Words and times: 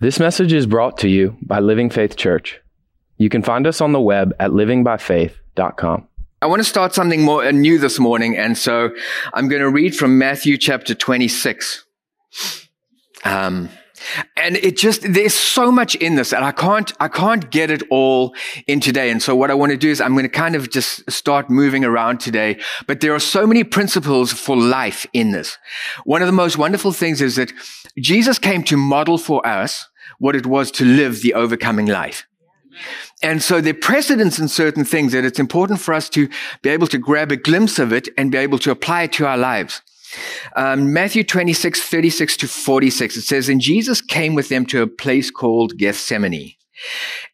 This 0.00 0.20
message 0.20 0.52
is 0.52 0.64
brought 0.66 0.98
to 0.98 1.08
you 1.08 1.36
by 1.42 1.58
Living 1.58 1.90
Faith 1.90 2.14
Church. 2.14 2.60
You 3.16 3.28
can 3.28 3.42
find 3.42 3.66
us 3.66 3.80
on 3.80 3.90
the 3.90 4.00
web 4.00 4.32
at 4.38 4.52
livingbyfaith.com. 4.52 6.06
I 6.40 6.46
want 6.46 6.60
to 6.60 6.64
start 6.64 6.94
something 6.94 7.22
more 7.22 7.50
new 7.50 7.80
this 7.80 7.98
morning, 7.98 8.36
and 8.36 8.56
so 8.56 8.90
I'm 9.34 9.48
going 9.48 9.60
to 9.60 9.68
read 9.68 9.96
from 9.96 10.16
Matthew 10.16 10.56
chapter 10.56 10.94
26. 10.94 11.84
Um, 13.24 13.70
and 14.36 14.56
it 14.56 14.76
just, 14.76 15.02
there's 15.02 15.34
so 15.34 15.70
much 15.70 15.94
in 15.96 16.14
this 16.14 16.32
and 16.32 16.44
I 16.44 16.52
can't, 16.52 16.92
I 17.00 17.08
can't 17.08 17.50
get 17.50 17.70
it 17.70 17.82
all 17.90 18.34
in 18.66 18.80
today. 18.80 19.10
And 19.10 19.22
so 19.22 19.34
what 19.34 19.50
I 19.50 19.54
want 19.54 19.72
to 19.72 19.78
do 19.78 19.90
is 19.90 20.00
I'm 20.00 20.12
going 20.12 20.24
to 20.24 20.28
kind 20.28 20.54
of 20.54 20.70
just 20.70 21.10
start 21.10 21.50
moving 21.50 21.84
around 21.84 22.20
today. 22.20 22.58
But 22.86 23.00
there 23.00 23.14
are 23.14 23.20
so 23.20 23.46
many 23.46 23.64
principles 23.64 24.32
for 24.32 24.56
life 24.56 25.06
in 25.12 25.30
this. 25.32 25.58
One 26.04 26.22
of 26.22 26.26
the 26.26 26.32
most 26.32 26.58
wonderful 26.58 26.92
things 26.92 27.20
is 27.20 27.36
that 27.36 27.52
Jesus 27.98 28.38
came 28.38 28.62
to 28.64 28.76
model 28.76 29.18
for 29.18 29.46
us 29.46 29.88
what 30.18 30.36
it 30.36 30.46
was 30.46 30.70
to 30.72 30.84
live 30.84 31.22
the 31.22 31.34
overcoming 31.34 31.86
life. 31.86 32.26
And 33.22 33.42
so 33.42 33.60
there 33.60 33.74
are 33.74 33.76
precedents 33.76 34.38
in 34.38 34.48
certain 34.48 34.84
things 34.84 35.12
that 35.12 35.24
it's 35.24 35.40
important 35.40 35.80
for 35.80 35.92
us 35.92 36.08
to 36.10 36.28
be 36.62 36.70
able 36.70 36.86
to 36.88 36.98
grab 36.98 37.32
a 37.32 37.36
glimpse 37.36 37.78
of 37.78 37.92
it 37.92 38.08
and 38.16 38.30
be 38.30 38.38
able 38.38 38.58
to 38.60 38.70
apply 38.70 39.02
it 39.02 39.12
to 39.14 39.26
our 39.26 39.36
lives. 39.36 39.82
Um, 40.56 40.92
Matthew 40.92 41.24
26, 41.24 41.82
36 41.82 42.36
to 42.38 42.48
46, 42.48 43.16
it 43.16 43.22
says, 43.22 43.48
And 43.48 43.60
Jesus 43.60 44.00
came 44.00 44.34
with 44.34 44.48
them 44.48 44.66
to 44.66 44.82
a 44.82 44.86
place 44.86 45.30
called 45.30 45.76
Gethsemane. 45.76 46.54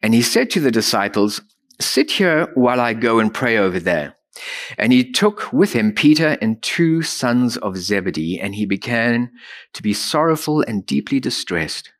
And 0.01 0.13
he 0.13 0.21
said 0.21 0.49
to 0.51 0.59
the 0.59 0.71
disciples, 0.71 1.41
Sit 1.79 2.11
here 2.11 2.47
while 2.55 2.79
I 2.79 2.93
go 2.93 3.19
and 3.19 3.33
pray 3.33 3.57
over 3.57 3.79
there. 3.79 4.15
And 4.77 4.91
he 4.91 5.09
took 5.09 5.51
with 5.53 5.73
him 5.73 5.93
Peter 5.93 6.37
and 6.41 6.61
two 6.61 7.01
sons 7.01 7.57
of 7.57 7.77
Zebedee, 7.77 8.39
and 8.39 8.55
he 8.55 8.65
began 8.65 9.31
to 9.73 9.81
be 9.81 9.93
sorrowful 9.93 10.61
and 10.61 10.85
deeply 10.85 11.19
distressed. 11.19 11.91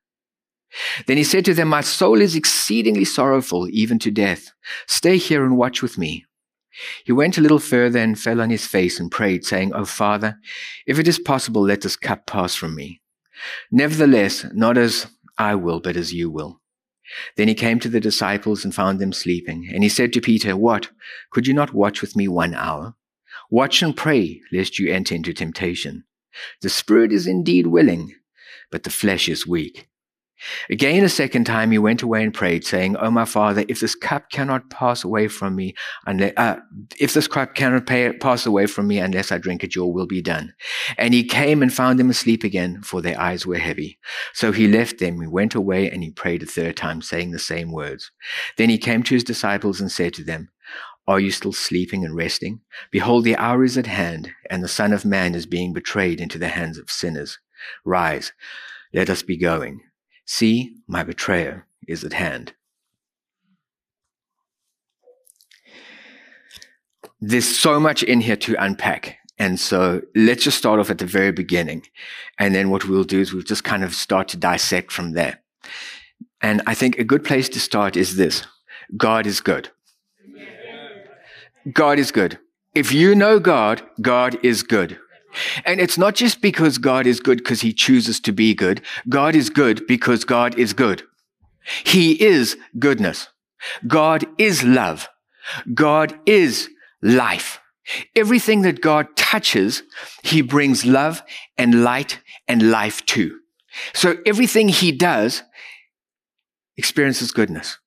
Then 1.08 1.18
he 1.18 1.24
said 1.24 1.46
to 1.46 1.54
them, 1.54 1.70
My 1.70 1.82
soul 1.82 2.22
is 2.22 2.36
exceedingly 2.36 3.06
sorrowful, 3.06 3.68
even 3.70 4.00
to 4.00 4.12
death. 4.12 4.52
Stay 4.88 5.18
here 5.18 5.46
and 5.46 5.58
watch 5.58 5.82
with 5.82 5.98
me. 5.98 6.26
He 7.06 7.12
went 7.12 7.38
a 7.38 7.42
little 7.42 7.60
further 7.60 8.00
and 8.00 8.20
fell 8.20 8.42
on 8.42 8.50
his 8.50 8.66
face 8.66 9.00
and 9.00 9.12
prayed, 9.12 9.46
saying, 9.46 9.74
O 9.74 9.86
Father, 9.86 10.40
if 10.86 11.00
it 11.00 11.08
is 11.08 11.20
possible, 11.20 11.62
let 11.62 11.82
this 11.82 11.96
cup 11.96 12.26
pass 12.26 12.56
from 12.56 12.76
me. 12.76 13.02
Nevertheless, 13.72 14.46
not 14.54 14.78
as 14.78 15.08
I 15.38 15.56
will, 15.56 15.80
but 15.80 15.96
as 15.98 16.14
you 16.14 16.30
will. 16.30 16.62
Then 17.38 17.48
he 17.48 17.54
came 17.54 17.80
to 17.80 17.90
the 17.90 18.00
disciples 18.00 18.64
and 18.64 18.74
found 18.74 19.00
them 19.00 19.14
sleeping. 19.14 19.70
And 19.72 19.84
he 19.84 19.90
said 19.90 20.12
to 20.14 20.22
Peter, 20.22 20.58
What? 20.58 20.90
Could 21.32 21.48
you 21.48 21.54
not 21.54 21.74
watch 21.74 22.02
with 22.02 22.16
me 22.16 22.28
one 22.28 22.56
hour? 22.56 22.96
Watch 23.52 23.82
and 23.82 23.96
pray, 23.96 24.42
lest 24.52 24.80
you 24.80 24.92
enter 24.92 25.14
into 25.14 25.34
temptation. 25.34 26.06
The 26.62 26.70
spirit 26.70 27.12
is 27.12 27.28
indeed 27.28 27.68
willing, 27.68 28.16
but 28.72 28.84
the 28.84 28.90
flesh 28.90 29.30
is 29.30 29.46
weak. 29.48 29.88
Again, 30.70 31.04
a 31.04 31.10
second 31.10 31.46
time, 31.46 31.72
he 31.72 31.78
went 31.78 32.02
away 32.02 32.24
and 32.24 32.34
prayed, 32.34 32.66
saying, 32.66 32.98
"O 32.98 33.10
my 33.12 33.26
Father, 33.26 33.66
if 33.68 33.80
this 33.80 33.96
cup 33.96 34.30
cannot 34.30 34.70
pass 34.70 35.04
away 35.04 35.28
from 35.28 35.56
me, 35.56 35.74
unless, 36.06 36.34
uh, 36.38 36.58
if 37.00 37.14
this 37.14 37.28
cup 37.28 37.56
cannot 37.56 37.86
pay, 37.86 38.12
pass 38.14 38.46
away 38.46 38.66
from 38.66 38.88
me 38.88 39.00
unless 39.00 39.32
I 39.32 39.38
drink 39.38 39.64
it, 39.64 39.76
your 39.76 39.94
will 39.94 40.08
be 40.08 40.22
done." 40.22 40.54
And 40.98 41.14
he 41.14 41.24
came 41.24 41.62
and 41.62 41.74
found 41.74 42.00
them 42.00 42.10
asleep 42.10 42.44
again, 42.44 42.82
for 42.82 43.02
their 43.02 43.20
eyes 43.20 43.46
were 43.46 43.58
heavy. 43.58 44.00
So 44.34 44.52
he 44.52 44.68
left 44.68 45.00
them, 45.00 45.22
he 45.22 45.28
went 45.28 45.56
away, 45.56 45.90
and 45.90 46.04
he 46.04 46.12
prayed 46.12 46.44
a 46.44 46.46
third 46.46 46.78
time, 46.78 47.02
saying 47.02 47.32
the 47.32 47.40
same 47.40 47.72
words. 47.72 48.12
Then 48.58 48.70
he 48.70 48.78
came 48.78 49.04
to 49.04 49.14
his 49.14 49.24
disciples 49.24 49.82
and 49.82 49.92
said 49.92 50.14
to 50.16 50.24
them, 50.24 50.50
are 51.08 51.20
you 51.20 51.30
still 51.30 51.54
sleeping 51.54 52.04
and 52.04 52.16
resting? 52.16 52.62
Behold, 52.90 53.26
the 53.26 53.36
hour 53.36 53.64
is 53.64 53.78
at 53.78 53.86
hand, 53.86 54.32
and 54.50 54.64
the 54.64 54.68
Son 54.68 54.92
of 54.92 55.06
Man 55.06 55.36
is 55.36 55.46
being 55.46 55.72
betrayed 55.72 56.20
into 56.20 56.40
the 56.40 56.48
hands 56.48 56.80
of 56.80 56.90
sinners. 56.90 57.38
Rise, 57.84 58.34
let 58.92 59.10
us 59.10 59.22
be 59.22 59.38
going. 59.38 59.82
See, 60.26 60.76
my 60.88 61.04
betrayer 61.04 61.68
is 61.88 62.04
at 62.04 62.14
hand. 62.14 62.54
There's 67.22 67.58
so 67.58 67.80
much 67.80 68.04
in 68.04 68.22
here 68.22 68.36
to 68.38 68.56
unpack. 68.64 69.18
And 69.38 69.60
so 69.60 70.02
let's 70.16 70.44
just 70.44 70.58
start 70.58 70.80
off 70.80 70.90
at 70.90 70.98
the 70.98 71.06
very 71.06 71.32
beginning. 71.32 71.84
And 72.40 72.56
then 72.56 72.70
what 72.70 72.88
we'll 72.88 73.04
do 73.04 73.20
is 73.20 73.34
we'll 73.34 73.44
just 73.44 73.64
kind 73.64 73.84
of 73.84 73.94
start 73.94 74.28
to 74.30 74.38
dissect 74.38 74.92
from 74.92 75.12
there. 75.12 75.42
And 76.42 76.62
I 76.68 76.74
think 76.74 76.98
a 76.98 77.04
good 77.04 77.24
place 77.24 77.50
to 77.50 77.60
start 77.60 77.98
is 77.98 78.16
this 78.16 78.46
God 78.98 79.26
is 79.26 79.42
good. 79.42 79.70
God 81.72 81.98
is 81.98 82.12
good. 82.12 82.38
If 82.76 82.92
you 82.92 83.16
know 83.16 83.40
God, 83.40 83.82
God 84.02 84.38
is 84.44 84.62
good. 84.62 85.00
And 85.66 85.80
it's 85.80 85.98
not 85.98 86.16
just 86.16 86.42
because 86.42 86.78
God 86.78 87.08
is 87.08 87.20
good 87.20 87.40
because 87.40 87.62
he 87.62 87.74
chooses 87.74 88.20
to 88.22 88.32
be 88.32 88.54
good. 88.54 88.82
God 89.10 89.36
is 89.36 89.50
good 89.50 89.86
because 89.88 90.24
God 90.26 90.58
is 90.58 90.74
good. 90.74 91.04
He 91.84 92.22
is 92.22 92.58
goodness. 92.80 93.28
God 93.88 94.26
is 94.38 94.64
love. 94.64 95.08
God 95.74 96.18
is 96.26 96.70
life. 97.02 97.60
Everything 98.16 98.64
that 98.64 98.82
God 98.82 99.16
touches, 99.16 99.84
he 100.24 100.42
brings 100.42 100.86
love 100.86 101.22
and 101.58 101.84
light 101.84 102.20
and 102.48 102.72
life 102.72 103.06
to. 103.08 103.40
So 103.94 104.18
everything 104.26 104.70
he 104.70 104.92
does 104.92 105.44
experiences 106.78 107.32
goodness. 107.32 107.78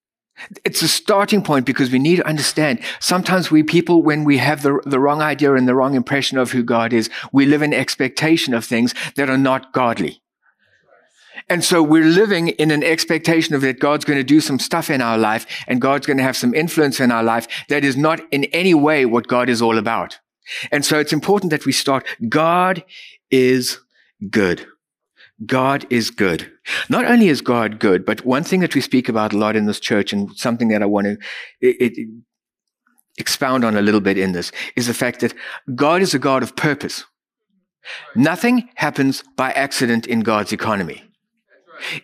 It's 0.65 0.83
a 0.83 0.89
starting 0.89 1.43
point 1.43 1.67
because 1.67 1.91
we 1.91 1.99
need 1.99 2.17
to 2.17 2.27
understand 2.27 2.81
sometimes 3.01 3.51
we 3.51 3.63
people, 3.63 4.03
when 4.03 4.25
we 4.25 4.39
have 4.39 4.63
the, 4.63 4.81
the 4.85 5.01
wrong 5.01 5.21
idea 5.21 5.55
and 5.55 5.69
the 5.69 5.75
wrong 5.75 5.95
impression 5.95 6.39
of 6.39 6.53
who 6.53 6.63
God 6.63 6.93
is, 6.93 7.11
we 7.33 7.47
live 7.47 7.63
in 7.63 7.73
expectation 7.73 8.55
of 8.55 8.65
things 8.65 8.95
that 9.17 9.29
are 9.29 9.39
not 9.39 9.73
godly. 9.73 10.23
And 11.49 11.65
so 11.65 11.83
we're 11.83 12.05
living 12.05 12.49
in 12.49 12.71
an 12.71 12.83
expectation 12.83 13.55
of 13.55 13.63
that 13.63 13.81
God's 13.81 14.05
going 14.05 14.19
to 14.19 14.25
do 14.25 14.41
some 14.41 14.59
stuff 14.59 14.91
in 14.91 15.01
our 15.01 15.17
life 15.17 15.47
and 15.67 15.81
God's 15.81 16.07
going 16.07 16.19
to 16.19 16.23
have 16.23 16.37
some 16.37 16.55
influence 16.55 17.01
in 17.01 17.11
our 17.11 17.23
life 17.23 17.49
that 17.69 17.85
is 17.85 17.97
not 17.97 18.21
in 18.31 18.45
any 18.47 18.75
way 18.75 19.07
what 19.07 19.29
God 19.29 19.49
is 19.49 19.63
all 19.63 19.79
about. 19.79 20.19
And 20.71 20.85
so 20.85 20.99
it's 20.99 21.13
important 21.13 21.51
that 21.51 21.65
we 21.65 21.73
start. 21.73 22.07
God 22.29 22.85
is 23.31 23.79
good. 24.31 24.67
God 25.47 25.87
is 25.91 26.11
good. 26.11 26.51
Not 26.89 27.05
only 27.05 27.29
is 27.29 27.41
God 27.41 27.79
good, 27.79 28.05
but 28.05 28.25
one 28.25 28.43
thing 28.43 28.61
that 28.61 28.75
we 28.75 28.81
speak 28.81 29.09
about 29.09 29.33
a 29.33 29.39
lot 29.39 29.57
in 29.57 29.67
this 29.67 29.81
church 29.81 30.13
and 30.13 30.37
something 30.37 30.69
that 30.69 30.83
I 30.83 30.87
want 30.87 31.07
to 31.07 31.17
it, 31.61 31.99
it, 31.99 32.09
expound 33.19 33.65
on 33.65 33.77
a 33.77 33.83
little 33.83 34.01
bit 34.01 34.19
in 34.19 34.33
this 34.33 34.53
is 34.77 34.87
the 34.87 34.95
fact 34.95 35.21
that 35.21 35.35
God 35.75 36.03
is 36.03 36.15
a 36.15 36.19
God 36.19 36.43
of 36.43 36.57
purpose. 36.57 37.05
Nothing 38.15 38.69
happens 38.75 39.23
by 39.37 39.53
accident 39.53 40.07
in 40.07 40.21
God's 40.21 40.53
economy. 40.53 41.05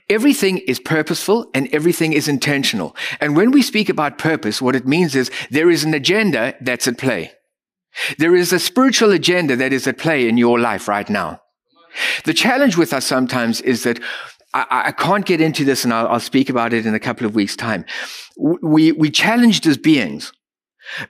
Everything 0.08 0.58
is 0.58 0.78
purposeful 0.78 1.50
and 1.52 1.68
everything 1.74 2.12
is 2.12 2.28
intentional. 2.28 2.94
And 3.20 3.36
when 3.36 3.50
we 3.50 3.62
speak 3.62 3.88
about 3.88 4.18
purpose, 4.18 4.62
what 4.62 4.76
it 4.76 4.86
means 4.86 5.16
is 5.16 5.30
there 5.50 5.70
is 5.70 5.84
an 5.84 5.94
agenda 5.94 6.54
that's 6.60 6.86
at 6.86 6.98
play. 6.98 7.32
There 8.18 8.34
is 8.34 8.52
a 8.52 8.58
spiritual 8.58 9.10
agenda 9.10 9.56
that 9.56 9.72
is 9.72 9.86
at 9.86 9.98
play 9.98 10.28
in 10.28 10.36
your 10.36 10.60
life 10.60 10.88
right 10.88 11.08
now. 11.08 11.40
The 12.24 12.34
challenge 12.34 12.76
with 12.76 12.92
us 12.92 13.06
sometimes 13.06 13.60
is 13.60 13.82
that 13.84 14.00
I, 14.52 14.84
I 14.86 14.92
can't 14.92 15.26
get 15.26 15.40
into 15.40 15.64
this 15.64 15.84
and 15.84 15.92
I'll, 15.92 16.08
I'll, 16.08 16.20
speak 16.20 16.48
about 16.48 16.72
it 16.72 16.86
in 16.86 16.94
a 16.94 17.00
couple 17.00 17.26
of 17.26 17.34
weeks 17.34 17.56
time. 17.56 17.84
We, 18.36 18.92
we 18.92 19.10
challenged 19.10 19.66
as 19.66 19.76
beings 19.76 20.32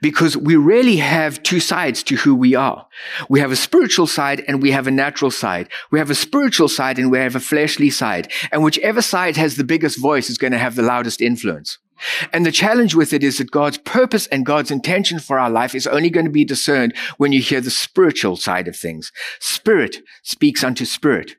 because 0.01 0.35
we 0.35 0.55
really 0.55 0.97
have 0.97 1.43
two 1.43 1.59
sides 1.59 2.01
to 2.03 2.15
who 2.15 2.33
we 2.33 2.55
are. 2.55 2.87
We 3.29 3.39
have 3.39 3.51
a 3.51 3.55
spiritual 3.55 4.07
side 4.07 4.43
and 4.47 4.61
we 4.61 4.71
have 4.71 4.87
a 4.87 4.91
natural 4.91 5.31
side. 5.31 5.69
We 5.91 5.99
have 5.99 6.09
a 6.09 6.15
spiritual 6.15 6.69
side 6.69 6.97
and 6.97 7.11
we 7.11 7.19
have 7.19 7.35
a 7.35 7.39
fleshly 7.39 7.89
side. 7.89 8.31
And 8.51 8.63
whichever 8.63 9.01
side 9.01 9.37
has 9.37 9.57
the 9.57 9.63
biggest 9.63 9.99
voice 9.99 10.29
is 10.29 10.37
going 10.37 10.53
to 10.53 10.59
have 10.59 10.75
the 10.75 10.81
loudest 10.81 11.21
influence. 11.21 11.77
And 12.33 12.45
the 12.45 12.51
challenge 12.51 12.95
with 12.95 13.13
it 13.13 13.23
is 13.23 13.37
that 13.37 13.51
God's 13.51 13.77
purpose 13.77 14.27
and 14.27 14.45
God's 14.45 14.71
intention 14.71 15.19
for 15.19 15.39
our 15.39 15.49
life 15.49 15.75
is 15.75 15.87
only 15.87 16.09
going 16.09 16.25
to 16.25 16.31
be 16.31 16.45
discerned 16.45 16.93
when 17.17 17.31
you 17.31 17.41
hear 17.41 17.61
the 17.61 17.71
spiritual 17.71 18.35
side 18.35 18.67
of 18.67 18.75
things. 18.75 19.11
Spirit 19.39 19.97
speaks 20.23 20.63
unto 20.63 20.85
spirit. 20.85 21.35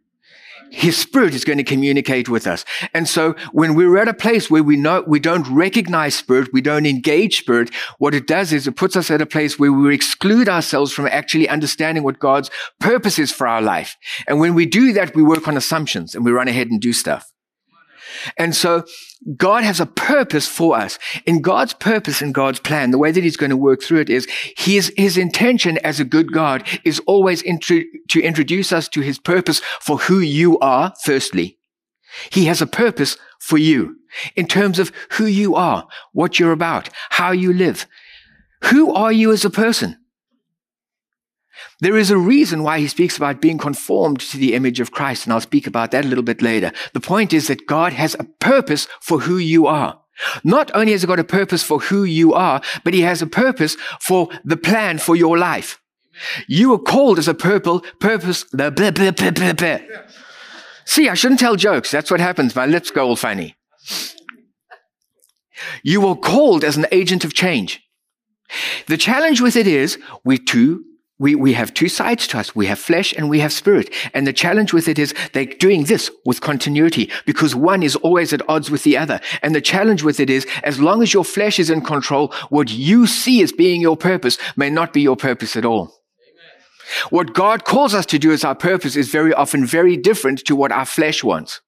His 0.71 0.97
spirit 0.97 1.35
is 1.35 1.45
going 1.45 1.59
to 1.59 1.65
communicate 1.65 2.29
with 2.29 2.47
us. 2.47 2.65
And 2.93 3.09
so 3.09 3.35
when 3.53 3.75
we're 3.75 3.99
at 3.99 4.09
a 4.09 4.15
place 4.15 4.51
where 4.51 4.63
we 4.63 4.77
know, 4.77 5.05
we 5.07 5.21
don't 5.21 5.49
recognize 5.49 6.15
spirit, 6.15 6.53
we 6.53 6.61
don't 6.61 6.87
engage 6.87 7.39
spirit, 7.39 7.73
what 7.99 8.15
it 8.15 8.27
does 8.27 8.53
is 8.53 8.67
it 8.67 8.77
puts 8.77 8.97
us 8.97 9.11
at 9.11 9.21
a 9.21 9.27
place 9.27 9.59
where 9.59 9.73
we 9.73 9.95
exclude 9.95 10.49
ourselves 10.49 10.93
from 10.93 11.07
actually 11.07 11.49
understanding 11.49 12.03
what 12.03 12.19
God's 12.19 12.51
purpose 12.81 13.19
is 13.19 13.33
for 13.33 13.47
our 13.47 13.63
life. 13.63 13.97
And 14.27 14.41
when 14.41 14.55
we 14.55 14.67
do 14.67 14.93
that, 14.95 15.15
we 15.15 15.23
work 15.23 15.47
on 15.47 15.57
assumptions 15.57 16.15
and 16.15 16.25
we 16.25 16.33
run 16.33 16.49
ahead 16.49 16.69
and 16.69 16.81
do 16.81 16.93
stuff. 16.93 17.33
And 18.37 18.55
so 18.55 18.85
God 19.37 19.65
has 19.65 19.81
a 19.81 19.87
purpose 19.87 20.47
for 20.47 20.77
us. 20.77 20.99
In 21.25 21.43
God's 21.43 21.73
purpose 21.73 22.23
and 22.23 22.35
God's 22.35 22.61
plan, 22.61 22.91
the 22.91 22.99
way 22.99 23.13
that 23.13 23.25
he's 23.25 23.37
going 23.37 23.51
to 23.51 23.57
work 23.57 23.83
through 23.83 24.01
it 24.01 24.11
is 24.11 24.27
his, 24.57 24.93
his 24.97 25.17
intention 25.17 25.79
as 25.79 26.01
a 26.01 26.05
good 26.05 26.33
God 26.33 26.67
is 26.85 27.01
always 27.07 27.43
to 27.43 28.21
introduce 28.23 28.73
us 28.73 28.89
to 28.89 29.01
his 29.01 29.19
purpose 29.19 29.61
for 29.81 29.99
who 29.99 30.21
you 30.21 30.59
are, 30.61 30.93
firstly. 31.05 31.59
He 32.31 32.47
has 32.47 32.63
a 32.63 32.67
purpose 32.67 33.17
for 33.41 33.59
you 33.59 33.97
in 34.35 34.47
terms 34.47 34.79
of 34.79 34.93
who 35.13 35.27
you 35.27 35.55
are, 35.55 35.87
what 36.13 36.39
you're 36.39 36.53
about, 36.53 36.89
how 37.11 37.33
you 37.33 37.53
live. 37.53 37.87
Who 38.65 38.93
are 38.95 39.13
you 39.13 39.33
as 39.33 39.45
a 39.45 39.51
person? 39.51 39.99
There 41.81 41.97
is 41.97 42.11
a 42.11 42.17
reason 42.17 42.63
why 42.63 42.79
he 42.81 42.89
speaks 42.89 43.17
about 43.17 43.43
being 43.43 43.59
conformed 43.59 44.21
to 44.21 44.39
the 44.39 44.55
image 44.55 44.81
of 44.81 44.93
Christ, 44.93 45.25
and 45.25 45.33
I'll 45.33 45.41
speak 45.41 45.67
about 45.67 45.91
that 45.91 46.05
a 46.05 46.09
little 46.09 46.25
bit 46.25 46.41
later. 46.41 46.73
The 46.95 47.01
point 47.01 47.35
is 47.35 47.49
that 47.49 47.67
God 47.67 47.93
has 47.93 48.17
a 48.19 48.25
purpose 48.25 48.89
for 49.01 49.21
who 49.21 49.37
you 49.37 49.67
are. 49.67 50.01
Not 50.43 50.71
only 50.75 50.93
has 50.93 51.03
he 51.03 51.07
got 51.07 51.19
a 51.19 51.25
purpose 51.25 51.63
for 51.63 51.79
who 51.79 52.05
you 52.05 52.33
are, 52.33 52.63
but 52.83 52.95
he 52.95 53.03
has 53.03 53.21
a 53.21 53.27
purpose 53.27 53.77
for 54.01 54.31
the 54.43 54.57
plan 54.57 54.97
for 54.97 55.15
your 55.15 55.37
life. 55.37 55.79
You 56.49 56.73
are 56.73 56.79
called 56.79 57.19
as 57.19 57.29
a 57.29 57.35
purple 57.35 57.81
purpose. 58.01 58.45
Blah, 58.45 58.71
blah, 58.71 58.91
blah, 58.91 59.11
blah, 59.11 59.31
blah, 59.33 59.53
blah. 59.53 59.79
See, 60.87 61.11
I 61.11 61.15
shouldn't 61.15 61.41
tell 61.41 61.57
jokes. 61.57 61.91
That's 61.91 62.11
what 62.11 62.21
happens. 62.21 62.57
My 62.57 62.65
lips 62.65 62.91
go 62.91 63.09
all 63.09 63.17
funny. 63.17 63.55
You 65.83 66.07
are 66.07 66.17
called 66.17 66.65
as 66.65 66.79
an 66.79 66.87
agent 66.91 67.23
of 67.23 67.35
change. 67.35 67.83
The 68.87 68.97
challenge 68.97 69.43
with 69.43 69.57
it 69.57 69.67
is 69.67 69.99
we 70.25 70.39
too 70.39 70.86
we, 71.19 71.35
we 71.35 71.55
have 71.55 71.73
two 71.73 71.89
sides 71.89 72.27
to 72.29 72.39
us. 72.39 72.55
We 72.55 72.67
have 72.67 72.79
flesh 72.79 73.15
and 73.17 73.31
we 73.31 73.41
have 73.41 73.53
spirit. 73.53 73.93
And 74.13 74.27
the 74.27 74.33
challenge 74.35 74.75
with 74.75 74.87
it 74.87 74.99
is 74.99 75.15
they're 75.33 75.47
doing 75.47 75.85
this 75.85 76.11
with 76.27 76.43
continuity 76.43 77.11
because 77.25 77.55
one 77.55 77.83
is 77.83 77.97
always 77.97 78.35
at 78.35 78.47
odds 78.49 78.71
with 78.71 78.83
the 78.83 78.99
other. 78.99 79.21
And 79.43 79.55
the 79.55 79.63
challenge 79.63 80.03
with 80.03 80.21
it 80.21 80.29
is 80.29 80.47
as 80.63 80.79
long 80.79 81.03
as 81.03 81.15
your 81.15 81.25
flesh 81.25 81.59
is 81.59 81.71
in 81.71 81.81
control, 81.81 82.35
what 82.51 82.71
you 82.71 83.07
see 83.07 83.43
as 83.43 83.51
being 83.51 83.81
your 83.81 83.97
purpose 83.97 84.37
may 84.57 84.69
not 84.69 84.93
be 84.93 85.01
your 85.01 85.17
purpose 85.17 85.57
at 85.57 85.65
all. 85.65 85.95
What 87.11 87.35
God 87.35 87.65
calls 87.65 87.95
us 87.95 88.07
to 88.07 88.19
do 88.19 88.31
as 88.31 88.45
our 88.45 88.55
purpose 88.55 88.95
is 88.95 89.09
very 89.09 89.33
often 89.33 89.67
very 89.67 89.97
different 89.97 90.41
to 90.45 90.55
what 90.55 90.71
our 90.71 90.87
flesh 90.87 91.25
wants. 91.25 91.61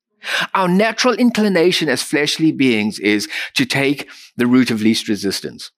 Our 0.54 0.68
natural 0.68 1.14
inclination 1.14 1.88
as 1.88 2.02
fleshly 2.02 2.52
beings 2.52 2.98
is 2.98 3.28
to 3.54 3.64
take 3.64 4.08
the 4.36 4.46
route 4.46 4.70
of 4.70 4.82
least 4.82 5.08
resistance. 5.08 5.70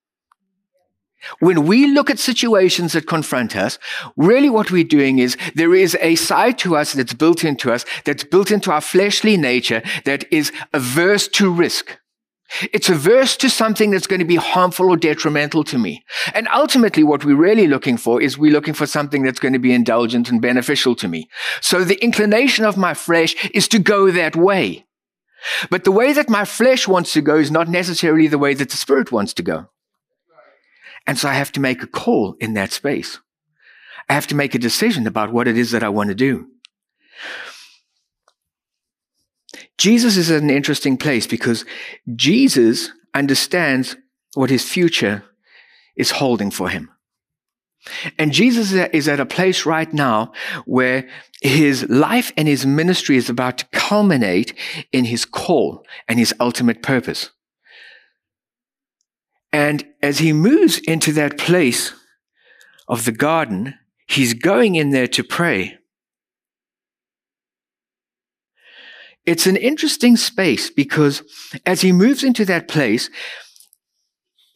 When 1.40 1.66
we 1.66 1.86
look 1.86 2.10
at 2.10 2.18
situations 2.18 2.92
that 2.92 3.06
confront 3.06 3.56
us, 3.56 3.78
really 4.16 4.50
what 4.50 4.70
we're 4.70 4.84
doing 4.84 5.18
is 5.18 5.36
there 5.54 5.74
is 5.74 5.96
a 6.00 6.14
side 6.14 6.58
to 6.58 6.76
us 6.76 6.92
that's 6.92 7.14
built 7.14 7.44
into 7.44 7.72
us, 7.72 7.84
that's 8.04 8.24
built 8.24 8.50
into 8.50 8.72
our 8.72 8.80
fleshly 8.80 9.36
nature 9.36 9.82
that 10.04 10.24
is 10.32 10.52
averse 10.72 11.28
to 11.28 11.52
risk. 11.52 11.98
It's 12.72 12.88
averse 12.88 13.36
to 13.38 13.48
something 13.48 13.90
that's 13.90 14.08
going 14.08 14.18
to 14.18 14.26
be 14.26 14.36
harmful 14.36 14.90
or 14.90 14.96
detrimental 14.96 15.62
to 15.64 15.78
me. 15.78 16.04
And 16.34 16.48
ultimately, 16.52 17.04
what 17.04 17.24
we're 17.24 17.36
really 17.36 17.68
looking 17.68 17.96
for 17.96 18.20
is 18.20 18.36
we're 18.36 18.52
looking 18.52 18.74
for 18.74 18.86
something 18.86 19.22
that's 19.22 19.38
going 19.38 19.52
to 19.52 19.60
be 19.60 19.72
indulgent 19.72 20.30
and 20.30 20.42
beneficial 20.42 20.96
to 20.96 21.06
me. 21.06 21.28
So 21.60 21.84
the 21.84 22.02
inclination 22.02 22.64
of 22.64 22.76
my 22.76 22.94
flesh 22.94 23.36
is 23.54 23.68
to 23.68 23.78
go 23.78 24.10
that 24.10 24.34
way. 24.34 24.84
But 25.70 25.84
the 25.84 25.92
way 25.92 26.12
that 26.12 26.28
my 26.28 26.44
flesh 26.44 26.88
wants 26.88 27.12
to 27.12 27.22
go 27.22 27.36
is 27.36 27.50
not 27.50 27.68
necessarily 27.68 28.26
the 28.26 28.38
way 28.38 28.54
that 28.54 28.70
the 28.70 28.76
spirit 28.76 29.12
wants 29.12 29.32
to 29.34 29.42
go. 29.42 29.66
And 31.06 31.18
so 31.18 31.28
I 31.28 31.34
have 31.34 31.52
to 31.52 31.60
make 31.60 31.82
a 31.82 31.86
call 31.86 32.36
in 32.40 32.54
that 32.54 32.72
space. 32.72 33.18
I 34.08 34.14
have 34.14 34.26
to 34.28 34.34
make 34.34 34.54
a 34.54 34.58
decision 34.58 35.06
about 35.06 35.32
what 35.32 35.48
it 35.48 35.56
is 35.56 35.70
that 35.70 35.82
I 35.82 35.88
want 35.88 36.08
to 36.08 36.14
do. 36.14 36.48
Jesus 39.78 40.16
is 40.16 40.30
at 40.30 40.42
an 40.42 40.50
interesting 40.50 40.96
place 40.96 41.26
because 41.26 41.64
Jesus 42.14 42.90
understands 43.14 43.96
what 44.34 44.50
his 44.50 44.68
future 44.68 45.24
is 45.96 46.12
holding 46.12 46.50
for 46.50 46.68
him. 46.68 46.90
And 48.18 48.32
Jesus 48.32 48.72
is 48.72 49.08
at 49.08 49.20
a 49.20 49.26
place 49.26 49.64
right 49.64 49.90
now 49.92 50.32
where 50.66 51.08
his 51.40 51.88
life 51.88 52.30
and 52.36 52.46
his 52.46 52.66
ministry 52.66 53.16
is 53.16 53.30
about 53.30 53.58
to 53.58 53.66
culminate 53.72 54.52
in 54.92 55.06
his 55.06 55.24
call 55.24 55.86
and 56.06 56.18
his 56.18 56.34
ultimate 56.38 56.82
purpose. 56.82 57.30
And 59.52 59.84
as 60.02 60.18
he 60.18 60.32
moves 60.32 60.78
into 60.78 61.12
that 61.12 61.38
place 61.38 61.92
of 62.88 63.04
the 63.04 63.12
garden, 63.12 63.74
he's 64.06 64.34
going 64.34 64.76
in 64.76 64.90
there 64.90 65.08
to 65.08 65.24
pray. 65.24 65.78
It's 69.26 69.46
an 69.46 69.56
interesting 69.56 70.16
space 70.16 70.70
because 70.70 71.22
as 71.66 71.82
he 71.82 71.92
moves 71.92 72.24
into 72.24 72.44
that 72.46 72.68
place, 72.68 73.10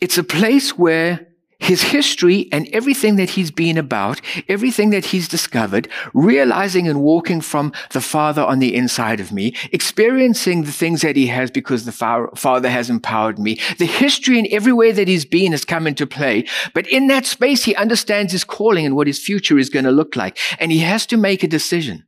it's 0.01 0.19
a 0.19 0.25
place 0.25 0.77
where 0.77 1.29
his 1.65 1.83
history 1.83 2.49
and 2.53 2.69
everything 2.73 3.17
that 3.17 3.31
he's 3.31 3.51
been 3.51 3.79
about, 3.79 4.21
everything 4.49 4.91
that 4.91 5.07
he's 5.07 5.29
discovered, 5.29 5.89
realizing 6.13 6.87
and 6.87 7.01
walking 7.01 7.41
from 7.41 7.73
the 7.93 8.01
Father 8.01 8.43
on 8.43 8.59
the 8.59 8.75
inside 8.75 9.19
of 9.19 9.33
me, 9.33 9.55
experiencing 9.73 10.65
the 10.65 10.73
things 10.73 11.01
that 11.01 11.17
he 11.17 11.27
has 11.29 11.51
because 11.51 11.85
the 11.85 12.31
Father 12.37 12.69
has 12.69 12.91
empowered 12.91 13.39
me. 13.39 13.59
The 13.79 13.87
history 13.87 14.39
and 14.39 14.49
every 14.49 14.73
way 14.73 14.93
that 14.93 15.09
he's 15.09 15.25
been 15.25 15.53
has 15.53 15.65
come 15.65 15.87
into 15.87 16.07
play. 16.07 16.47
But 16.75 16.87
in 16.89 17.07
that 17.09 17.27
space, 17.27 17.65
he 17.65 17.75
understands 17.75 18.33
his 18.33 18.45
calling 18.45 18.85
and 18.85 18.95
what 18.95 19.07
his 19.07 19.19
future 19.19 19.59
is 19.59 19.71
going 19.71 19.87
to 19.87 19.91
look 19.91 20.17
like. 20.17 20.39
And 20.61 20.71
he 20.71 20.81
has 20.81 21.07
to 21.07 21.17
make 21.17 21.43
a 21.43 21.49
decision. 21.49 22.05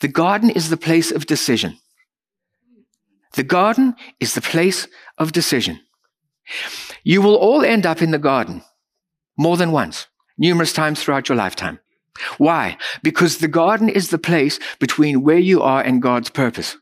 The 0.00 0.08
garden 0.08 0.50
is 0.50 0.70
the 0.70 0.76
place 0.76 1.10
of 1.10 1.26
decision. 1.26 1.78
The 3.34 3.42
garden 3.42 3.96
is 4.20 4.34
the 4.34 4.42
place 4.42 4.88
of 5.18 5.32
decision. 5.32 5.80
You 7.04 7.22
will 7.22 7.36
all 7.36 7.64
end 7.64 7.86
up 7.86 8.02
in 8.02 8.10
the 8.10 8.18
garden 8.18 8.62
more 9.36 9.56
than 9.56 9.72
once, 9.72 10.06
numerous 10.38 10.72
times 10.72 11.02
throughout 11.02 11.28
your 11.28 11.36
lifetime. 11.36 11.80
Why? 12.38 12.76
Because 13.02 13.38
the 13.38 13.48
garden 13.48 13.88
is 13.88 14.10
the 14.10 14.18
place 14.18 14.58
between 14.78 15.22
where 15.22 15.38
you 15.38 15.62
are 15.62 15.82
and 15.82 16.02
God's 16.02 16.30
purpose. 16.30 16.76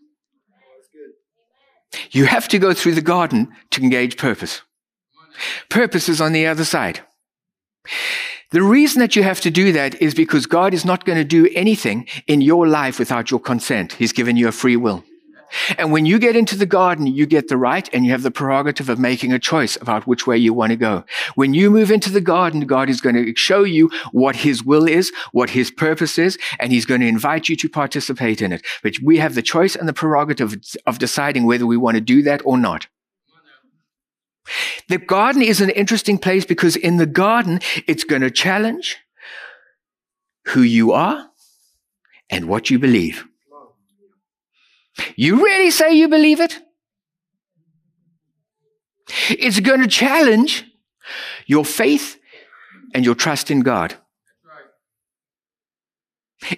You 2.10 2.26
have 2.26 2.48
to 2.48 2.58
go 2.58 2.72
through 2.72 2.94
the 2.94 3.00
garden 3.00 3.48
to 3.70 3.82
engage 3.82 4.16
purpose. 4.16 4.62
Purpose 5.68 6.08
is 6.08 6.20
on 6.20 6.32
the 6.32 6.46
other 6.46 6.64
side. 6.64 7.00
The 8.50 8.62
reason 8.62 9.00
that 9.00 9.14
you 9.14 9.22
have 9.22 9.40
to 9.42 9.50
do 9.50 9.72
that 9.72 10.00
is 10.02 10.12
because 10.14 10.46
God 10.46 10.74
is 10.74 10.84
not 10.84 11.04
going 11.04 11.18
to 11.18 11.24
do 11.24 11.48
anything 11.54 12.06
in 12.26 12.40
your 12.40 12.66
life 12.66 12.98
without 12.98 13.30
your 13.30 13.40
consent. 13.40 13.92
He's 13.92 14.12
given 14.12 14.36
you 14.36 14.48
a 14.48 14.52
free 14.52 14.76
will. 14.76 15.04
And 15.78 15.92
when 15.92 16.06
you 16.06 16.18
get 16.18 16.36
into 16.36 16.56
the 16.56 16.66
garden, 16.66 17.06
you 17.06 17.26
get 17.26 17.48
the 17.48 17.56
right 17.56 17.88
and 17.92 18.04
you 18.04 18.12
have 18.12 18.22
the 18.22 18.30
prerogative 18.30 18.88
of 18.88 18.98
making 18.98 19.32
a 19.32 19.38
choice 19.38 19.76
about 19.76 20.06
which 20.06 20.26
way 20.26 20.36
you 20.36 20.52
want 20.54 20.70
to 20.70 20.76
go. 20.76 21.04
When 21.34 21.54
you 21.54 21.70
move 21.70 21.90
into 21.90 22.10
the 22.10 22.20
garden, 22.20 22.60
God 22.66 22.88
is 22.88 23.00
going 23.00 23.16
to 23.16 23.34
show 23.36 23.64
you 23.64 23.90
what 24.12 24.36
his 24.36 24.62
will 24.62 24.86
is, 24.86 25.12
what 25.32 25.50
his 25.50 25.70
purpose 25.70 26.18
is, 26.18 26.38
and 26.58 26.72
he's 26.72 26.86
going 26.86 27.00
to 27.00 27.06
invite 27.06 27.48
you 27.48 27.56
to 27.56 27.68
participate 27.68 28.40
in 28.40 28.52
it. 28.52 28.64
But 28.82 28.94
we 29.02 29.18
have 29.18 29.34
the 29.34 29.42
choice 29.42 29.76
and 29.76 29.88
the 29.88 29.92
prerogative 29.92 30.56
of 30.86 30.98
deciding 30.98 31.46
whether 31.46 31.66
we 31.66 31.76
want 31.76 31.96
to 31.96 32.00
do 32.00 32.22
that 32.22 32.42
or 32.44 32.56
not. 32.56 32.86
The 34.88 34.98
garden 34.98 35.42
is 35.42 35.60
an 35.60 35.70
interesting 35.70 36.18
place 36.18 36.44
because 36.44 36.76
in 36.76 36.96
the 36.96 37.06
garden, 37.06 37.60
it's 37.86 38.04
going 38.04 38.22
to 38.22 38.30
challenge 38.30 38.96
who 40.46 40.62
you 40.62 40.92
are 40.92 41.28
and 42.28 42.48
what 42.48 42.70
you 42.70 42.78
believe. 42.78 43.24
You 45.16 45.44
really 45.44 45.70
say 45.70 45.94
you 45.94 46.08
believe 46.08 46.40
it? 46.40 46.58
It's 49.28 49.60
going 49.60 49.80
to 49.80 49.88
challenge 49.88 50.64
your 51.46 51.64
faith 51.64 52.18
and 52.94 53.04
your 53.04 53.14
trust 53.14 53.50
in 53.50 53.60
God. 53.60 53.94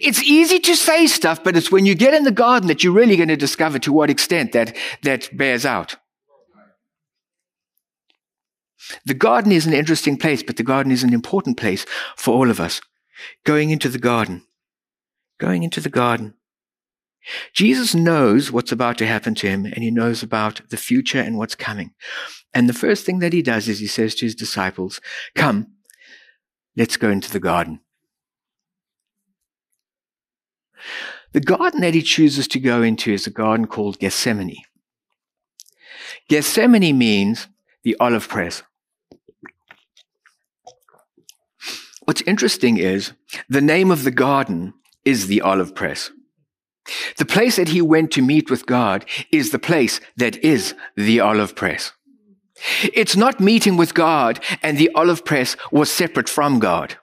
It's 0.01 0.23
easy 0.23 0.61
to 0.61 0.77
say 0.77 1.07
stuff, 1.07 1.43
but 1.43 1.57
it's 1.57 1.73
when 1.73 1.87
you 1.87 1.95
get 1.95 2.15
in 2.15 2.25
the 2.25 2.31
garden 2.31 2.69
that 2.69 2.85
you're 2.85 2.93
really 2.93 3.17
going 3.17 3.29
to 3.29 3.37
discover 3.37 3.79
to 3.81 3.93
what 3.93 4.11
extent 4.11 4.53
that, 4.53 4.77
that 5.03 5.37
bears 5.37 5.67
out. 5.67 5.97
The 9.05 9.15
garden 9.15 9.53
is 9.53 9.67
an 9.67 9.73
interesting 9.73 10.17
place, 10.17 10.43
but 10.43 10.57
the 10.57 10.63
garden 10.63 10.93
is 10.93 11.03
an 11.03 11.13
important 11.13 11.57
place 11.57 11.85
for 12.17 12.35
all 12.35 12.51
of 12.51 12.61
us. 12.61 12.81
Going 13.45 13.71
into 13.71 13.89
the 13.89 13.99
garden. 13.99 14.43
Going 15.39 15.63
into 15.63 15.81
the 15.81 15.89
garden. 15.89 16.35
Jesus 17.53 17.95
knows 17.95 18.51
what's 18.51 18.73
about 18.73 18.99
to 18.99 19.07
happen 19.07 19.35
to 19.37 19.49
him 19.49 19.65
and 19.65 19.79
he 19.79 19.91
knows 19.91 20.23
about 20.23 20.61
the 20.71 20.77
future 20.77 21.21
and 21.21 21.39
what's 21.39 21.55
coming. 21.55 21.93
And 22.53 22.69
the 22.69 22.75
first 22.75 23.07
thing 23.07 23.21
that 23.21 23.33
he 23.33 23.43
does 23.43 23.69
is 23.69 23.79
he 23.79 23.87
says 23.87 24.15
to 24.17 24.27
his 24.27 24.35
disciples, 24.35 25.01
Come, 25.35 25.69
let's 26.77 26.97
go 26.97 27.11
into 27.11 27.31
the 27.31 27.41
garden. 27.41 27.81
The 31.33 31.41
garden 31.41 31.81
that 31.81 31.95
he 31.95 32.03
chooses 32.03 32.47
to 32.49 32.61
go 32.61 32.83
into 32.83 33.13
is 33.13 33.27
a 33.27 33.31
garden 33.31 33.67
called 33.67 33.99
Gethsemane. 33.99 34.57
Gethsemane 36.29 36.97
means 36.97 37.49
the 37.85 37.97
olive 38.01 38.29
press. 38.29 38.63
What's 42.05 42.23
interesting 42.23 42.79
is 42.79 43.13
the 43.49 43.61
name 43.61 43.91
of 43.91 44.05
the 44.05 44.11
garden 44.11 44.75
is 45.05 45.29
the 45.29 45.41
olive 45.41 45.75
press. 45.75 46.11
The 47.17 47.25
place 47.25 47.57
that 47.57 47.69
he 47.69 47.81
went 47.81 48.11
to 48.13 48.23
meet 48.23 48.51
with 48.51 48.67
God 48.67 49.05
is 49.31 49.51
the 49.51 49.59
place 49.59 50.01
that 50.17 50.37
is 50.37 50.75
the 50.97 51.21
olive 51.21 51.55
press. 51.55 51.93
It's 52.83 53.17
not 53.17 53.41
meeting 53.41 53.77
with 53.77 53.95
God 53.95 54.41
and 54.63 54.79
the 54.79 54.91
olive 54.95 55.25
press 55.25 55.57
was 55.71 55.91
separate 55.91 56.29
from 56.29 56.59
God. 56.59 56.97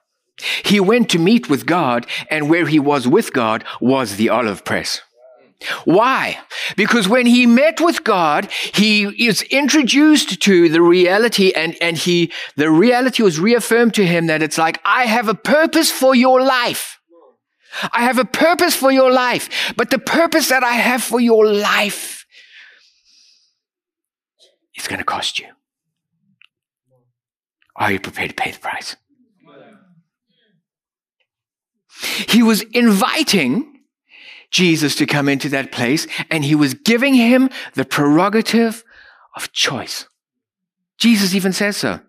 He 0.63 0.79
went 0.79 1.09
to 1.09 1.19
meet 1.19 1.49
with 1.49 1.65
God 1.65 2.05
and 2.29 2.49
where 2.49 2.65
he 2.65 2.79
was 2.79 3.07
with 3.07 3.33
God 3.33 3.63
was 3.81 4.15
the 4.15 4.29
olive 4.29 4.63
press. 4.63 5.01
Why? 5.83 6.39
Because 6.77 7.09
when 7.09 7.25
he 7.25 7.45
met 7.45 7.81
with 7.81 8.05
God, 8.05 8.49
he 8.73 9.27
is 9.27 9.41
introduced 9.43 10.41
to 10.41 10.69
the 10.69 10.81
reality 10.81 11.51
and, 11.53 11.75
and 11.81 11.97
he, 11.97 12.31
the 12.55 12.71
reality 12.71 13.23
was 13.23 13.41
reaffirmed 13.41 13.93
to 13.95 14.05
him 14.05 14.27
that 14.27 14.41
it's 14.41 14.57
like, 14.57 14.79
I 14.85 15.05
have 15.05 15.27
a 15.27 15.33
purpose 15.33 15.91
for 15.91 16.15
your 16.15 16.41
life. 16.41 16.98
I 17.93 18.03
have 18.03 18.17
a 18.17 18.25
purpose 18.25 18.75
for 18.75 18.91
your 18.91 19.11
life, 19.11 19.73
but 19.75 19.89
the 19.89 19.99
purpose 19.99 20.49
that 20.49 20.63
I 20.63 20.73
have 20.73 21.03
for 21.03 21.19
your 21.19 21.45
life 21.45 22.25
is 24.75 24.87
going 24.87 24.99
to 24.99 25.05
cost 25.05 25.39
you. 25.39 25.47
Are 27.75 27.91
you 27.91 27.99
prepared 27.99 28.29
to 28.29 28.35
pay 28.35 28.51
the 28.51 28.59
price? 28.59 28.95
He 32.27 32.43
was 32.43 32.61
inviting 32.73 33.81
Jesus 34.51 34.95
to 34.95 35.05
come 35.05 35.29
into 35.29 35.49
that 35.49 35.71
place 35.71 36.07
and 36.29 36.43
he 36.43 36.55
was 36.55 36.73
giving 36.73 37.13
him 37.13 37.49
the 37.75 37.85
prerogative 37.85 38.83
of 39.35 39.51
choice. 39.51 40.07
Jesus 40.97 41.35
even 41.35 41.53
says 41.53 41.77
so. 41.77 41.99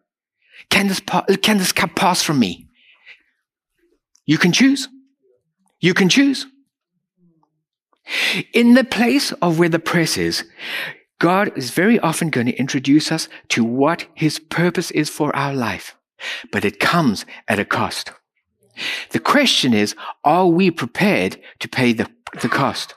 Can 0.70 0.88
this, 0.88 1.00
can 1.42 1.58
this 1.58 1.72
cup 1.72 1.94
pass 1.94 2.22
from 2.22 2.38
me? 2.38 2.68
You 4.26 4.38
can 4.38 4.52
choose. 4.52 4.88
You 5.80 5.94
can 5.94 6.08
choose. 6.08 6.46
In 8.52 8.74
the 8.74 8.84
place 8.84 9.32
of 9.40 9.58
where 9.58 9.68
the 9.68 9.78
press 9.78 10.16
is, 10.16 10.44
God 11.18 11.56
is 11.56 11.70
very 11.70 11.98
often 12.00 12.30
going 12.30 12.46
to 12.46 12.56
introduce 12.56 13.12
us 13.12 13.28
to 13.48 13.64
what 13.64 14.06
his 14.14 14.38
purpose 14.38 14.90
is 14.90 15.10
for 15.10 15.34
our 15.36 15.54
life, 15.54 15.96
but 16.50 16.64
it 16.64 16.80
comes 16.80 17.26
at 17.46 17.58
a 17.58 17.64
cost. 17.64 18.12
The 19.10 19.20
question 19.20 19.74
is, 19.74 19.94
are 20.24 20.46
we 20.46 20.70
prepared 20.70 21.38
to 21.58 21.68
pay 21.68 21.92
the, 21.92 22.08
the 22.40 22.48
cost? 22.48 22.94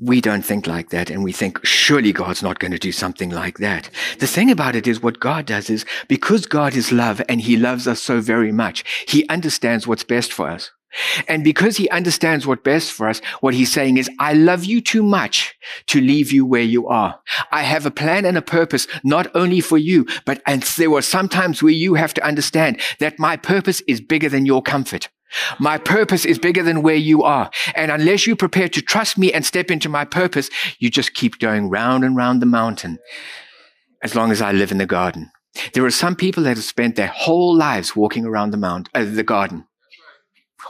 We 0.00 0.20
don't 0.20 0.44
think 0.44 0.66
like 0.66 0.90
that, 0.90 1.10
and 1.10 1.24
we 1.24 1.32
think, 1.32 1.64
surely 1.64 2.12
God's 2.12 2.42
not 2.42 2.58
going 2.58 2.72
to 2.72 2.78
do 2.78 2.92
something 2.92 3.30
like 3.30 3.58
that. 3.58 3.90
The 4.18 4.26
thing 4.26 4.50
about 4.50 4.76
it 4.76 4.86
is, 4.86 5.02
what 5.02 5.20
God 5.20 5.46
does 5.46 5.70
is, 5.70 5.84
because 6.08 6.46
God 6.46 6.74
is 6.74 6.92
love 6.92 7.22
and 7.28 7.40
He 7.40 7.56
loves 7.56 7.88
us 7.88 8.02
so 8.02 8.20
very 8.20 8.52
much, 8.52 8.84
He 9.08 9.28
understands 9.28 9.86
what's 9.86 10.04
best 10.04 10.32
for 10.32 10.48
us. 10.48 10.70
And 11.28 11.44
because 11.44 11.76
he 11.76 11.88
understands 11.90 12.46
what's 12.46 12.62
best 12.62 12.92
for 12.92 13.08
us, 13.08 13.20
what 13.40 13.54
he's 13.54 13.72
saying 13.72 13.96
is, 13.96 14.10
I 14.18 14.32
love 14.32 14.64
you 14.64 14.80
too 14.80 15.02
much 15.02 15.54
to 15.86 16.00
leave 16.00 16.32
you 16.32 16.46
where 16.46 16.62
you 16.62 16.88
are. 16.88 17.20
I 17.50 17.62
have 17.62 17.86
a 17.86 17.90
plan 17.90 18.24
and 18.24 18.36
a 18.36 18.42
purpose, 18.42 18.86
not 19.02 19.26
only 19.34 19.60
for 19.60 19.78
you, 19.78 20.06
but 20.24 20.42
and 20.46 20.62
there 20.62 20.90
were 20.90 21.02
some 21.02 21.28
times 21.28 21.62
where 21.62 21.72
you 21.72 21.94
have 21.94 22.14
to 22.14 22.24
understand 22.24 22.80
that 22.98 23.18
my 23.18 23.36
purpose 23.36 23.80
is 23.88 24.00
bigger 24.00 24.28
than 24.28 24.46
your 24.46 24.62
comfort. 24.62 25.08
My 25.58 25.78
purpose 25.78 26.24
is 26.24 26.38
bigger 26.38 26.62
than 26.62 26.82
where 26.82 26.94
you 26.94 27.24
are. 27.24 27.50
And 27.74 27.90
unless 27.90 28.26
you 28.26 28.36
prepare 28.36 28.68
to 28.68 28.80
trust 28.80 29.18
me 29.18 29.32
and 29.32 29.44
step 29.44 29.70
into 29.70 29.88
my 29.88 30.04
purpose, 30.04 30.48
you 30.78 30.90
just 30.90 31.14
keep 31.14 31.40
going 31.40 31.70
round 31.70 32.04
and 32.04 32.14
round 32.14 32.40
the 32.40 32.46
mountain 32.46 32.98
as 34.02 34.14
long 34.14 34.30
as 34.30 34.40
I 34.40 34.52
live 34.52 34.70
in 34.70 34.78
the 34.78 34.86
garden. 34.86 35.32
There 35.72 35.84
are 35.84 35.90
some 35.90 36.14
people 36.14 36.44
that 36.44 36.56
have 36.56 36.64
spent 36.64 36.96
their 36.96 37.08
whole 37.08 37.56
lives 37.56 37.96
walking 37.96 38.24
around 38.24 38.50
the 38.50 38.56
mount, 38.56 38.88
uh, 38.94 39.04
the 39.04 39.22
garden 39.22 39.66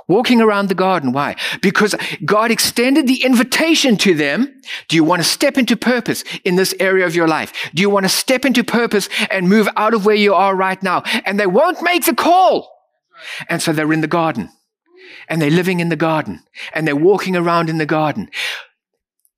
walking 0.09 0.41
around 0.41 0.69
the 0.69 0.75
garden. 0.75 1.13
Why? 1.13 1.37
Because 1.63 1.95
God 2.25 2.51
extended 2.51 3.07
the 3.07 3.25
invitation 3.25 3.97
to 3.99 4.15
them. 4.15 4.61
Do 4.89 4.97
you 4.97 5.05
want 5.05 5.23
to 5.23 5.29
step 5.29 5.59
into 5.59 5.77
purpose 5.77 6.25
in 6.45 6.57
this 6.57 6.75
area 6.81 7.07
of 7.07 7.15
your 7.15 7.29
life? 7.29 7.71
Do 7.75 7.83
you 7.83 7.91
want 7.91 8.05
to 8.05 8.11
step 8.11 8.45
into 8.45 8.65
purpose 8.65 9.09
and 9.31 9.49
move 9.49 9.69
out 9.77 9.95
of 9.95 10.07
where 10.07 10.15
you 10.15 10.35
are 10.35 10.55
right 10.55 10.83
now? 10.83 11.03
And 11.25 11.39
they 11.39 11.47
won't 11.47 11.83
make 11.83 12.05
the 12.05 12.15
call. 12.15 12.71
And 13.49 13.63
so 13.63 13.73
they're 13.73 13.93
in 13.93 14.01
the 14.01 14.07
garden 14.07 14.51
and 15.29 15.41
they're 15.41 15.51
living 15.51 15.81
in 15.81 15.89
the 15.89 15.97
garden 15.97 16.43
and 16.73 16.87
they're 16.87 16.97
walking 16.97 17.37
around 17.37 17.71
in 17.71 17.79
the 17.79 17.87
garden. 17.87 18.29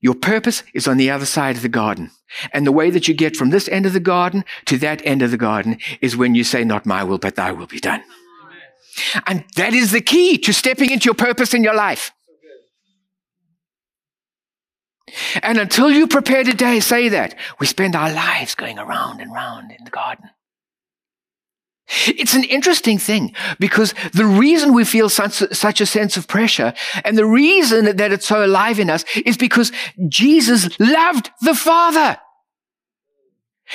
Your 0.00 0.14
purpose 0.14 0.62
is 0.74 0.86
on 0.86 0.98
the 0.98 1.10
other 1.10 1.26
side 1.26 1.56
of 1.56 1.62
the 1.62 1.68
garden. 1.68 2.10
And 2.52 2.66
the 2.66 2.72
way 2.72 2.90
that 2.90 3.08
you 3.08 3.14
get 3.14 3.36
from 3.36 3.50
this 3.50 3.68
end 3.68 3.86
of 3.86 3.92
the 3.92 4.00
garden 4.00 4.44
to 4.66 4.78
that 4.78 5.00
end 5.04 5.22
of 5.22 5.30
the 5.30 5.36
garden 5.36 5.78
is 6.00 6.16
when 6.16 6.34
you 6.34 6.44
say, 6.44 6.64
not 6.64 6.86
my 6.86 7.02
will, 7.02 7.18
but 7.18 7.36
thy 7.36 7.52
will 7.52 7.66
be 7.66 7.80
done. 7.80 8.02
And 9.26 9.44
that 9.56 9.74
is 9.74 9.92
the 9.92 10.00
key 10.00 10.38
to 10.38 10.52
stepping 10.52 10.90
into 10.90 11.06
your 11.06 11.14
purpose 11.14 11.54
in 11.54 11.62
your 11.62 11.74
life. 11.74 12.12
And 15.42 15.58
until 15.58 15.90
you 15.90 16.06
prepare 16.06 16.44
today, 16.44 16.80
say 16.80 17.08
that, 17.10 17.36
we 17.60 17.66
spend 17.66 17.94
our 17.94 18.12
lives 18.12 18.54
going 18.54 18.78
around 18.78 19.20
and 19.20 19.32
round 19.32 19.70
in 19.70 19.84
the 19.84 19.90
garden. 19.90 20.30
It's 22.06 22.34
an 22.34 22.42
interesting 22.42 22.98
thing 22.98 23.32
because 23.60 23.94
the 24.12 24.24
reason 24.24 24.74
we 24.74 24.84
feel 24.84 25.08
such, 25.08 25.34
such 25.52 25.80
a 25.80 25.86
sense 25.86 26.16
of 26.16 26.26
pressure 26.26 26.74
and 27.04 27.16
the 27.16 27.26
reason 27.26 27.96
that 27.96 28.10
it's 28.10 28.26
so 28.26 28.44
alive 28.44 28.80
in 28.80 28.90
us 28.90 29.04
is 29.24 29.36
because 29.36 29.70
Jesus 30.08 30.78
loved 30.80 31.30
the 31.42 31.54
Father. 31.54 32.18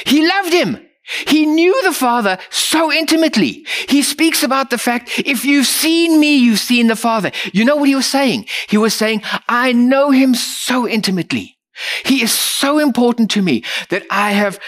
He 0.05 0.27
loved 0.27 0.51
him. 0.51 0.85
He 1.03 1.45
knew 1.45 1.81
the 1.83 1.93
Father 1.93 2.37
so 2.49 2.91
intimately. 2.91 3.65
He 3.89 4.03
speaks 4.03 4.43
about 4.43 4.69
the 4.69 4.77
fact, 4.77 5.19
if 5.25 5.43
you've 5.45 5.65
seen 5.65 6.19
me, 6.19 6.37
you've 6.37 6.59
seen 6.59 6.87
the 6.87 6.95
Father. 6.95 7.31
You 7.53 7.65
know 7.65 7.75
what 7.75 7.89
he 7.89 7.95
was 7.95 8.05
saying? 8.05 8.47
He 8.67 8.77
was 8.77 8.93
saying, 8.93 9.23
I 9.49 9.71
know 9.73 10.11
him 10.11 10.35
so 10.35 10.87
intimately. 10.87 11.57
He 12.05 12.21
is 12.21 12.31
so 12.31 12.77
important 12.77 13.31
to 13.31 13.41
me 13.41 13.63
that 13.89 14.05
I 14.11 14.31
have 14.31 14.59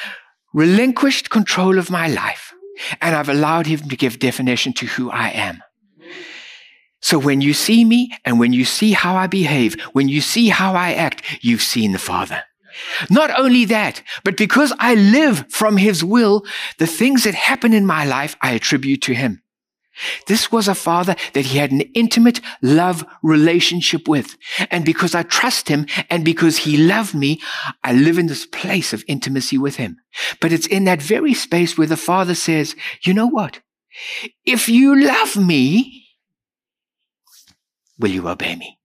relinquished 0.53 1.29
control 1.29 1.77
of 1.77 1.91
my 1.91 2.07
life 2.07 2.53
and 3.01 3.15
I've 3.15 3.29
allowed 3.29 3.67
him 3.67 3.87
to 3.89 3.95
give 3.95 4.19
definition 4.19 4.73
to 4.73 4.87
who 4.87 5.11
I 5.11 5.29
am. 5.29 5.61
So 7.01 7.19
when 7.19 7.41
you 7.41 7.53
see 7.53 7.83
me 7.85 8.11
and 8.23 8.39
when 8.39 8.53
you 8.53 8.65
see 8.65 8.93
how 8.93 9.15
I 9.15 9.27
behave, 9.27 9.79
when 9.91 10.07
you 10.07 10.21
see 10.21 10.49
how 10.49 10.73
I 10.73 10.93
act, 10.93 11.21
you've 11.41 11.61
seen 11.61 11.91
the 11.91 11.99
Father. 11.99 12.43
Not 13.09 13.37
only 13.37 13.65
that, 13.65 14.01
but 14.23 14.37
because 14.37 14.73
I 14.79 14.95
live 14.95 15.45
from 15.49 15.77
his 15.77 16.03
will, 16.03 16.43
the 16.79 16.87
things 16.87 17.23
that 17.23 17.35
happen 17.35 17.73
in 17.73 17.85
my 17.85 18.05
life, 18.05 18.35
I 18.41 18.51
attribute 18.51 19.01
to 19.03 19.13
him. 19.13 19.41
This 20.27 20.51
was 20.51 20.67
a 20.67 20.75
father 20.75 21.15
that 21.33 21.45
he 21.45 21.59
had 21.59 21.71
an 21.71 21.81
intimate 21.93 22.41
love 22.61 23.05
relationship 23.21 24.07
with. 24.07 24.37
And 24.71 24.83
because 24.83 25.13
I 25.13 25.23
trust 25.23 25.67
him 25.67 25.85
and 26.09 26.25
because 26.25 26.57
he 26.57 26.77
loved 26.77 27.13
me, 27.13 27.39
I 27.83 27.93
live 27.93 28.17
in 28.17 28.25
this 28.25 28.45
place 28.45 28.93
of 28.93 29.03
intimacy 29.07 29.57
with 29.57 29.75
him. 29.75 29.97
But 30.41 30.51
it's 30.51 30.67
in 30.67 30.85
that 30.85 31.01
very 31.01 31.33
space 31.33 31.77
where 31.77 31.87
the 31.87 31.97
father 31.97 32.35
says, 32.35 32.75
you 33.03 33.13
know 33.13 33.27
what? 33.27 33.59
If 34.45 34.67
you 34.67 34.99
love 34.99 35.37
me, 35.37 36.07
will 37.99 38.09
you 38.09 38.27
obey 38.27 38.55
me? 38.55 38.79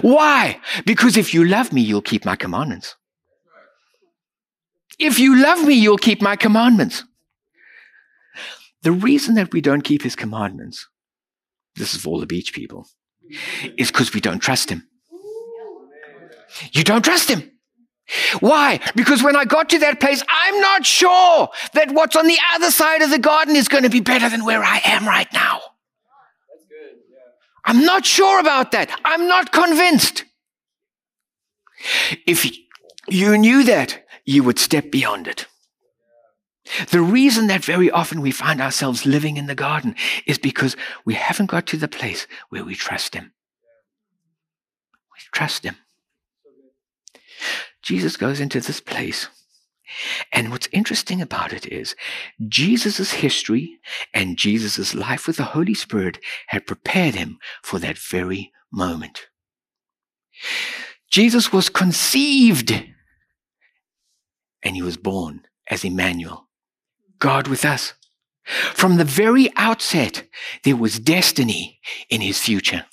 Why? 0.00 0.60
Because 0.84 1.16
if 1.16 1.34
you 1.34 1.44
love 1.44 1.72
me, 1.72 1.82
you'll 1.82 2.02
keep 2.02 2.24
my 2.24 2.36
commandments. 2.36 2.96
If 4.98 5.18
you 5.18 5.36
love 5.36 5.64
me, 5.66 5.74
you'll 5.74 5.98
keep 5.98 6.22
my 6.22 6.36
commandments. 6.36 7.04
The 8.82 8.92
reason 8.92 9.34
that 9.34 9.52
we 9.52 9.60
don't 9.60 9.82
keep 9.82 10.02
his 10.02 10.16
commandments, 10.16 10.86
this 11.74 11.94
is 11.94 12.00
for 12.00 12.10
all 12.10 12.20
the 12.20 12.26
beach 12.26 12.52
people, 12.52 12.88
is 13.76 13.90
because 13.90 14.14
we 14.14 14.20
don't 14.20 14.38
trust 14.38 14.70
him. 14.70 14.86
You 16.72 16.84
don't 16.84 17.04
trust 17.04 17.28
him. 17.28 17.50
Why? 18.40 18.80
Because 18.94 19.22
when 19.22 19.34
I 19.34 19.44
got 19.44 19.68
to 19.70 19.78
that 19.80 19.98
place, 20.00 20.22
I'm 20.28 20.60
not 20.60 20.86
sure 20.86 21.48
that 21.72 21.90
what's 21.90 22.14
on 22.14 22.26
the 22.26 22.38
other 22.54 22.70
side 22.70 23.02
of 23.02 23.10
the 23.10 23.18
garden 23.18 23.56
is 23.56 23.68
going 23.68 23.82
to 23.82 23.90
be 23.90 24.00
better 24.00 24.28
than 24.28 24.44
where 24.44 24.62
I 24.62 24.80
am 24.84 25.06
right 25.06 25.30
now. 25.32 25.60
I'm 27.66 27.84
not 27.84 28.06
sure 28.06 28.38
about 28.40 28.70
that. 28.72 28.90
I'm 29.04 29.26
not 29.26 29.52
convinced. 29.52 30.24
If 32.26 32.50
you 33.08 33.36
knew 33.36 33.64
that, 33.64 34.06
you 34.24 34.42
would 34.44 34.58
step 34.58 34.90
beyond 34.90 35.26
it. 35.26 35.46
The 36.90 37.00
reason 37.00 37.46
that 37.48 37.64
very 37.64 37.90
often 37.90 38.20
we 38.20 38.30
find 38.30 38.60
ourselves 38.60 39.06
living 39.06 39.36
in 39.36 39.46
the 39.46 39.54
garden 39.54 39.94
is 40.26 40.38
because 40.38 40.76
we 41.04 41.14
haven't 41.14 41.46
got 41.46 41.66
to 41.68 41.76
the 41.76 41.88
place 41.88 42.26
where 42.48 42.64
we 42.64 42.74
trust 42.74 43.14
Him. 43.14 43.32
We 45.12 45.20
trust 45.32 45.64
Him. 45.64 45.76
Jesus 47.82 48.16
goes 48.16 48.40
into 48.40 48.60
this 48.60 48.80
place 48.80 49.28
and 50.32 50.50
what's 50.50 50.68
interesting 50.72 51.20
about 51.20 51.52
it 51.52 51.66
is 51.66 51.94
Jesus' 52.48 53.12
history 53.12 53.78
and 54.12 54.36
Jesus' 54.36 54.94
life 54.94 55.26
with 55.26 55.36
the 55.36 55.44
Holy 55.44 55.74
Spirit 55.74 56.18
had 56.48 56.66
prepared 56.66 57.14
him 57.14 57.38
for 57.62 57.78
that 57.78 57.98
very 57.98 58.52
moment. 58.72 59.28
Jesus 61.10 61.52
was 61.52 61.68
conceived 61.68 62.70
and 64.62 64.76
he 64.76 64.82
was 64.82 64.96
born 64.96 65.42
as 65.70 65.84
Emmanuel, 65.84 66.48
God 67.18 67.48
with 67.48 67.64
us. 67.64 67.94
From 68.44 68.96
the 68.96 69.04
very 69.04 69.50
outset, 69.56 70.28
there 70.62 70.76
was 70.76 70.98
destiny 70.98 71.80
in 72.10 72.20
his 72.20 72.38
future. 72.38 72.84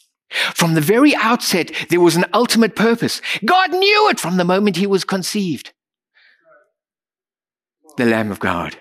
From 0.55 0.73
the 0.73 0.81
very 0.81 1.15
outset, 1.15 1.71
there 1.89 1.99
was 1.99 2.15
an 2.15 2.25
ultimate 2.33 2.75
purpose. 2.75 3.21
God 3.45 3.71
knew 3.71 4.09
it 4.09 4.19
from 4.19 4.37
the 4.37 4.45
moment 4.45 4.77
he 4.77 4.87
was 4.87 5.03
conceived 5.03 5.73
the 7.97 8.05
Lamb 8.05 8.31
of 8.31 8.39
God 8.39 8.77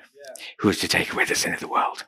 who 0.59 0.69
is 0.69 0.79
to 0.81 0.89
take 0.89 1.13
away 1.13 1.25
the 1.25 1.35
sin 1.35 1.53
of 1.53 1.61
the 1.61 1.69
world. 1.69 2.05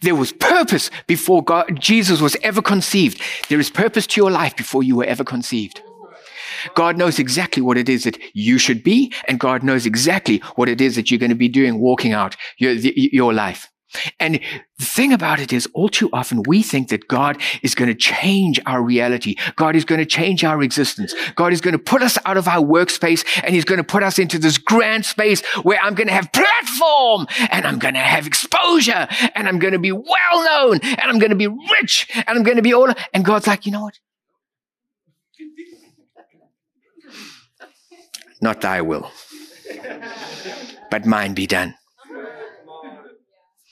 There 0.00 0.14
was 0.14 0.32
purpose 0.32 0.90
before 1.06 1.42
God, 1.42 1.80
Jesus 1.80 2.20
was 2.20 2.36
ever 2.42 2.62
conceived. 2.62 3.20
There 3.48 3.60
is 3.60 3.70
purpose 3.70 4.06
to 4.08 4.20
your 4.20 4.30
life 4.30 4.56
before 4.56 4.82
you 4.82 4.96
were 4.96 5.04
ever 5.04 5.24
conceived. 5.24 5.80
God 6.74 6.96
knows 6.96 7.18
exactly 7.18 7.62
what 7.62 7.76
it 7.76 7.88
is 7.88 8.04
that 8.04 8.18
you 8.32 8.58
should 8.58 8.82
be, 8.82 9.12
and 9.28 9.38
God 9.38 9.62
knows 9.62 9.86
exactly 9.86 10.38
what 10.56 10.68
it 10.68 10.80
is 10.80 10.96
that 10.96 11.10
you're 11.10 11.20
going 11.20 11.30
to 11.30 11.36
be 11.36 11.48
doing 11.48 11.78
walking 11.78 12.12
out 12.12 12.36
your, 12.58 12.72
your 12.72 13.32
life. 13.32 13.68
And 14.18 14.40
the 14.78 14.84
thing 14.84 15.12
about 15.12 15.40
it 15.40 15.52
is, 15.52 15.68
all 15.72 15.88
too 15.88 16.10
often 16.12 16.42
we 16.42 16.62
think 16.62 16.88
that 16.88 17.08
God 17.08 17.40
is 17.62 17.74
going 17.74 17.88
to 17.88 17.94
change 17.94 18.60
our 18.66 18.82
reality. 18.82 19.36
God 19.54 19.76
is 19.76 19.84
going 19.84 20.00
to 20.00 20.06
change 20.06 20.44
our 20.44 20.62
existence. 20.62 21.14
God 21.34 21.52
is 21.52 21.60
going 21.60 21.72
to 21.72 21.78
put 21.78 22.02
us 22.02 22.18
out 22.24 22.36
of 22.36 22.48
our 22.48 22.62
workspace 22.62 23.24
and 23.42 23.54
He's 23.54 23.64
going 23.64 23.78
to 23.78 23.84
put 23.84 24.02
us 24.02 24.18
into 24.18 24.38
this 24.38 24.58
grand 24.58 25.04
space 25.04 25.44
where 25.62 25.78
I'm 25.80 25.94
going 25.94 26.08
to 26.08 26.12
have 26.12 26.32
platform 26.32 27.26
and 27.50 27.64
I'm 27.66 27.78
going 27.78 27.94
to 27.94 28.00
have 28.00 28.26
exposure 28.26 29.06
and 29.34 29.48
I'm 29.48 29.58
going 29.58 29.72
to 29.72 29.78
be 29.78 29.92
well 29.92 30.44
known 30.44 30.80
and 30.82 31.02
I'm 31.02 31.18
going 31.18 31.30
to 31.30 31.36
be 31.36 31.46
rich 31.46 32.08
and 32.14 32.36
I'm 32.36 32.42
going 32.42 32.56
to 32.56 32.62
be 32.62 32.74
all. 32.74 32.92
And 33.14 33.24
God's 33.24 33.46
like, 33.46 33.66
you 33.66 33.72
know 33.72 33.82
what? 33.82 33.98
Not 38.40 38.60
thy 38.60 38.82
will, 38.82 39.10
but 40.90 41.06
mine 41.06 41.32
be 41.32 41.46
done. 41.46 41.74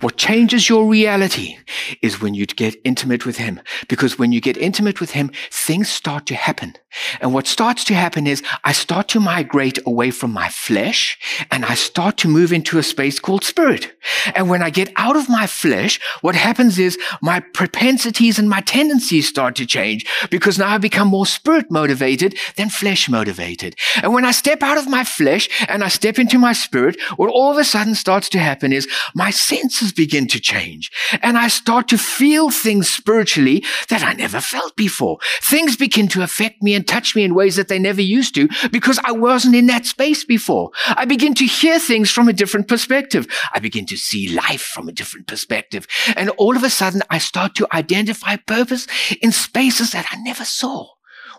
What 0.00 0.16
changes 0.16 0.68
your 0.68 0.88
reality 0.88 1.56
is 2.02 2.20
when 2.20 2.34
you 2.34 2.46
get 2.46 2.76
intimate 2.84 3.26
with 3.26 3.36
Him. 3.36 3.60
Because 3.88 4.18
when 4.18 4.32
you 4.32 4.40
get 4.40 4.56
intimate 4.56 5.00
with 5.00 5.10
Him, 5.12 5.30
things 5.50 5.88
start 5.88 6.26
to 6.26 6.34
happen. 6.34 6.74
And 7.20 7.34
what 7.34 7.46
starts 7.46 7.84
to 7.84 7.94
happen 7.94 8.26
is 8.26 8.42
I 8.62 8.72
start 8.72 9.08
to 9.08 9.20
migrate 9.20 9.78
away 9.86 10.10
from 10.10 10.32
my 10.32 10.48
flesh 10.48 11.18
and 11.50 11.64
I 11.64 11.74
start 11.74 12.16
to 12.18 12.28
move 12.28 12.52
into 12.52 12.78
a 12.78 12.82
space 12.82 13.18
called 13.18 13.44
spirit. 13.44 13.92
And 14.34 14.48
when 14.48 14.62
I 14.62 14.70
get 14.70 14.92
out 14.96 15.16
of 15.16 15.28
my 15.28 15.46
flesh, 15.46 16.00
what 16.20 16.34
happens 16.34 16.78
is 16.78 16.98
my 17.20 17.40
propensities 17.40 18.38
and 18.38 18.48
my 18.48 18.60
tendencies 18.60 19.28
start 19.28 19.56
to 19.56 19.66
change 19.66 20.06
because 20.30 20.58
now 20.58 20.68
I 20.68 20.78
become 20.78 21.08
more 21.08 21.26
spirit 21.26 21.70
motivated 21.70 22.38
than 22.56 22.68
flesh 22.68 23.08
motivated. 23.08 23.76
And 24.02 24.12
when 24.12 24.24
I 24.24 24.30
step 24.30 24.62
out 24.62 24.78
of 24.78 24.88
my 24.88 25.04
flesh 25.04 25.48
and 25.68 25.82
I 25.82 25.88
step 25.88 26.18
into 26.18 26.38
my 26.38 26.52
spirit, 26.52 27.00
what 27.16 27.30
all 27.30 27.50
of 27.50 27.58
a 27.58 27.64
sudden 27.64 27.94
starts 27.94 28.28
to 28.30 28.38
happen 28.38 28.72
is 28.72 28.88
my 29.14 29.30
senses 29.30 29.83
begin 29.92 30.26
to 30.28 30.40
change 30.40 30.90
and 31.22 31.36
I 31.36 31.48
start 31.48 31.88
to 31.88 31.98
feel 31.98 32.50
things 32.50 32.88
spiritually 32.88 33.64
that 33.88 34.02
I 34.02 34.12
never 34.12 34.40
felt 34.40 34.76
before. 34.76 35.18
Things 35.42 35.76
begin 35.76 36.08
to 36.08 36.22
affect 36.22 36.62
me 36.62 36.74
and 36.74 36.86
touch 36.86 37.14
me 37.14 37.24
in 37.24 37.34
ways 37.34 37.56
that 37.56 37.68
they 37.68 37.78
never 37.78 38.02
used 38.02 38.34
to 38.34 38.48
because 38.70 38.98
I 39.04 39.12
wasn't 39.12 39.56
in 39.56 39.66
that 39.66 39.86
space 39.86 40.24
before. 40.24 40.70
I 40.88 41.04
begin 41.04 41.34
to 41.34 41.44
hear 41.44 41.78
things 41.78 42.10
from 42.10 42.28
a 42.28 42.32
different 42.32 42.68
perspective. 42.68 43.26
I 43.52 43.58
begin 43.58 43.86
to 43.86 43.96
see 43.96 44.34
life 44.34 44.62
from 44.62 44.88
a 44.88 44.92
different 44.92 45.26
perspective. 45.26 45.86
And 46.16 46.30
all 46.30 46.56
of 46.56 46.62
a 46.62 46.70
sudden, 46.70 47.02
I 47.10 47.18
start 47.18 47.54
to 47.56 47.68
identify 47.72 48.36
purpose 48.36 48.86
in 49.20 49.32
spaces 49.32 49.92
that 49.92 50.06
I 50.10 50.16
never 50.16 50.44
saw. 50.44 50.88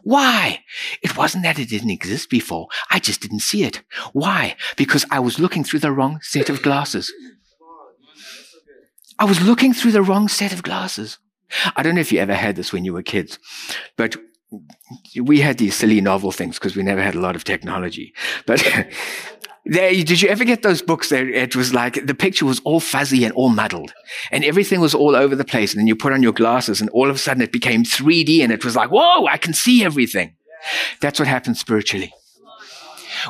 Why? 0.04 0.64
It 1.02 1.18
wasn't 1.18 1.44
that 1.44 1.58
it 1.58 1.70
didn't 1.70 1.90
exist 1.90 2.30
before. 2.30 2.68
I 2.92 3.00
just 3.00 3.22
didn't 3.22 3.40
see 3.40 3.64
it. 3.64 3.82
Why? 4.14 4.56
Because 4.78 5.04
I 5.10 5.20
was 5.20 5.40
looking 5.40 5.64
through 5.64 5.80
the 5.80 5.92
wrong 5.92 6.20
set 6.22 6.50
of 6.50 6.62
glasses. 6.62 7.12
I 9.18 9.26
was 9.26 9.42
looking 9.42 9.74
through 9.74 9.92
the 9.92 10.02
wrong 10.02 10.28
set 10.28 10.54
of 10.54 10.64
glasses. 10.64 11.20
I 11.76 11.84
don't 11.84 11.96
know 11.96 12.02
if 12.02 12.12
you 12.12 12.20
ever 12.20 12.34
had 12.34 12.56
this 12.56 12.74
when 12.74 12.86
you 12.86 12.94
were 12.94 13.04
kids, 13.04 13.40
but 13.96 14.16
we 15.22 15.40
had 15.40 15.58
these 15.58 15.76
silly 15.76 16.02
novel 16.02 16.32
things 16.32 16.58
because 16.58 16.76
we 16.76 16.84
never 16.84 17.02
had 17.02 17.16
a 17.16 17.20
lot 17.20 17.36
of 17.36 17.44
technology. 17.44 18.14
But 18.46 18.64
did 19.66 20.22
you 20.22 20.30
ever 20.30 20.44
get 20.44 20.64
those 20.64 20.82
books 20.82 21.10
that 21.10 21.24
it 21.28 21.56
was 21.56 21.74
like 21.74 22.06
the 22.06 22.16
picture 22.16 22.46
was 22.46 22.60
all 22.66 22.80
fuzzy 22.80 23.24
and 23.24 23.34
all 23.34 23.50
muddled 23.50 23.94
and 24.32 24.44
everything 24.44 24.80
was 24.80 24.94
all 24.94 25.16
over 25.16 25.36
the 25.36 25.46
place. 25.46 25.74
And 25.74 25.80
then 25.80 25.88
you 25.88 25.96
put 25.96 26.14
on 26.14 26.24
your 26.24 26.34
glasses 26.34 26.82
and 26.82 26.90
all 26.92 27.10
of 27.10 27.16
a 27.16 27.20
sudden 27.20 27.42
it 27.42 27.52
became 27.52 27.84
3D 27.84 28.42
and 28.42 28.52
it 28.52 28.66
was 28.66 28.76
like, 28.76 28.92
whoa, 28.92 29.26
I 29.26 29.38
can 29.38 29.54
see 29.54 29.84
everything. 29.84 30.36
That's 31.00 31.20
what 31.20 31.28
happens 31.28 31.60
spiritually. 31.60 32.14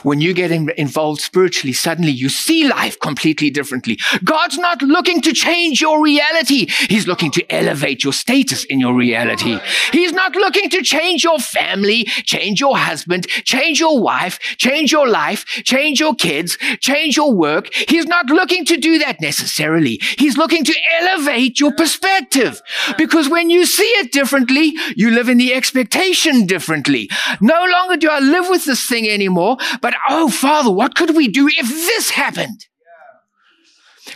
When 0.04 0.22
you 0.22 0.34
get 0.34 0.52
in, 0.52 0.70
involved 0.78 1.22
spiritually, 1.22 1.74
suddenly 1.74 2.12
you 2.12 2.30
see 2.30 2.68
life 2.68 3.00
completely 3.00 3.50
differently. 3.50 3.98
God's 4.24 4.58
not 4.58 4.82
looking 4.82 5.22
to 5.22 5.34
change 5.34 5.82
your 5.82 6.02
reality. 6.02 6.68
He's 6.90 7.08
looking 7.08 7.32
to 7.32 7.54
elevate 7.54 8.04
your 8.04 8.14
status 8.14 8.64
in 8.66 8.80
your 8.80 8.94
reality. 8.94 9.60
He's 9.92 10.12
not 10.12 10.36
looking 10.36 10.70
to 10.70 10.82
change 10.82 11.24
your 11.24 11.40
family, 11.40 12.06
change 12.06 12.60
your 12.60 12.78
husband, 12.78 13.28
change 13.28 13.80
your 13.80 14.00
wife, 14.02 14.40
change 14.58 14.92
your 14.92 15.08
life, 15.08 15.46
change 15.46 16.00
your 16.00 16.16
kids, 16.16 16.58
change 16.80 17.18
your 17.18 17.34
work. 17.34 17.74
He's 17.74 18.06
not 18.06 18.28
looking 18.28 18.66
to 18.66 18.78
do 18.78 19.00
that 19.00 19.22
necessarily. 19.22 20.00
He's 20.18 20.38
looking 20.38 20.64
to 20.64 20.76
elevate 21.02 21.60
your 21.60 21.74
perspective. 21.74 22.62
Because 22.98 23.30
when 23.30 23.50
you 23.50 23.66
see 23.66 23.84
it 23.84 24.12
differently, 24.12 24.74
you 24.96 25.12
live 25.12 25.30
in 25.30 25.38
the 25.38 25.54
expectation 25.54 26.46
differently. 26.46 27.10
No 27.42 27.66
longer 27.72 27.98
do 27.98 28.10
I 28.10 28.20
live 28.20 28.50
with 28.50 28.66
this 28.66 28.88
thing 28.88 29.08
anymore, 29.10 29.58
but 29.86 29.94
oh, 30.10 30.30
Father, 30.30 30.72
what 30.72 30.96
could 30.96 31.16
we 31.16 31.28
do 31.28 31.48
if 31.48 31.70
this 31.70 32.10
happened? 32.10 32.66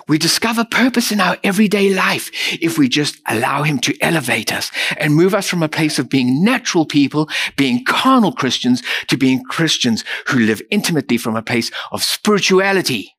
We 0.08 0.18
discover 0.18 0.66
purpose 0.66 1.12
in 1.12 1.22
our 1.22 1.38
everyday 1.44 1.94
life 1.94 2.32
if 2.60 2.80
we 2.80 2.90
just 2.90 3.22
allow 3.28 3.62
Him 3.62 3.78
to 3.82 3.96
elevate 4.02 4.52
us 4.52 4.72
and 4.98 5.14
move 5.14 5.36
us 5.36 5.48
from 5.48 5.62
a 5.62 5.70
place 5.70 6.00
of 6.00 6.10
being 6.10 6.44
natural 6.44 6.88
people, 6.88 7.30
being 7.56 7.86
carnal 7.86 8.32
Christians, 8.32 8.82
to 9.10 9.16
being 9.16 9.44
Christians 9.44 10.04
who 10.30 10.40
live 10.40 10.60
intimately 10.72 11.20
from 11.20 11.36
a 11.36 11.44
place 11.44 11.70
of 11.92 12.04
spirituality. 12.04 13.19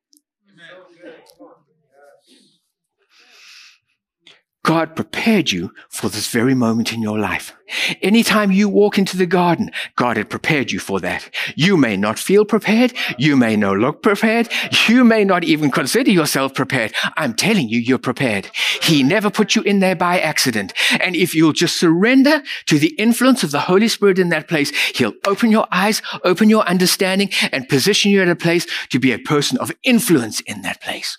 God 4.63 4.95
prepared 4.95 5.51
you 5.51 5.73
for 5.89 6.09
this 6.09 6.27
very 6.27 6.53
moment 6.53 6.93
in 6.93 7.01
your 7.01 7.17
life. 7.17 7.53
Anytime 8.01 8.51
you 8.51 8.69
walk 8.69 8.97
into 8.97 9.17
the 9.17 9.25
garden, 9.25 9.71
God 9.95 10.17
had 10.17 10.29
prepared 10.29 10.71
you 10.71 10.79
for 10.79 10.99
that. 10.99 11.29
You 11.55 11.77
may 11.77 11.97
not 11.97 12.19
feel 12.19 12.45
prepared. 12.45 12.93
You 13.17 13.35
may 13.35 13.55
not 13.55 13.77
look 13.77 14.03
prepared. 14.03 14.49
You 14.87 15.03
may 15.03 15.23
not 15.23 15.43
even 15.43 15.71
consider 15.71 16.11
yourself 16.11 16.53
prepared. 16.53 16.93
I'm 17.17 17.33
telling 17.33 17.69
you, 17.69 17.79
you're 17.79 17.97
prepared. 17.97 18.51
He 18.81 19.01
never 19.01 19.31
put 19.31 19.55
you 19.55 19.63
in 19.63 19.79
there 19.79 19.95
by 19.95 20.19
accident. 20.19 20.73
And 20.99 21.15
if 21.15 21.33
you'll 21.33 21.53
just 21.53 21.79
surrender 21.79 22.43
to 22.67 22.77
the 22.77 22.93
influence 22.99 23.43
of 23.43 23.51
the 23.51 23.61
Holy 23.61 23.87
Spirit 23.87 24.19
in 24.19 24.29
that 24.29 24.47
place, 24.47 24.71
He'll 24.95 25.13
open 25.25 25.49
your 25.49 25.67
eyes, 25.71 26.01
open 26.23 26.49
your 26.49 26.63
understanding, 26.63 27.31
and 27.51 27.67
position 27.67 28.11
you 28.11 28.21
at 28.21 28.27
a 28.27 28.35
place 28.35 28.67
to 28.89 28.99
be 28.99 29.11
a 29.11 29.19
person 29.19 29.57
of 29.57 29.71
influence 29.83 30.39
in 30.41 30.61
that 30.61 30.81
place. 30.81 31.17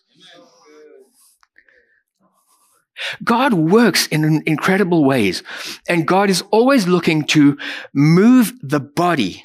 God 3.24 3.54
works 3.54 4.06
in 4.08 4.42
incredible 4.46 5.04
ways, 5.04 5.42
and 5.88 6.06
God 6.06 6.30
is 6.30 6.42
always 6.50 6.86
looking 6.86 7.24
to 7.24 7.58
move 7.92 8.52
the 8.62 8.80
body, 8.80 9.44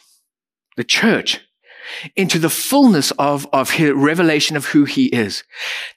the 0.76 0.84
church, 0.84 1.41
into 2.15 2.39
the 2.39 2.50
fullness 2.50 3.12
of, 3.12 3.48
of 3.54 3.72
his 3.72 3.91
revelation 3.91 4.56
of 4.58 4.65
who 4.65 4.86
he 4.86 5.06
is. 5.08 5.43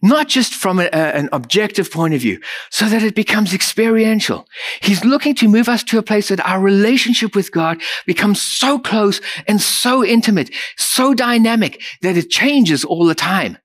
Not 0.02 0.28
just 0.28 0.54
from 0.54 0.78
a, 0.78 0.84
a, 0.84 1.16
an 1.16 1.28
objective 1.32 1.90
point 1.90 2.14
of 2.14 2.20
view, 2.20 2.40
so 2.70 2.86
that 2.86 3.02
it 3.02 3.14
becomes 3.14 3.52
experiential. 3.54 4.46
He's 4.80 5.04
looking 5.04 5.34
to 5.36 5.48
move 5.48 5.68
us 5.68 5.82
to 5.84 5.98
a 5.98 6.02
place 6.02 6.28
that 6.28 6.46
our 6.46 6.60
relationship 6.60 7.34
with 7.34 7.52
God 7.52 7.80
becomes 8.06 8.40
so 8.40 8.78
close 8.78 9.20
and 9.46 9.60
so 9.60 10.04
intimate, 10.04 10.50
so 10.76 11.14
dynamic 11.14 11.82
that 12.02 12.16
it 12.16 12.30
changes 12.30 12.84
all 12.84 13.06
the 13.06 13.14
time. 13.14 13.58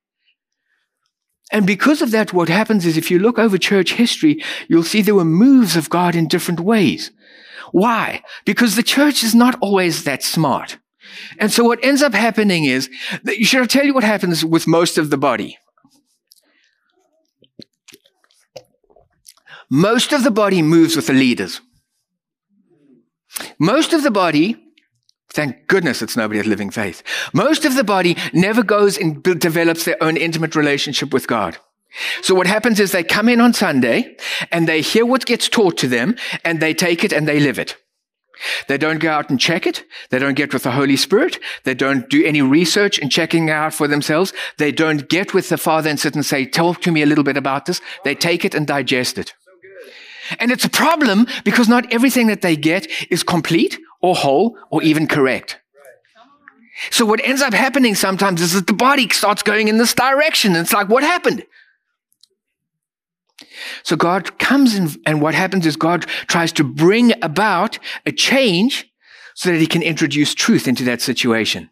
And 1.52 1.68
because 1.68 2.02
of 2.02 2.12
that, 2.12 2.34
what 2.34 2.50
happens 2.50 2.86
is 2.86 2.98
if 2.98 3.12
you 3.12 3.20
look 3.20 3.38
over 3.38 3.58
church 3.58 3.94
history, 3.94 4.44
you'll 4.68 4.84
see 4.84 5.02
there 5.02 5.16
were 5.16 5.26
moves 5.26 5.76
of 5.76 5.90
God 5.90 6.16
in 6.16 6.28
different 6.28 6.60
ways. 6.60 7.12
Why? 7.72 8.24
Because 8.46 8.76
the 8.76 8.84
church 8.84 9.24
is 9.24 9.36
not 9.36 9.58
always 9.62 10.04
that 10.04 10.24
smart. 10.24 10.78
And 11.38 11.52
so 11.52 11.64
what 11.64 11.84
ends 11.84 12.02
up 12.02 12.14
happening 12.14 12.66
is 12.66 12.90
that 13.24 13.36
should 13.36 13.62
I 13.62 13.66
tell 13.66 13.86
you 13.86 13.94
what 13.94 14.04
happens 14.04 14.44
with 14.44 14.68
most 14.68 14.98
of 14.98 15.10
the 15.10 15.18
body? 15.18 15.58
Most 19.70 20.14
of 20.14 20.24
the 20.24 20.32
body 20.32 20.62
moves 20.62 20.96
with 20.96 21.08
the 21.08 21.14
leaders. 21.14 21.62
Most 23.60 23.94
of 23.94 24.04
the 24.04 24.12
body 24.12 24.65
Thank 25.30 25.68
goodness 25.68 26.02
it's 26.02 26.16
nobody 26.16 26.40
at 26.40 26.46
Living 26.46 26.70
Faith. 26.70 27.04
Most 27.34 27.66
of 27.66 27.76
the 27.76 27.84
body 27.84 28.16
never 28.34 28.64
goes 28.64 28.98
and 28.98 29.22
develops 29.22 29.86
their 29.86 30.02
own 30.02 30.18
intimate 30.18 30.56
relationship 30.56 31.14
with 31.14 31.28
God. 31.28 31.58
So 32.22 32.36
what 32.36 32.48
happens 32.48 32.80
is 32.80 32.92
they 32.92 33.04
come 33.04 33.30
in 33.30 33.42
on 33.42 33.54
Sunday 33.54 34.18
and 34.52 34.68
they 34.68 34.82
hear 34.82 35.06
what 35.06 35.26
gets 35.26 35.48
taught 35.48 35.78
to 35.78 35.88
them 35.88 36.16
and 36.44 36.60
they 36.60 36.74
take 36.74 37.04
it 37.04 37.14
and 37.14 37.28
they 37.28 37.40
live 37.40 37.60
it. 37.60 37.78
They 38.68 38.78
don't 38.78 39.00
go 39.00 39.10
out 39.10 39.30
and 39.30 39.40
check 39.40 39.66
it. 39.66 39.86
They 40.10 40.20
don't 40.20 40.36
get 40.36 40.54
with 40.54 40.64
the 40.64 40.72
Holy 40.72 40.98
Spirit. 40.98 41.40
They 41.64 41.74
don't 41.74 42.10
do 42.10 42.26
any 42.26 42.42
research 42.42 43.00
and 43.00 43.10
checking 43.10 43.50
out 43.50 43.74
for 43.74 43.88
themselves. 43.88 44.34
They 44.58 44.74
don't 44.74 45.08
get 45.08 45.34
with 45.34 45.48
the 45.48 45.58
Father 45.58 45.90
and 45.90 46.00
sit 46.00 46.16
and 46.16 46.26
say, 46.26 46.46
talk 46.46 46.82
to 46.82 46.92
me 46.92 47.02
a 47.02 47.06
little 47.06 47.24
bit 47.24 47.38
about 47.38 47.66
this. 47.66 47.82
They 48.04 48.14
take 48.14 48.44
it 48.44 48.54
and 48.54 48.68
digest 48.68 49.18
it. 49.18 49.34
And 50.40 50.52
it's 50.52 50.66
a 50.66 50.70
problem 50.70 51.28
because 51.44 51.70
not 51.70 51.92
everything 51.94 52.28
that 52.28 52.42
they 52.42 52.56
get 52.56 52.88
is 53.10 53.24
complete 53.24 53.80
or 54.06 54.16
whole 54.16 54.58
or 54.70 54.84
even 54.84 55.08
correct. 55.08 55.60
So 56.92 57.06
what 57.06 57.22
ends 57.24 57.42
up 57.42 57.54
happening 57.54 57.96
sometimes 57.96 58.42
is 58.42 58.54
that 58.54 58.68
the 58.68 58.74
body 58.74 59.10
starts 59.10 59.42
going 59.42 59.68
in 59.68 59.78
this 59.78 59.94
direction. 59.94 60.56
It's 60.56 60.74
like, 60.74 60.90
what 60.90 61.04
happened? 61.04 61.46
So 63.84 63.96
God 63.96 64.38
comes 64.38 64.76
in, 64.76 64.90
and 65.06 65.22
what 65.22 65.34
happens 65.34 65.66
is 65.66 65.76
God 65.76 66.06
tries 66.28 66.52
to 66.54 66.64
bring 66.64 67.14
about 67.24 67.80
a 68.06 68.12
change 68.12 68.92
so 69.34 69.52
that 69.52 69.60
he 69.60 69.68
can 69.68 69.82
introduce 69.82 70.34
truth 70.36 70.68
into 70.68 70.84
that 70.84 71.02
situation. 71.02 71.70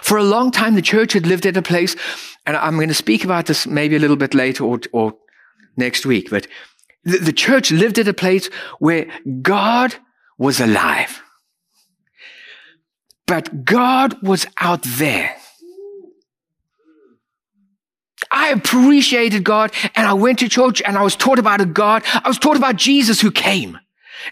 For 0.00 0.16
a 0.16 0.24
long 0.24 0.50
time, 0.50 0.74
the 0.74 0.82
church 0.82 1.12
had 1.12 1.26
lived 1.26 1.46
at 1.46 1.56
a 1.56 1.62
place, 1.62 1.94
and 2.46 2.56
I'm 2.56 2.76
going 2.76 2.88
to 2.88 2.94
speak 2.94 3.24
about 3.24 3.46
this 3.46 3.66
maybe 3.66 3.96
a 3.96 3.98
little 3.98 4.16
bit 4.16 4.34
later 4.34 4.64
or, 4.64 4.80
or 4.92 5.14
next 5.76 6.06
week, 6.06 6.30
but 6.30 6.46
the, 7.04 7.18
the 7.18 7.32
church 7.32 7.70
lived 7.70 7.98
at 7.98 8.08
a 8.08 8.14
place 8.14 8.48
where 8.78 9.06
God 9.42 9.94
was 10.38 10.60
alive. 10.60 11.21
But 13.26 13.64
God 13.64 14.22
was 14.22 14.46
out 14.58 14.82
there. 14.82 15.36
I 18.30 18.50
appreciated 18.50 19.44
God 19.44 19.72
and 19.94 20.06
I 20.06 20.14
went 20.14 20.38
to 20.40 20.48
church 20.48 20.80
and 20.82 20.96
I 20.96 21.02
was 21.02 21.16
taught 21.16 21.38
about 21.38 21.60
a 21.60 21.66
God. 21.66 22.02
I 22.06 22.28
was 22.28 22.38
taught 22.38 22.56
about 22.56 22.76
Jesus 22.76 23.20
who 23.20 23.30
came 23.30 23.78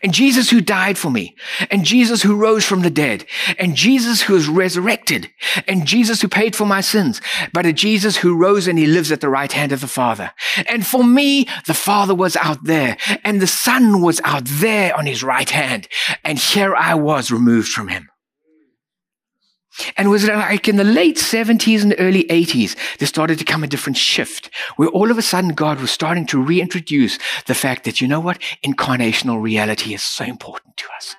and 0.03 0.15
Jesus 0.15 0.51
who 0.51 0.61
died 0.61 0.97
for 0.97 1.11
me 1.11 1.35
and 1.71 1.85
Jesus 1.85 2.23
who 2.23 2.37
rose 2.37 2.65
from 2.65 2.81
the 2.81 2.91
dead 2.91 3.27
and 3.59 3.75
Jesus 3.75 4.23
who 4.23 4.37
is 4.37 4.49
resurrected 4.49 5.31
and 5.67 5.87
Jesus 5.87 6.23
who 6.23 6.29
paid 6.29 6.55
for 6.55 6.65
my 6.65 6.81
sins, 6.81 7.21
but 7.53 7.67
a 7.67 7.73
Jesus 7.73 8.19
who 8.19 8.37
rose 8.37 8.67
and 8.67 8.79
he 8.79 8.87
lives 8.87 9.11
at 9.13 9.21
the 9.21 9.29
right 9.29 9.53
hand 9.53 9.73
of 9.73 9.81
the 9.81 9.89
Father. 9.89 10.33
And 10.67 10.87
for 10.87 11.05
me, 11.05 11.47
the 11.67 11.75
Father 11.75 12.15
was 12.15 12.37
out 12.37 12.65
there 12.65 12.97
and 13.25 13.41
the 13.41 13.47
Son 13.47 14.03
was 14.03 14.21
out 14.25 14.45
there 14.45 14.97
on 14.97 15.07
his 15.07 15.23
right 15.23 15.51
hand. 15.51 15.89
And 16.25 16.39
here 16.39 16.75
I 16.75 16.95
was 16.95 17.31
removed 17.31 17.69
from 17.69 17.89
him. 17.89 18.09
And 19.97 20.07
it 20.07 20.11
was 20.11 20.25
it 20.25 20.35
like 20.35 20.69
in 20.69 20.77
the 20.77 20.85
late 20.85 21.17
70s 21.17 21.83
and 21.83 21.95
early 21.99 22.25
80s, 22.25 22.77
there 22.99 23.09
started 23.09 23.39
to 23.39 23.45
come 23.45 23.63
a 23.63 23.69
different 23.69 23.97
shift 23.97 24.51
where 24.77 24.89
all 24.89 25.11
of 25.11 25.19
a 25.19 25.23
sudden 25.23 25.51
God 25.51 25.81
was 25.81 25.91
starting 25.91 26.27
to 26.27 26.43
reintroduce 26.43 27.19
the 27.47 27.55
fact 27.55 27.85
that, 27.85 28.01
you 28.01 28.09
know 28.09 28.21
what? 28.21 28.39
Incarnational 28.65 29.41
reality 29.43 29.95
is 29.95 30.03
so 30.03 30.25
important 30.25 30.77
to 30.79 30.87
us. 30.97 31.17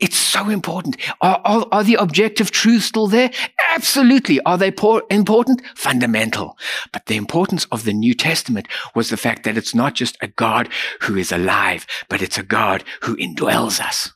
It's 0.00 0.16
so 0.16 0.48
important. 0.48 0.96
Are, 1.20 1.40
are, 1.44 1.66
are 1.72 1.82
the 1.82 1.96
objective 1.96 2.52
truths 2.52 2.86
still 2.86 3.08
there? 3.08 3.32
Absolutely. 3.74 4.40
Are 4.42 4.56
they 4.56 4.70
por- 4.70 5.02
important? 5.10 5.60
Fundamental. 5.74 6.56
But 6.92 7.06
the 7.06 7.16
importance 7.16 7.64
of 7.72 7.84
the 7.84 7.92
New 7.92 8.14
Testament 8.14 8.68
was 8.94 9.10
the 9.10 9.16
fact 9.16 9.42
that 9.42 9.56
it's 9.56 9.74
not 9.74 9.94
just 9.94 10.16
a 10.20 10.28
God 10.28 10.68
who 11.00 11.16
is 11.16 11.32
alive, 11.32 11.84
but 12.08 12.22
it's 12.22 12.38
a 12.38 12.44
God 12.44 12.84
who 13.02 13.16
indwells 13.16 13.80
us. 13.80 14.12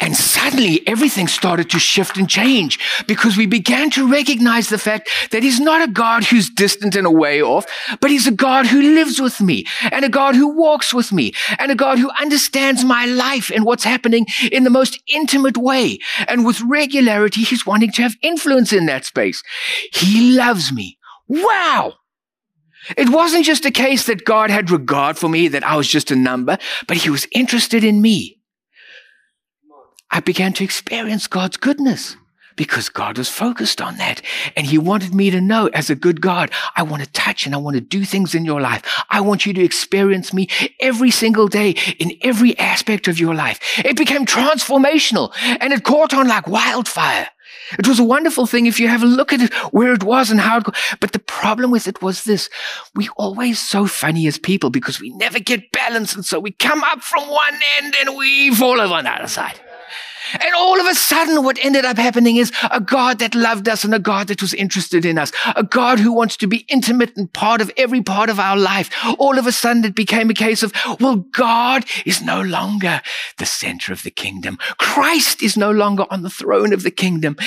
And 0.00 0.16
suddenly 0.16 0.86
everything 0.86 1.28
started 1.28 1.70
to 1.70 1.78
shift 1.78 2.16
and 2.16 2.28
change 2.28 2.78
because 3.06 3.36
we 3.36 3.46
began 3.46 3.90
to 3.90 4.10
recognize 4.10 4.68
the 4.68 4.78
fact 4.78 5.08
that 5.30 5.42
he's 5.42 5.60
not 5.60 5.86
a 5.86 5.92
God 5.92 6.24
who's 6.24 6.50
distant 6.50 6.94
and 6.94 7.06
away 7.06 7.42
off, 7.42 7.66
but 8.00 8.10
he's 8.10 8.26
a 8.26 8.32
God 8.32 8.66
who 8.66 8.80
lives 8.80 9.20
with 9.20 9.40
me 9.40 9.66
and 9.90 10.04
a 10.04 10.08
God 10.08 10.34
who 10.34 10.48
walks 10.48 10.94
with 10.94 11.12
me 11.12 11.32
and 11.58 11.70
a 11.70 11.74
God 11.74 11.98
who 11.98 12.10
understands 12.20 12.84
my 12.84 13.06
life 13.06 13.50
and 13.50 13.64
what's 13.64 13.84
happening 13.84 14.26
in 14.52 14.64
the 14.64 14.70
most 14.70 15.00
intimate 15.12 15.56
way. 15.56 15.98
And 16.26 16.46
with 16.46 16.60
regularity, 16.62 17.42
he's 17.42 17.66
wanting 17.66 17.92
to 17.92 18.02
have 18.02 18.16
influence 18.22 18.72
in 18.72 18.86
that 18.86 19.04
space. 19.04 19.42
He 19.92 20.36
loves 20.36 20.72
me. 20.72 20.98
Wow. 21.26 21.94
It 22.96 23.10
wasn't 23.10 23.44
just 23.44 23.66
a 23.66 23.70
case 23.70 24.06
that 24.06 24.24
God 24.24 24.50
had 24.50 24.70
regard 24.70 25.18
for 25.18 25.28
me, 25.28 25.48
that 25.48 25.64
I 25.64 25.76
was 25.76 25.88
just 25.88 26.10
a 26.10 26.16
number, 26.16 26.58
but 26.86 26.96
he 26.96 27.10
was 27.10 27.26
interested 27.32 27.84
in 27.84 28.00
me. 28.00 28.37
I 30.10 30.20
began 30.20 30.52
to 30.54 30.64
experience 30.64 31.26
God's 31.26 31.56
goodness 31.56 32.16
because 32.56 32.88
God 32.88 33.16
was 33.16 33.28
focused 33.28 33.80
on 33.80 33.96
that. 33.98 34.20
And 34.56 34.66
He 34.66 34.76
wanted 34.76 35.14
me 35.14 35.30
to 35.30 35.40
know, 35.40 35.68
as 35.68 35.88
a 35.88 35.94
good 35.94 36.20
God, 36.20 36.50
I 36.76 36.82
want 36.82 37.02
to 37.02 37.10
touch 37.12 37.46
and 37.46 37.54
I 37.54 37.58
want 37.58 37.76
to 37.76 37.80
do 37.80 38.04
things 38.04 38.34
in 38.34 38.44
your 38.44 38.60
life. 38.60 38.82
I 39.08 39.20
want 39.20 39.46
you 39.46 39.54
to 39.54 39.62
experience 39.62 40.34
me 40.34 40.48
every 40.80 41.10
single 41.10 41.46
day 41.48 41.76
in 41.98 42.12
every 42.22 42.58
aspect 42.58 43.08
of 43.08 43.18
your 43.18 43.34
life. 43.34 43.60
It 43.78 43.96
became 43.96 44.26
transformational 44.26 45.32
and 45.60 45.72
it 45.72 45.84
caught 45.84 46.12
on 46.12 46.28
like 46.28 46.48
wildfire. 46.48 47.28
It 47.78 47.86
was 47.86 47.98
a 47.98 48.04
wonderful 48.04 48.46
thing 48.46 48.66
if 48.66 48.80
you 48.80 48.88
have 48.88 49.02
a 49.02 49.06
look 49.06 49.32
at 49.32 49.42
it, 49.42 49.52
where 49.72 49.92
it 49.92 50.02
was 50.02 50.30
and 50.30 50.40
how 50.40 50.58
it, 50.58 50.66
but 51.00 51.12
the 51.12 51.18
problem 51.18 51.70
with 51.70 51.86
it 51.86 52.00
was 52.00 52.24
this. 52.24 52.48
We 52.94 53.08
always 53.16 53.60
so 53.60 53.86
funny 53.86 54.26
as 54.26 54.38
people 54.38 54.70
because 54.70 55.00
we 55.00 55.10
never 55.10 55.38
get 55.38 55.70
balance. 55.70 56.14
And 56.14 56.24
so 56.24 56.40
we 56.40 56.50
come 56.50 56.82
up 56.82 57.02
from 57.02 57.28
one 57.28 57.58
end 57.78 57.94
and 58.00 58.16
we 58.16 58.54
fall 58.54 58.80
over 58.80 58.94
on 58.94 59.04
the 59.04 59.10
other 59.10 59.28
side. 59.28 59.60
And 60.32 60.54
all 60.54 60.80
of 60.80 60.86
a 60.86 60.94
sudden, 60.94 61.42
what 61.44 61.58
ended 61.62 61.84
up 61.84 61.96
happening 61.96 62.36
is 62.36 62.52
a 62.70 62.80
God 62.80 63.18
that 63.18 63.34
loved 63.34 63.68
us 63.68 63.84
and 63.84 63.94
a 63.94 63.98
God 63.98 64.28
that 64.28 64.42
was 64.42 64.54
interested 64.54 65.04
in 65.04 65.18
us, 65.18 65.32
a 65.56 65.62
God 65.62 65.98
who 65.98 66.12
wants 66.12 66.36
to 66.38 66.46
be 66.46 66.66
intimate 66.68 67.16
and 67.16 67.32
part 67.32 67.60
of 67.60 67.70
every 67.76 68.02
part 68.02 68.30
of 68.30 68.38
our 68.38 68.56
life. 68.56 68.90
All 69.18 69.38
of 69.38 69.46
a 69.46 69.52
sudden, 69.52 69.84
it 69.84 69.94
became 69.94 70.30
a 70.30 70.34
case 70.34 70.62
of, 70.62 70.72
well, 71.00 71.16
God 71.16 71.84
is 72.04 72.22
no 72.22 72.40
longer 72.40 73.00
the 73.38 73.46
center 73.46 73.92
of 73.92 74.02
the 74.02 74.10
kingdom. 74.10 74.58
Christ 74.78 75.42
is 75.42 75.56
no 75.56 75.70
longer 75.70 76.04
on 76.10 76.22
the 76.22 76.30
throne 76.30 76.72
of 76.72 76.82
the 76.82 76.90
kingdom. 76.90 77.36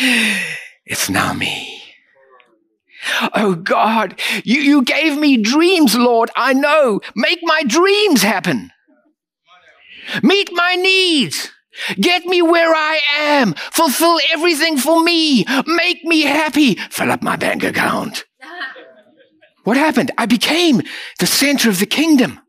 It's 0.84 1.10
now 1.10 1.32
me. 1.32 1.82
Oh 3.34 3.56
God, 3.56 4.20
you, 4.44 4.62
you 4.62 4.84
gave 4.84 5.18
me 5.18 5.38
dreams, 5.38 5.96
Lord. 5.96 6.30
I 6.36 6.54
know. 6.54 7.02
Make 7.16 7.40
my 7.44 7.64
dreams 7.64 8.24
happen. 8.24 8.72
Meet 10.22 10.50
my 10.52 10.76
needs. 10.76 11.52
Get 11.96 12.26
me 12.26 12.42
where 12.42 12.74
I 12.74 13.00
am. 13.18 13.54
Fulfill 13.54 14.20
everything 14.32 14.78
for 14.78 15.04
me. 15.04 15.46
Make 15.66 16.04
me 16.04 16.22
happy. 16.22 16.76
Fill 16.76 17.12
up 17.12 17.22
my 17.22 17.36
bank 17.36 17.64
account. 17.64 18.26
What 19.64 19.78
happened? 19.78 20.10
I 20.18 20.26
became 20.26 20.82
the 21.20 21.28
center 21.28 21.70
of 21.70 21.78
the 21.78 21.86
kingdom. 21.86 22.40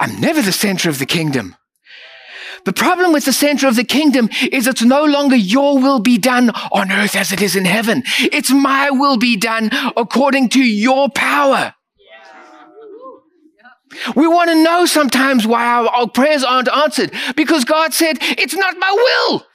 I'm 0.00 0.20
never 0.20 0.42
the 0.42 0.50
center 0.50 0.88
of 0.88 0.98
the 0.98 1.06
kingdom. 1.06 1.54
The 2.64 2.72
problem 2.72 3.12
with 3.12 3.24
the 3.24 3.32
center 3.32 3.68
of 3.68 3.76
the 3.76 3.84
kingdom 3.84 4.28
is 4.50 4.66
it's 4.66 4.82
no 4.82 5.04
longer 5.04 5.36
your 5.36 5.78
will 5.78 6.00
be 6.00 6.18
done 6.18 6.50
on 6.72 6.90
earth 6.90 7.14
as 7.14 7.30
it 7.30 7.42
is 7.42 7.56
in 7.56 7.66
heaven. 7.66 8.02
It's 8.18 8.50
my 8.50 8.90
will 8.90 9.18
be 9.18 9.36
done 9.36 9.70
according 9.96 10.48
to 10.50 10.60
your 10.60 11.08
power. 11.10 11.74
We 14.14 14.26
want 14.26 14.50
to 14.50 14.62
know 14.62 14.86
sometimes 14.86 15.46
why 15.46 15.64
our, 15.66 15.86
our, 15.88 16.08
prayers 16.08 16.44
aren't 16.44 16.68
answered 16.68 17.12
because 17.36 17.64
God 17.64 17.92
said, 17.94 18.18
It's 18.20 18.54
not 18.54 18.76
my 18.78 18.92
will. 18.92 19.46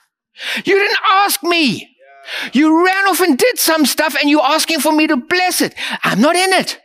You 0.65 0.75
didn't 0.79 0.99
ask 1.09 1.43
me. 1.43 1.95
You 2.53 2.85
ran 2.85 3.07
off 3.07 3.21
and 3.21 3.37
did 3.37 3.57
some 3.57 3.85
stuff 3.85 4.15
and 4.19 4.29
you're 4.29 4.43
asking 4.43 4.79
for 4.79 4.91
me 4.91 5.07
to 5.07 5.17
bless 5.17 5.61
it. 5.61 5.73
I'm 6.03 6.21
not 6.21 6.35
in 6.35 6.53
it. 6.53 6.79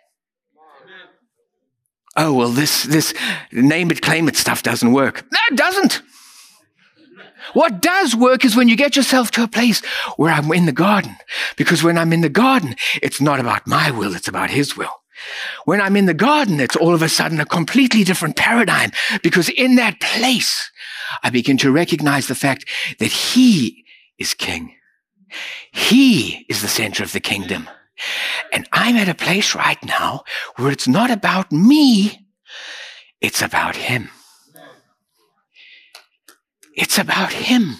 Oh, 2.16 2.32
well, 2.32 2.48
this, 2.48 2.84
this 2.84 3.12
name 3.52 3.90
it, 3.90 4.00
claim 4.00 4.28
it 4.28 4.36
stuff 4.36 4.62
doesn't 4.62 4.92
work. 4.92 5.24
No, 5.32 5.38
it 5.50 5.56
doesn't. 5.56 6.02
What 7.52 7.82
does 7.82 8.16
work 8.16 8.44
is 8.44 8.56
when 8.56 8.68
you 8.68 8.76
get 8.76 8.96
yourself 8.96 9.30
to 9.32 9.42
a 9.42 9.48
place 9.48 9.84
where 10.16 10.32
I'm 10.32 10.50
in 10.52 10.66
the 10.66 10.72
garden. 10.72 11.16
Because 11.56 11.82
when 11.82 11.98
I'm 11.98 12.12
in 12.12 12.20
the 12.20 12.28
garden, 12.28 12.76
it's 13.02 13.20
not 13.20 13.40
about 13.40 13.66
my 13.66 13.90
will, 13.90 14.14
it's 14.14 14.28
about 14.28 14.50
His 14.50 14.76
will. 14.76 15.02
When 15.64 15.80
I'm 15.80 15.96
in 15.96 16.06
the 16.06 16.14
garden, 16.14 16.60
it's 16.60 16.76
all 16.76 16.94
of 16.94 17.02
a 17.02 17.08
sudden 17.08 17.40
a 17.40 17.46
completely 17.46 18.04
different 18.04 18.36
paradigm 18.36 18.92
because 19.22 19.48
in 19.48 19.76
that 19.76 20.00
place, 20.00 20.70
I 21.22 21.30
begin 21.30 21.56
to 21.58 21.70
recognize 21.70 22.26
the 22.26 22.34
fact 22.34 22.68
that 22.98 23.12
He 23.12 23.84
is 24.18 24.34
King. 24.34 24.74
He 25.72 26.44
is 26.48 26.62
the 26.62 26.68
center 26.68 27.02
of 27.02 27.12
the 27.12 27.20
kingdom. 27.20 27.68
And 28.52 28.68
I'm 28.72 28.96
at 28.96 29.08
a 29.08 29.14
place 29.14 29.54
right 29.54 29.82
now 29.84 30.24
where 30.56 30.70
it's 30.70 30.88
not 30.88 31.10
about 31.10 31.52
me, 31.52 32.26
it's 33.20 33.42
about 33.42 33.76
Him. 33.76 34.10
It's 36.76 36.98
about 36.98 37.32
Him. 37.32 37.76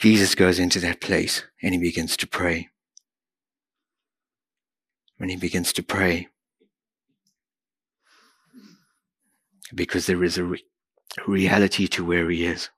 Jesus 0.00 0.34
goes 0.34 0.58
into 0.58 0.80
that 0.80 1.02
place 1.02 1.44
and 1.62 1.74
he 1.74 1.80
begins 1.80 2.16
to 2.16 2.26
pray. 2.26 2.70
When 5.18 5.28
he 5.28 5.36
begins 5.36 5.74
to 5.74 5.82
pray, 5.82 6.28
because 9.74 10.06
there 10.06 10.24
is 10.24 10.38
a 10.38 10.44
re- 10.44 10.64
reality 11.26 11.86
to 11.88 12.02
where 12.02 12.30
he 12.30 12.46
is. 12.46 12.70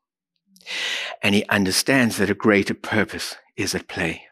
And 1.22 1.36
he 1.36 1.44
understands 1.48 2.16
that 2.16 2.28
a 2.28 2.34
greater 2.34 2.74
purpose 2.74 3.36
is 3.56 3.72
at 3.72 3.86
play. 3.86 4.24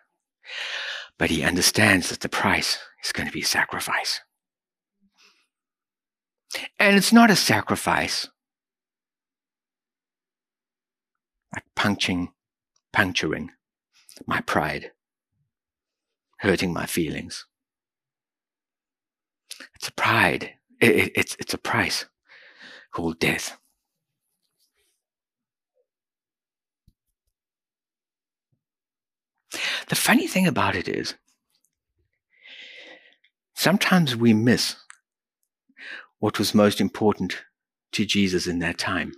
But 1.16 1.31
he 1.31 1.44
understands 1.44 2.09
that 2.09 2.22
the 2.22 2.29
price 2.29 2.81
is 3.05 3.12
going 3.12 3.29
to 3.29 3.33
be 3.33 3.42
sacrifice. 3.42 4.20
And 6.81 6.96
it's 6.96 7.12
not 7.12 7.31
a 7.31 7.37
sacrifice 7.37 8.29
like 11.55 11.64
punching 11.76 12.33
puncturing 12.92 13.50
my 14.26 14.40
pride, 14.40 14.92
hurting 16.38 16.72
my 16.72 16.87
feelings. 16.87 17.46
It's 19.74 19.88
a 19.88 19.92
pride. 19.92 20.55
It, 20.81 20.96
it, 20.96 21.12
it's, 21.14 21.37
it's 21.38 21.55
a 21.55 21.59
price 21.59 22.07
called 22.92 23.18
death. 23.18 23.57
The 29.88 29.96
funny 29.96 30.26
thing 30.26 30.46
about 30.46 30.76
it 30.76 30.88
is, 30.88 31.14
sometimes 33.55 34.14
we 34.14 34.33
miss 34.33 34.76
what 36.20 36.38
was 36.38 36.55
most 36.55 36.81
important 36.81 37.42
to 37.92 38.07
Jesus 38.07 38.46
in 38.46 38.61
that 38.61 38.79
time. 38.79 39.12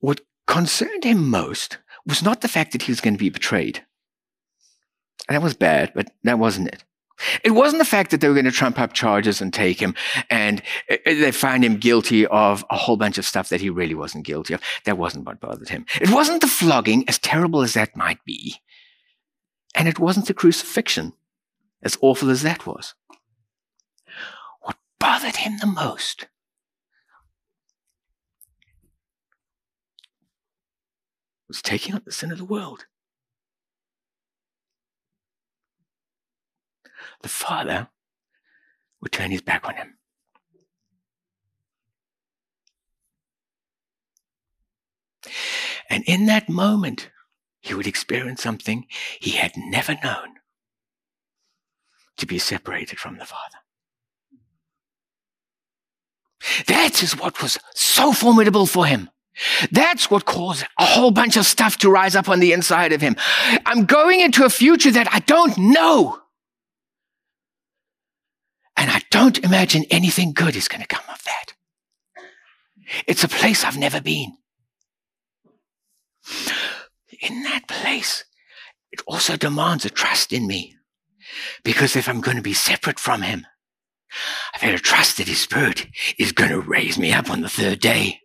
What 0.00 0.22
concerned 0.46 1.04
him 1.04 1.28
most 1.28 1.78
was 2.08 2.22
not 2.22 2.40
the 2.40 2.48
fact 2.48 2.72
that 2.72 2.82
he 2.82 2.90
was 2.90 3.00
going 3.00 3.14
to 3.14 3.18
be 3.18 3.30
betrayed. 3.30 3.84
And 5.28 5.36
That 5.36 5.42
was 5.42 5.54
bad, 5.54 5.92
but 5.94 6.10
that 6.24 6.38
wasn't 6.38 6.68
it. 6.68 6.84
It 7.42 7.50
wasn't 7.50 7.80
the 7.80 7.84
fact 7.84 8.10
that 8.10 8.20
they 8.20 8.28
were 8.28 8.34
going 8.34 8.44
to 8.44 8.52
trump 8.52 8.78
up 8.78 8.92
charges 8.92 9.40
and 9.40 9.52
take 9.52 9.80
him 9.80 9.94
and 10.30 10.62
uh, 10.90 10.96
they 11.04 11.32
find 11.32 11.64
him 11.64 11.76
guilty 11.76 12.26
of 12.26 12.64
a 12.70 12.76
whole 12.76 12.96
bunch 12.96 13.18
of 13.18 13.26
stuff 13.26 13.48
that 13.48 13.60
he 13.60 13.70
really 13.70 13.94
wasn't 13.94 14.24
guilty 14.24 14.54
of. 14.54 14.62
That 14.84 14.98
wasn't 14.98 15.26
what 15.26 15.40
bothered 15.40 15.68
him. 15.68 15.84
It 16.00 16.10
wasn't 16.10 16.40
the 16.40 16.46
flogging, 16.46 17.08
as 17.08 17.18
terrible 17.18 17.62
as 17.62 17.74
that 17.74 17.96
might 17.96 18.24
be. 18.24 18.56
And 19.74 19.88
it 19.88 19.98
wasn't 19.98 20.26
the 20.26 20.34
crucifixion, 20.34 21.12
as 21.82 21.98
awful 22.00 22.30
as 22.30 22.42
that 22.42 22.66
was. 22.66 22.94
What 24.60 24.76
bothered 25.00 25.36
him 25.36 25.58
the 25.58 25.66
most 25.66 26.26
was 31.48 31.62
taking 31.62 31.94
up 31.94 32.04
the 32.04 32.12
sin 32.12 32.30
of 32.30 32.38
the 32.38 32.44
world. 32.44 32.86
the 37.22 37.28
father 37.28 37.88
would 39.00 39.12
turn 39.12 39.30
his 39.30 39.42
back 39.42 39.66
on 39.66 39.76
him. 39.76 39.98
And 45.90 46.04
in 46.06 46.26
that 46.26 46.48
moment, 46.48 47.10
he 47.60 47.74
would 47.74 47.86
experience 47.86 48.42
something 48.42 48.86
he 49.20 49.32
had 49.32 49.52
never 49.56 49.96
known 50.02 50.36
to 52.18 52.26
be 52.26 52.38
separated 52.38 52.98
from 52.98 53.18
the 53.18 53.24
Father. 53.24 53.58
That 56.66 57.02
is 57.02 57.16
what 57.16 57.42
was 57.42 57.58
so 57.74 58.12
formidable 58.12 58.66
for 58.66 58.86
him. 58.86 59.10
That's 59.70 60.10
what 60.10 60.24
caused 60.24 60.64
a 60.78 60.84
whole 60.84 61.10
bunch 61.10 61.36
of 61.36 61.46
stuff 61.46 61.78
to 61.78 61.90
rise 61.90 62.16
up 62.16 62.28
on 62.28 62.40
the 62.40 62.52
inside 62.52 62.92
of 62.92 63.00
him. 63.00 63.16
I'm 63.66 63.84
going 63.84 64.20
into 64.20 64.44
a 64.44 64.50
future 64.50 64.90
that 64.90 65.12
I 65.12 65.20
don't 65.20 65.56
know. 65.56 66.20
And 68.76 68.90
I 68.90 69.02
don't 69.10 69.38
imagine 69.40 69.84
anything 69.90 70.32
good 70.32 70.54
is 70.54 70.68
going 70.68 70.82
to 70.82 70.86
come 70.86 71.04
of 71.10 71.22
that. 71.24 71.54
It's 73.06 73.24
a 73.24 73.28
place 73.28 73.64
I've 73.64 73.76
never 73.76 74.00
been. 74.00 74.36
In 77.20 77.42
that 77.42 77.66
place, 77.66 78.24
it 78.92 79.02
also 79.06 79.36
demands 79.36 79.84
a 79.84 79.90
trust 79.90 80.32
in 80.32 80.46
me. 80.46 80.76
Because 81.64 81.96
if 81.96 82.08
I'm 82.08 82.20
going 82.20 82.36
to 82.36 82.42
be 82.42 82.54
separate 82.54 82.98
from 82.98 83.22
Him, 83.22 83.46
I've 84.54 84.62
got 84.62 84.70
to 84.70 84.78
trust 84.78 85.18
that 85.18 85.28
His 85.28 85.40
Spirit 85.40 85.86
is 86.18 86.32
going 86.32 86.50
to 86.50 86.60
raise 86.60 86.98
me 86.98 87.12
up 87.12 87.30
on 87.30 87.40
the 87.40 87.48
third 87.48 87.80
day. 87.80 88.20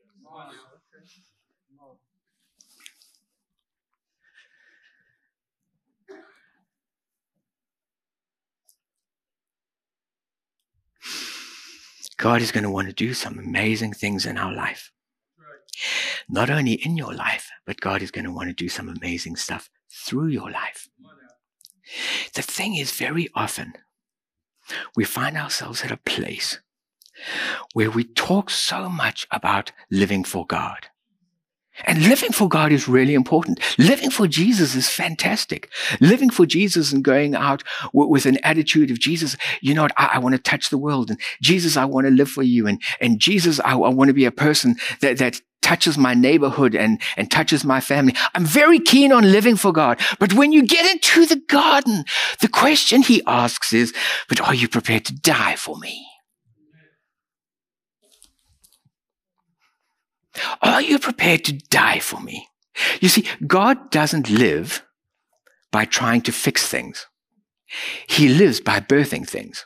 God 12.18 12.42
is 12.42 12.52
going 12.52 12.64
to 12.64 12.70
want 12.70 12.88
to 12.88 12.94
do 12.94 13.14
some 13.14 13.40
amazing 13.40 13.94
things 13.94 14.26
in 14.26 14.38
our 14.38 14.54
life. 14.54 14.92
Not 16.30 16.50
only 16.50 16.74
in 16.74 16.98
your 16.98 17.14
life, 17.14 17.50
but 17.66 17.82
God 17.82 18.02
is 18.02 18.12
going 18.12 18.26
to 18.26 18.32
want 18.32 18.50
to 18.50 18.54
do 18.54 18.70
some 18.70 18.90
amazing 18.90 19.36
stuff 19.36 19.70
through 19.92 20.28
your 20.28 20.52
life. 20.52 20.88
The 22.34 22.42
thing 22.42 22.76
is, 22.76 22.92
very 22.92 23.30
often, 23.36 23.74
we 24.96 25.04
find 25.04 25.38
ourselves 25.38 25.84
at 25.84 25.92
a 25.92 25.98
place 25.98 26.60
where 27.74 27.92
we 27.92 28.04
talk 28.04 28.50
so 28.50 28.90
much 28.90 29.28
about 29.32 29.72
living 29.92 30.24
for 30.24 30.46
God. 30.46 30.88
And 31.86 32.08
living 32.08 32.32
for 32.32 32.48
God 32.48 32.72
is 32.72 32.88
really 32.88 33.14
important. 33.14 33.60
Living 33.78 34.10
for 34.10 34.28
Jesus 34.28 34.76
is 34.76 34.90
fantastic. 34.90 35.72
Living 36.00 36.30
for 36.30 36.46
Jesus 36.46 36.92
and 36.92 37.04
going 37.04 37.36
out 37.36 37.64
w- 37.94 38.10
with 38.10 38.26
an 38.26 38.38
attitude 38.44 38.92
of 38.92 39.00
Jesus, 39.00 39.36
you 39.62 39.74
know 39.74 39.82
what, 39.84 39.92
I, 39.98 40.12
I 40.14 40.20
want 40.20 40.36
to 40.36 40.42
touch 40.42 40.70
the 40.70 40.78
world. 40.78 41.10
And 41.10 41.20
Jesus, 41.42 41.76
I 41.76 41.86
want 41.86 42.06
to 42.06 42.12
live 42.12 42.30
for 42.30 42.44
you. 42.44 42.68
And, 42.68 42.82
and 43.02 43.20
Jesus, 43.20 43.60
I, 43.62 43.72
I 43.74 43.90
want 43.90 44.10
to 44.10 44.14
be 44.14 44.26
a 44.26 44.32
person 44.32 44.76
that, 45.02 45.18
that 45.18 45.42
touches 45.62 45.98
my 45.98 46.14
neighborhood 46.14 46.76
and, 46.76 47.02
and 47.18 47.32
touches 47.32 47.64
my 47.64 47.80
family. 47.80 48.14
I'm 48.36 48.46
very 48.46 48.80
keen 48.80 49.12
on 49.12 49.32
living 49.32 49.56
for 49.56 49.72
God. 49.72 50.00
But 50.20 50.34
when 50.34 50.52
you 50.52 50.68
get 50.68 50.86
into 50.92 51.26
the 51.26 51.38
garden, 51.48 52.04
the 52.42 52.50
question 52.50 53.02
he 53.02 53.24
asks 53.26 53.74
is, 53.74 53.94
but 54.30 54.42
are 54.42 54.54
you 54.54 54.68
prepared 54.68 55.06
to 55.06 55.16
die 55.16 55.56
for 55.56 55.78
me? 55.78 56.06
Are 60.62 60.82
you 60.82 61.00
prepared 61.00 61.44
to 61.46 61.54
die 61.54 62.00
for 62.00 62.20
me? 62.20 62.48
You 63.02 63.10
see, 63.10 63.26
God 63.46 63.92
doesn't 63.92 64.30
live 64.30 64.84
by 65.72 65.86
trying 65.86 66.22
to 66.22 66.32
fix 66.32 66.68
things. 66.68 67.08
He 68.08 68.30
lives 68.30 68.60
by 68.60 68.80
birthing 68.80 69.28
things. 69.28 69.66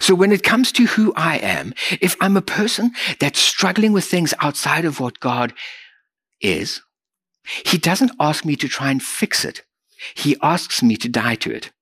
So 0.00 0.14
when 0.14 0.32
it 0.32 0.42
comes 0.42 0.72
to 0.72 0.86
who 0.86 1.12
I 1.16 1.36
am, 1.36 1.74
if 2.00 2.16
I'm 2.20 2.36
a 2.36 2.42
person 2.42 2.92
that's 3.20 3.38
struggling 3.38 3.92
with 3.92 4.04
things 4.04 4.32
outside 4.40 4.84
of 4.84 5.00
what 5.00 5.20
God 5.20 5.52
is, 6.40 6.80
he 7.64 7.78
doesn't 7.78 8.12
ask 8.18 8.44
me 8.44 8.56
to 8.56 8.68
try 8.68 8.90
and 8.90 9.02
fix 9.02 9.44
it. 9.44 9.62
He 10.14 10.36
asks 10.42 10.82
me 10.82 10.96
to 10.96 11.08
die 11.08 11.36
to 11.36 11.52
it. 11.52 11.72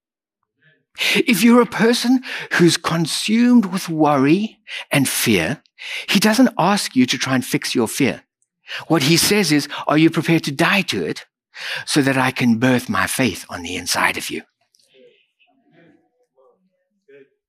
If 1.15 1.43
you're 1.43 1.63
a 1.63 1.67
person 1.67 2.23
who's 2.53 2.77
consumed 2.77 3.67
with 3.67 3.89
worry 3.89 4.59
and 4.93 5.09
fear, 5.09 5.63
he 6.09 6.21
doesn't 6.21 6.55
ask 6.59 6.95
you 6.97 7.07
to 7.07 7.19
try 7.19 7.35
and 7.35 7.45
fix 7.45 7.75
your 7.75 7.89
fear. 7.89 8.23
What 8.89 9.03
he 9.03 9.17
says 9.17 9.53
is, 9.53 9.69
are 9.87 9.99
you 9.99 10.11
prepared 10.11 10.45
to 10.45 10.53
die 10.53 10.83
to 10.83 11.05
it 11.05 11.27
so 11.87 12.03
that 12.03 12.17
I 12.17 12.31
can 12.31 12.59
birth 12.59 12.89
my 12.89 13.07
faith 13.07 13.45
on 13.49 13.63
the 13.63 13.77
inside 13.77 14.17
of 14.17 14.31
you? 14.31 14.43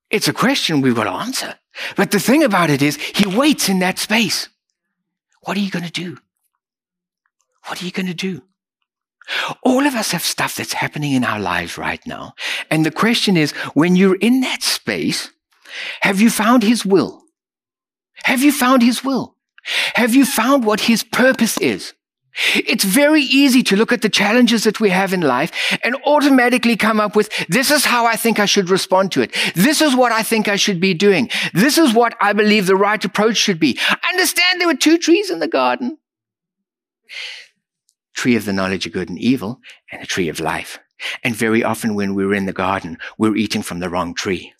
It's 0.09 0.27
a 0.27 0.33
question 0.33 0.81
we've 0.81 0.95
got 0.95 1.05
to 1.05 1.11
answer. 1.11 1.55
But 1.95 2.11
the 2.11 2.19
thing 2.19 2.43
about 2.43 2.69
it 2.69 2.81
is, 2.81 2.97
he 2.97 3.25
waits 3.25 3.69
in 3.69 3.79
that 3.79 3.99
space. 3.99 4.49
What 5.41 5.57
are 5.57 5.61
you 5.61 5.71
going 5.71 5.85
to 5.85 5.91
do? 5.91 6.17
What 7.65 7.81
are 7.81 7.85
you 7.85 7.91
going 7.91 8.07
to 8.07 8.13
do? 8.13 8.43
All 9.63 9.85
of 9.87 9.95
us 9.95 10.11
have 10.11 10.21
stuff 10.21 10.55
that's 10.55 10.73
happening 10.73 11.13
in 11.13 11.23
our 11.23 11.39
lives 11.39 11.77
right 11.77 12.05
now. 12.05 12.33
And 12.69 12.85
the 12.85 12.91
question 12.91 13.35
is, 13.35 13.51
when 13.73 13.95
you're 13.95 14.15
in 14.17 14.41
that 14.41 14.61
space, 14.61 15.31
have 16.01 16.21
you 16.21 16.29
found 16.29 16.61
his 16.63 16.85
will? 16.85 17.24
Have 18.23 18.43
you 18.43 18.51
found 18.51 18.81
his 18.81 19.03
will? 19.03 19.35
Have 19.95 20.15
you 20.15 20.25
found 20.25 20.65
what 20.65 20.81
his 20.81 21.03
purpose 21.03 21.57
is? 21.57 21.93
It's 22.53 22.83
very 22.83 23.21
easy 23.21 23.63
to 23.63 23.77
look 23.77 23.93
at 23.93 24.01
the 24.01 24.09
challenges 24.09 24.65
that 24.65 24.81
we 24.81 24.89
have 24.89 25.13
in 25.13 25.21
life 25.21 25.77
and 25.83 25.95
automatically 26.05 26.75
come 26.75 26.99
up 26.99 27.15
with, 27.15 27.29
this 27.47 27.71
is 27.71 27.85
how 27.85 28.05
I 28.05 28.17
think 28.17 28.39
I 28.39 28.45
should 28.45 28.69
respond 28.69 29.13
to 29.13 29.21
it. 29.21 29.33
This 29.55 29.81
is 29.81 29.95
what 29.95 30.11
I 30.11 30.21
think 30.21 30.49
I 30.49 30.57
should 30.57 30.81
be 30.81 30.93
doing. 30.93 31.29
This 31.53 31.77
is 31.77 31.93
what 31.93 32.13
I 32.19 32.33
believe 32.33 32.67
the 32.67 32.75
right 32.75 33.03
approach 33.03 33.37
should 33.37 33.59
be. 33.59 33.79
Understand 34.11 34.59
there 34.59 34.67
were 34.67 34.75
two 34.75 34.97
trees 34.97 35.29
in 35.29 35.39
the 35.39 35.47
garden 35.47 35.97
tree 38.15 38.35
of 38.35 38.45
the 38.45 38.53
knowledge 38.53 38.85
of 38.85 38.93
good 38.93 39.09
and 39.09 39.19
evil 39.19 39.59
and 39.91 40.01
a 40.01 40.05
tree 40.05 40.29
of 40.29 40.39
life. 40.39 40.79
And 41.23 41.35
very 41.35 41.63
often 41.63 41.93
when 41.93 42.15
we're 42.15 42.33
in 42.33 42.45
the 42.45 42.53
garden, 42.53 42.97
we're 43.17 43.35
eating 43.35 43.61
from 43.61 43.79
the 43.79 43.89
wrong 43.89 44.15
tree. 44.15 44.53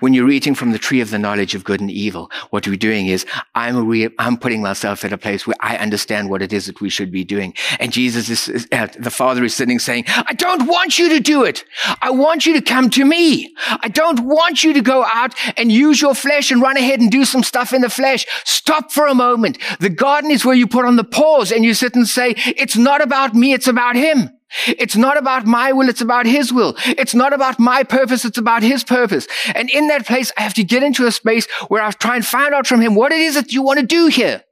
When 0.00 0.14
you're 0.14 0.30
eating 0.30 0.54
from 0.54 0.72
the 0.72 0.78
tree 0.78 1.00
of 1.00 1.10
the 1.10 1.18
knowledge 1.18 1.54
of 1.54 1.64
good 1.64 1.80
and 1.80 1.90
evil, 1.90 2.30
what 2.50 2.66
we're 2.66 2.76
doing 2.76 3.06
is 3.06 3.26
I'm, 3.54 3.86
re- 3.86 4.10
I'm 4.18 4.36
putting 4.36 4.62
myself 4.62 5.04
at 5.04 5.12
a 5.12 5.18
place 5.18 5.46
where 5.46 5.56
I 5.60 5.76
understand 5.76 6.30
what 6.30 6.42
it 6.42 6.52
is 6.52 6.66
that 6.66 6.80
we 6.80 6.88
should 6.88 7.10
be 7.10 7.24
doing. 7.24 7.54
And 7.78 7.92
Jesus 7.92 8.28
is, 8.28 8.48
is 8.48 8.68
uh, 8.72 8.88
the 8.98 9.10
Father 9.10 9.44
is 9.44 9.54
sitting 9.54 9.78
saying, 9.78 10.04
I 10.08 10.32
don't 10.34 10.66
want 10.66 10.98
you 10.98 11.08
to 11.10 11.20
do 11.20 11.44
it. 11.44 11.64
I 12.00 12.10
want 12.10 12.46
you 12.46 12.54
to 12.54 12.62
come 12.62 12.90
to 12.90 13.04
me. 13.04 13.54
I 13.66 13.88
don't 13.88 14.20
want 14.20 14.64
you 14.64 14.72
to 14.74 14.80
go 14.80 15.04
out 15.04 15.34
and 15.56 15.70
use 15.70 16.00
your 16.00 16.14
flesh 16.14 16.50
and 16.50 16.60
run 16.60 16.76
ahead 16.76 17.00
and 17.00 17.10
do 17.10 17.24
some 17.24 17.42
stuff 17.42 17.72
in 17.72 17.82
the 17.82 17.90
flesh. 17.90 18.26
Stop 18.44 18.92
for 18.92 19.06
a 19.06 19.14
moment. 19.14 19.58
The 19.80 19.90
garden 19.90 20.30
is 20.30 20.44
where 20.44 20.54
you 20.54 20.66
put 20.66 20.84
on 20.84 20.96
the 20.96 21.04
pause 21.04 21.52
and 21.52 21.64
you 21.64 21.74
sit 21.74 21.94
and 21.94 22.06
say, 22.06 22.34
it's 22.36 22.76
not 22.76 23.02
about 23.02 23.34
me. 23.34 23.52
It's 23.52 23.68
about 23.68 23.96
him. 23.96 24.30
It's 24.66 24.96
not 24.96 25.16
about 25.16 25.46
my 25.46 25.72
will, 25.72 25.88
it's 25.88 26.00
about 26.00 26.26
his 26.26 26.52
will. 26.52 26.74
It's 26.86 27.14
not 27.14 27.32
about 27.32 27.58
my 27.58 27.82
purpose, 27.82 28.24
it's 28.24 28.38
about 28.38 28.62
his 28.62 28.84
purpose. 28.84 29.26
And 29.54 29.70
in 29.70 29.88
that 29.88 30.06
place, 30.06 30.32
I 30.36 30.42
have 30.42 30.54
to 30.54 30.64
get 30.64 30.82
into 30.82 31.06
a 31.06 31.12
space 31.12 31.50
where 31.68 31.82
I 31.82 31.90
try 31.90 32.16
and 32.16 32.24
find 32.24 32.54
out 32.54 32.66
from 32.66 32.80
him 32.80 32.94
what 32.94 33.12
it 33.12 33.20
is 33.20 33.34
that 33.34 33.52
you 33.52 33.62
want 33.62 33.80
to 33.80 33.86
do 33.86 34.06
here. 34.06 34.42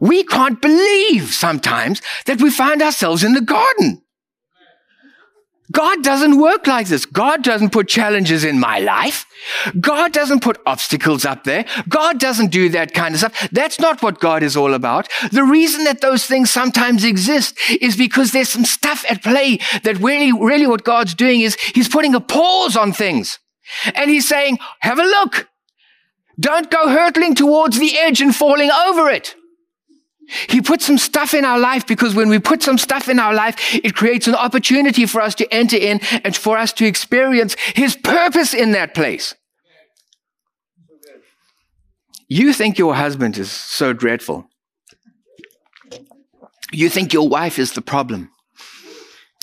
We 0.00 0.24
can't 0.24 0.60
believe 0.60 1.32
sometimes 1.32 2.02
that 2.26 2.40
we 2.40 2.50
find 2.50 2.82
ourselves 2.82 3.24
in 3.24 3.32
the 3.32 3.40
garden. 3.40 4.03
God 5.72 6.02
doesn't 6.02 6.38
work 6.38 6.66
like 6.66 6.88
this. 6.88 7.06
God 7.06 7.42
doesn't 7.42 7.72
put 7.72 7.88
challenges 7.88 8.44
in 8.44 8.60
my 8.60 8.80
life. 8.80 9.24
God 9.80 10.12
doesn't 10.12 10.42
put 10.42 10.60
obstacles 10.66 11.24
up 11.24 11.44
there. 11.44 11.64
God 11.88 12.20
doesn't 12.20 12.50
do 12.50 12.68
that 12.70 12.92
kind 12.92 13.14
of 13.14 13.20
stuff. 13.20 13.48
That's 13.50 13.80
not 13.80 14.02
what 14.02 14.20
God 14.20 14.42
is 14.42 14.56
all 14.56 14.74
about. 14.74 15.08
The 15.32 15.42
reason 15.42 15.84
that 15.84 16.02
those 16.02 16.26
things 16.26 16.50
sometimes 16.50 17.02
exist 17.02 17.58
is 17.80 17.96
because 17.96 18.32
there's 18.32 18.50
some 18.50 18.66
stuff 18.66 19.04
at 19.08 19.22
play 19.22 19.58
that 19.82 19.98
really, 20.00 20.32
really 20.32 20.66
what 20.66 20.84
God's 20.84 21.14
doing 21.14 21.40
is 21.40 21.56
he's 21.74 21.88
putting 21.88 22.14
a 22.14 22.20
pause 22.20 22.76
on 22.76 22.92
things. 22.92 23.38
And 23.94 24.10
he's 24.10 24.28
saying, 24.28 24.58
have 24.80 24.98
a 24.98 25.04
look. 25.04 25.48
Don't 26.38 26.70
go 26.70 26.88
hurtling 26.88 27.34
towards 27.34 27.78
the 27.78 27.96
edge 27.98 28.20
and 28.20 28.36
falling 28.36 28.70
over 28.70 29.08
it. 29.08 29.34
He 30.48 30.60
puts 30.60 30.86
some 30.86 30.98
stuff 30.98 31.34
in 31.34 31.44
our 31.44 31.58
life 31.58 31.86
because 31.86 32.14
when 32.14 32.28
we 32.28 32.38
put 32.38 32.62
some 32.62 32.78
stuff 32.78 33.08
in 33.08 33.18
our 33.18 33.34
life, 33.34 33.56
it 33.74 33.94
creates 33.94 34.26
an 34.26 34.34
opportunity 34.34 35.06
for 35.06 35.20
us 35.20 35.34
to 35.36 35.54
enter 35.54 35.76
in 35.76 36.00
and 36.24 36.34
for 36.34 36.56
us 36.56 36.72
to 36.74 36.86
experience 36.86 37.56
His 37.74 37.96
purpose 37.96 38.54
in 38.54 38.72
that 38.72 38.94
place. 38.94 39.34
You 42.28 42.52
think 42.52 42.78
your 42.78 42.94
husband 42.94 43.36
is 43.38 43.50
so 43.50 43.92
dreadful. 43.92 44.48
You 46.72 46.88
think 46.88 47.12
your 47.12 47.28
wife 47.28 47.58
is 47.58 47.72
the 47.72 47.82
problem. 47.82 48.30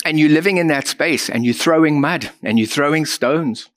And 0.04 0.20
you're 0.20 0.30
living 0.30 0.58
in 0.58 0.67
that 0.67 0.88
space 0.88 1.30
and 1.30 1.46
you're 1.46 1.54
throwing 1.54 2.02
mud 2.02 2.32
and 2.41 2.58
you're 2.58 2.67
throwing 2.67 3.06
stones. 3.06 3.70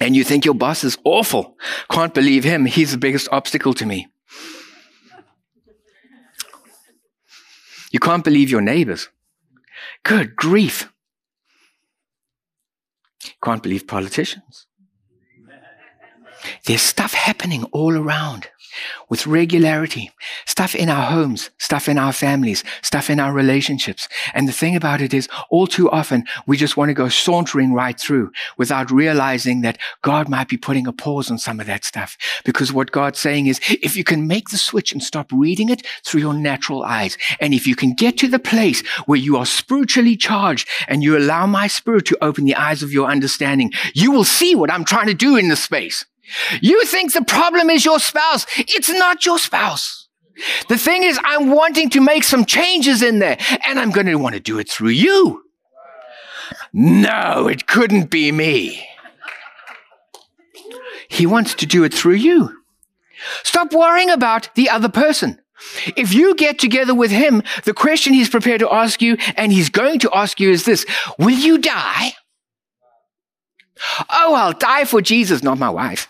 And 0.00 0.14
you 0.14 0.22
think 0.22 0.44
your 0.44 0.54
boss 0.54 0.84
is 0.84 0.98
awful. 1.04 1.56
Can't 1.90 2.12
believe 2.12 2.44
him. 2.44 2.66
He's 2.66 2.92
the 2.92 2.98
biggest 2.98 3.28
obstacle 3.32 3.72
to 3.74 3.86
me. 3.86 4.08
You 7.96 8.00
can't 8.00 8.22
believe 8.22 8.50
your 8.50 8.60
neighbors. 8.60 9.08
Good 10.02 10.36
grief. 10.36 10.92
You 13.24 13.30
Can't 13.42 13.62
believe 13.62 13.86
politicians. 13.86 14.66
There's 16.66 16.82
stuff 16.82 17.14
happening 17.14 17.64
all 17.72 17.96
around 17.96 18.50
with 19.08 19.26
regularity. 19.26 20.10
Stuff 20.46 20.74
in 20.74 20.88
our 20.88 21.10
homes, 21.10 21.50
stuff 21.58 21.88
in 21.88 21.98
our 21.98 22.12
families, 22.12 22.64
stuff 22.82 23.10
in 23.10 23.20
our 23.20 23.32
relationships. 23.32 24.08
And 24.34 24.48
the 24.48 24.52
thing 24.52 24.76
about 24.76 25.00
it 25.00 25.14
is, 25.14 25.28
all 25.50 25.66
too 25.66 25.90
often, 25.90 26.24
we 26.46 26.56
just 26.56 26.76
want 26.76 26.88
to 26.90 26.94
go 26.94 27.08
sauntering 27.08 27.72
right 27.72 27.98
through 27.98 28.32
without 28.56 28.90
realizing 28.90 29.62
that 29.62 29.78
God 30.02 30.28
might 30.28 30.48
be 30.48 30.56
putting 30.56 30.86
a 30.86 30.92
pause 30.92 31.30
on 31.30 31.38
some 31.38 31.60
of 31.60 31.66
that 31.66 31.84
stuff. 31.84 32.16
Because 32.44 32.72
what 32.72 32.92
God's 32.92 33.18
saying 33.18 33.46
is, 33.46 33.60
if 33.82 33.96
you 33.96 34.04
can 34.04 34.26
make 34.26 34.48
the 34.48 34.58
switch 34.58 34.92
and 34.92 35.02
stop 35.02 35.30
reading 35.32 35.68
it 35.68 35.86
through 36.04 36.20
your 36.20 36.34
natural 36.34 36.82
eyes, 36.82 37.16
and 37.40 37.54
if 37.54 37.66
you 37.66 37.76
can 37.76 37.94
get 37.94 38.18
to 38.18 38.28
the 38.28 38.38
place 38.38 38.86
where 39.06 39.18
you 39.18 39.36
are 39.36 39.46
spiritually 39.46 40.16
charged 40.16 40.68
and 40.88 41.02
you 41.02 41.16
allow 41.16 41.46
my 41.46 41.66
spirit 41.66 42.06
to 42.06 42.24
open 42.24 42.44
the 42.44 42.54
eyes 42.54 42.82
of 42.82 42.92
your 42.92 43.08
understanding, 43.10 43.72
you 43.94 44.10
will 44.10 44.24
see 44.24 44.54
what 44.54 44.70
I'm 44.70 44.84
trying 44.84 45.06
to 45.06 45.14
do 45.14 45.36
in 45.36 45.48
this 45.48 45.62
space. 45.62 46.04
You 46.60 46.84
think 46.84 47.12
the 47.12 47.24
problem 47.24 47.70
is 47.70 47.84
your 47.84 47.98
spouse. 47.98 48.46
It's 48.56 48.90
not 48.90 49.24
your 49.24 49.38
spouse. 49.38 50.08
The 50.68 50.76
thing 50.76 51.02
is, 51.02 51.18
I'm 51.24 51.50
wanting 51.50 51.90
to 51.90 52.00
make 52.00 52.24
some 52.24 52.44
changes 52.44 53.02
in 53.02 53.20
there 53.20 53.38
and 53.66 53.78
I'm 53.78 53.90
going 53.90 54.06
to 54.06 54.16
want 54.16 54.34
to 54.34 54.40
do 54.40 54.58
it 54.58 54.68
through 54.68 54.90
you. 54.90 55.44
No, 56.72 57.48
it 57.48 57.66
couldn't 57.66 58.10
be 58.10 58.30
me. 58.32 58.86
He 61.08 61.26
wants 61.26 61.54
to 61.54 61.66
do 61.66 61.84
it 61.84 61.94
through 61.94 62.14
you. 62.14 62.62
Stop 63.42 63.72
worrying 63.72 64.10
about 64.10 64.54
the 64.54 64.68
other 64.68 64.88
person. 64.88 65.40
If 65.96 66.12
you 66.12 66.34
get 66.34 66.58
together 66.58 66.94
with 66.94 67.10
him, 67.10 67.42
the 67.64 67.72
question 67.72 68.12
he's 68.12 68.28
prepared 68.28 68.60
to 68.60 68.72
ask 68.72 69.00
you 69.00 69.16
and 69.36 69.52
he's 69.52 69.70
going 69.70 70.00
to 70.00 70.10
ask 70.14 70.38
you 70.38 70.50
is 70.50 70.64
this 70.64 70.84
Will 71.18 71.30
you 71.30 71.58
die? 71.58 72.12
Oh, 74.10 74.34
I'll 74.34 74.52
die 74.52 74.84
for 74.84 75.00
Jesus, 75.00 75.42
not 75.42 75.58
my 75.58 75.70
wife. 75.70 76.08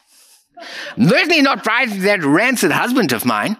Certainly 0.99 1.43
not 1.43 1.67
right, 1.67 1.89
that 2.03 2.25
rancid 2.25 2.71
husband 2.71 3.13
of 3.13 3.25
mine. 3.25 3.57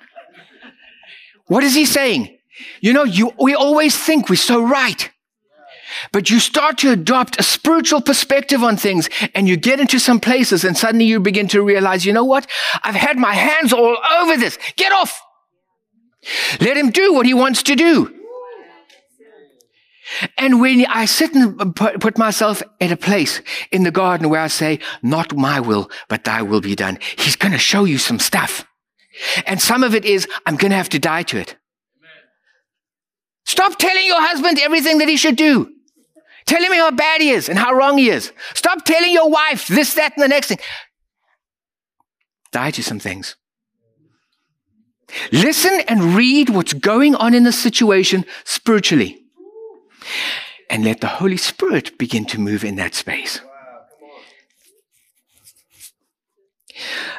What 1.47 1.63
is 1.63 1.75
he 1.75 1.85
saying? 1.85 2.37
You 2.81 2.93
know, 2.93 3.05
you, 3.05 3.33
we 3.41 3.55
always 3.55 3.97
think 3.97 4.29
we're 4.29 4.37
so 4.37 4.63
right. 4.63 5.11
But 6.13 6.31
you 6.31 6.41
start 6.41 6.79
to 6.79 6.91
adopt 6.91 7.39
a 7.39 7.43
spiritual 7.43 8.01
perspective 8.01 8.63
on 8.63 8.77
things 8.77 9.09
and 9.35 9.49
you 9.49 9.57
get 9.57 9.81
into 9.81 9.99
some 9.99 10.21
places 10.21 10.65
and 10.65 10.77
suddenly 10.77 11.07
you 11.07 11.21
begin 11.21 11.49
to 11.49 11.63
realize, 11.63 12.05
you 12.05 12.13
know 12.13 12.25
what? 12.25 12.47
I've 12.83 12.95
had 12.95 13.19
my 13.19 13.35
hands 13.35 13.73
all 13.73 13.97
over 14.19 14.37
this. 14.37 14.59
Get 14.77 14.93
off. 14.93 15.21
Let 16.61 16.77
him 16.77 16.91
do 16.91 17.13
what 17.15 17.27
he 17.27 17.35
wants 17.35 17.63
to 17.65 17.77
do. 17.77 18.16
And 20.39 20.61
when 20.61 20.87
I 20.87 21.05
sit 21.05 21.35
and 21.35 21.75
put 21.75 22.17
myself 22.17 22.63
at 22.81 22.93
a 22.93 22.97
place 22.97 23.41
in 23.73 23.83
the 23.83 23.91
garden 23.91 24.29
where 24.29 24.41
I 24.41 24.47
say, 24.47 24.79
not 25.03 25.37
my 25.37 25.61
will, 25.61 25.91
but 26.09 26.25
thy 26.25 26.43
will 26.43 26.61
be 26.61 26.77
done, 26.77 26.99
he's 27.17 27.37
going 27.37 27.53
to 27.53 27.59
show 27.59 27.85
you 27.85 27.99
some 27.99 28.19
stuff. 28.19 28.67
And 29.47 29.61
some 29.61 29.83
of 29.83 29.95
it 29.95 30.05
is, 30.05 30.29
I'm 30.45 30.57
going 30.57 30.71
to 30.71 30.77
have 30.77 30.91
to 30.91 30.99
die 30.99 31.23
to 31.25 31.39
it. 31.39 31.57
Stop 33.45 33.79
telling 33.79 34.07
your 34.07 34.21
husband 34.21 34.59
everything 34.61 34.99
that 34.99 35.09
he 35.09 35.17
should 35.17 35.37
do. 35.37 35.73
Tell 36.47 36.63
him 36.63 36.73
how 36.73 36.91
bad 36.93 37.21
he 37.21 37.31
is 37.31 37.49
and 37.49 37.59
how 37.59 37.73
wrong 37.73 37.99
he 37.99 38.09
is. 38.09 38.33
Stop 38.55 38.85
telling 38.85 39.13
your 39.13 39.29
wife 39.29 39.67
this, 39.67 39.95
that, 39.95 40.15
and 40.15 40.23
the 40.23 40.29
next 40.29 40.49
thing. 40.49 40.59
Die 42.53 42.71
to 42.71 42.83
some 42.83 43.01
things. 43.01 43.37
Listen 45.33 45.81
and 45.89 46.15
read 46.15 46.51
what's 46.51 46.73
going 46.73 47.15
on 47.17 47.35
in 47.35 47.45
the 47.45 47.53
situation 47.53 48.25
spiritually 48.45 49.26
and 50.69 50.85
let 50.85 51.01
the 51.01 51.07
Holy 51.07 51.37
Spirit 51.37 51.97
begin 51.99 52.25
to 52.27 52.41
move 52.41 52.65
in 52.65 52.77
that 52.77 52.95
space. 52.95 53.41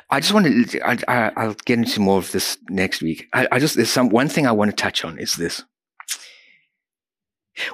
I 0.10 0.20
just 0.20 0.34
want 0.34 0.70
to, 0.70 1.10
I, 1.10 1.48
will 1.48 1.56
get 1.66 1.80
into 1.80 2.00
more 2.00 2.20
of 2.20 2.32
this 2.32 2.58
next 2.70 3.02
week. 3.02 3.28
I, 3.34 3.48
I 3.52 3.60
just, 3.60 3.76
there's 3.76 3.90
some, 3.90 4.10
one 4.10 4.30
thing 4.30 4.46
I 4.46 4.52
want 4.52 4.72
to 4.72 4.76
touch 4.76 5.04
on 5.04 5.18
is 5.18 5.36
this. 5.36 5.64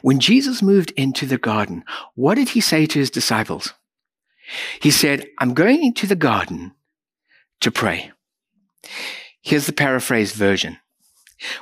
When 0.01 0.19
Jesus 0.19 0.61
moved 0.61 0.91
into 0.91 1.25
the 1.25 1.37
garden, 1.37 1.83
what 2.15 2.35
did 2.35 2.49
he 2.49 2.61
say 2.61 2.85
to 2.85 2.99
his 2.99 3.09
disciples? 3.09 3.73
He 4.79 4.91
said, 4.91 5.27
I'm 5.39 5.53
going 5.53 5.83
into 5.83 6.07
the 6.07 6.15
garden 6.15 6.73
to 7.61 7.71
pray. 7.71 8.11
Here's 9.41 9.65
the 9.65 9.73
paraphrased 9.73 10.35
version. 10.35 10.77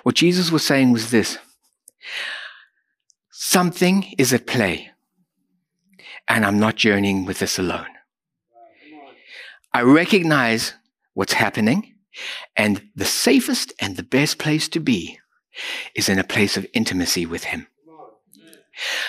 What 0.04 0.16
Jesus 0.16 0.52
was 0.52 0.66
saying 0.66 0.92
was 0.92 1.10
this 1.10 1.38
Something 3.52 4.16
is 4.18 4.32
at 4.32 4.48
play, 4.48 4.92
and 6.30 6.46
I'm 6.46 6.58
not 6.58 6.78
journeying 6.78 7.26
with 7.26 7.40
this 7.40 7.60
alone. 7.60 7.94
I 9.74 9.82
recognize 9.82 10.74
what's 11.16 11.34
happening, 11.34 11.96
and 12.56 12.82
the 12.96 13.04
safest 13.04 13.74
and 13.78 13.98
the 13.98 14.04
best 14.04 14.38
place 14.38 14.70
to 14.70 14.80
be 14.80 15.20
is 15.94 16.08
in 16.08 16.18
a 16.18 16.24
place 16.24 16.56
of 16.56 16.66
intimacy 16.74 17.26
with 17.26 17.44
Him. 17.44 17.68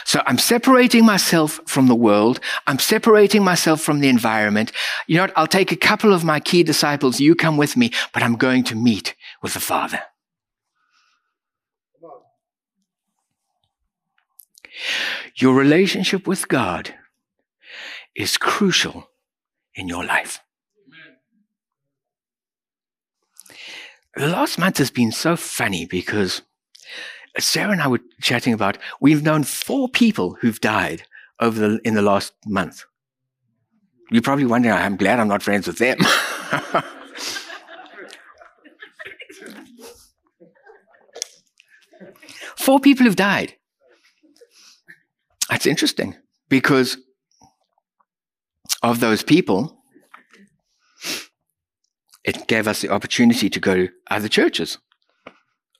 So 0.04 0.20
I'm 0.26 0.38
separating 0.38 1.04
myself 1.04 1.60
from 1.68 1.86
the 1.86 1.94
world. 1.94 2.40
I'm 2.66 2.80
separating 2.80 3.44
myself 3.44 3.80
from 3.80 4.00
the 4.00 4.08
environment. 4.08 4.72
You 5.06 5.18
know 5.18 5.22
what? 5.22 5.32
I'll 5.36 5.46
take 5.46 5.70
a 5.70 5.76
couple 5.76 6.12
of 6.12 6.24
my 6.24 6.40
key 6.40 6.64
disciples. 6.64 7.20
You 7.20 7.36
come 7.36 7.56
with 7.56 7.76
me, 7.76 7.92
but 8.12 8.24
I'm 8.24 8.34
going 8.34 8.64
to 8.64 8.74
meet 8.74 9.14
with 9.40 9.54
the 9.54 9.60
Father. 9.60 10.02
Your 15.36 15.54
relationship 15.54 16.26
with 16.26 16.48
God 16.48 16.94
is 18.14 18.36
crucial 18.36 19.08
in 19.74 19.88
your 19.88 20.04
life. 20.04 20.40
The 24.14 24.28
last 24.28 24.58
month 24.58 24.76
has 24.78 24.90
been 24.90 25.10
so 25.10 25.36
funny 25.36 25.86
because 25.86 26.42
Sarah 27.38 27.72
and 27.72 27.80
I 27.80 27.88
were 27.88 28.00
chatting 28.20 28.52
about 28.52 28.76
we've 29.00 29.22
known 29.22 29.42
four 29.44 29.88
people 29.88 30.36
who've 30.40 30.60
died 30.60 31.04
over 31.40 31.58
the, 31.58 31.80
in 31.82 31.94
the 31.94 32.02
last 32.02 32.34
month. 32.46 32.84
You're 34.10 34.20
probably 34.20 34.44
wondering, 34.44 34.74
I'm 34.74 34.96
glad 34.96 35.18
I'm 35.18 35.28
not 35.28 35.42
friends 35.42 35.66
with 35.66 35.78
them. 35.78 35.96
four 42.56 42.78
people 42.78 43.06
who've 43.06 43.16
died. 43.16 43.54
That's 45.52 45.66
interesting 45.66 46.16
because 46.48 46.96
of 48.82 49.00
those 49.00 49.22
people, 49.22 49.84
it 52.24 52.48
gave 52.48 52.66
us 52.66 52.80
the 52.80 52.88
opportunity 52.88 53.50
to 53.50 53.60
go 53.60 53.74
to 53.74 53.88
other 54.10 54.28
churches. 54.28 54.78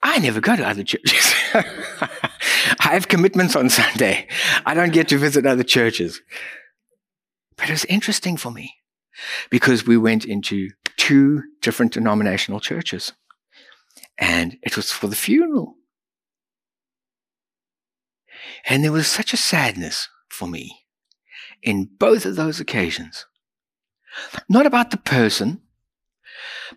I 0.03 0.19
never 0.19 0.43
go 0.43 0.57
to 0.57 0.69
other 0.69 0.85
churches. 0.85 1.35
I 1.55 2.91
have 2.91 3.09
commitments 3.09 3.57
on 3.57 3.71
Sunday. 3.71 4.29
I 4.67 4.75
don't 4.75 4.93
get 4.93 5.09
to 5.09 5.17
visit 5.17 5.47
other 5.47 5.63
churches. 5.63 6.21
But 7.57 7.71
it 7.71 7.73
was 7.73 7.87
interesting 7.87 8.37
for 8.37 8.51
me 8.51 8.75
because 9.49 9.87
we 9.87 9.97
went 9.97 10.27
into 10.27 10.69
two 10.99 11.45
different 11.63 11.95
denominational 11.95 12.61
churches 12.61 13.15
and 14.19 14.59
it 14.63 14.77
was 14.77 14.93
for 14.93 15.07
the 15.07 15.17
funeral. 15.17 15.77
And 18.67 18.83
there 18.83 18.93
was 18.93 19.07
such 19.07 19.33
a 19.33 19.37
sadness 19.37 20.09
for 20.29 20.49
me 20.49 20.81
in 21.63 21.89
both 21.99 22.25
of 22.25 22.37
those 22.37 22.61
occasions. 22.61 23.27
Not 24.49 24.67
about 24.67 24.91
the 24.91 24.97
person, 24.97 25.63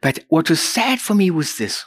but 0.01 0.19
what 0.29 0.49
was 0.49 0.61
sad 0.61 0.99
for 0.99 1.13
me 1.13 1.31
was 1.31 1.57
this. 1.57 1.85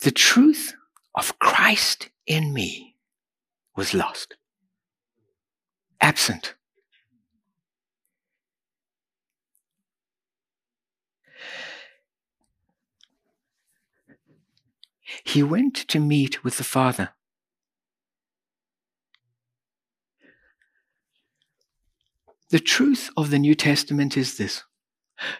The 0.00 0.10
truth 0.10 0.74
of 1.14 1.38
Christ 1.38 2.10
in 2.26 2.52
me 2.52 2.96
was 3.76 3.94
lost, 3.94 4.36
absent. 6.00 6.54
He 15.24 15.42
went 15.42 15.74
to 15.88 15.98
meet 15.98 16.44
with 16.44 16.56
the 16.58 16.64
Father. 16.64 17.10
The 22.50 22.60
truth 22.60 23.10
of 23.16 23.30
the 23.30 23.38
New 23.38 23.54
Testament 23.54 24.16
is 24.16 24.36
this. 24.36 24.64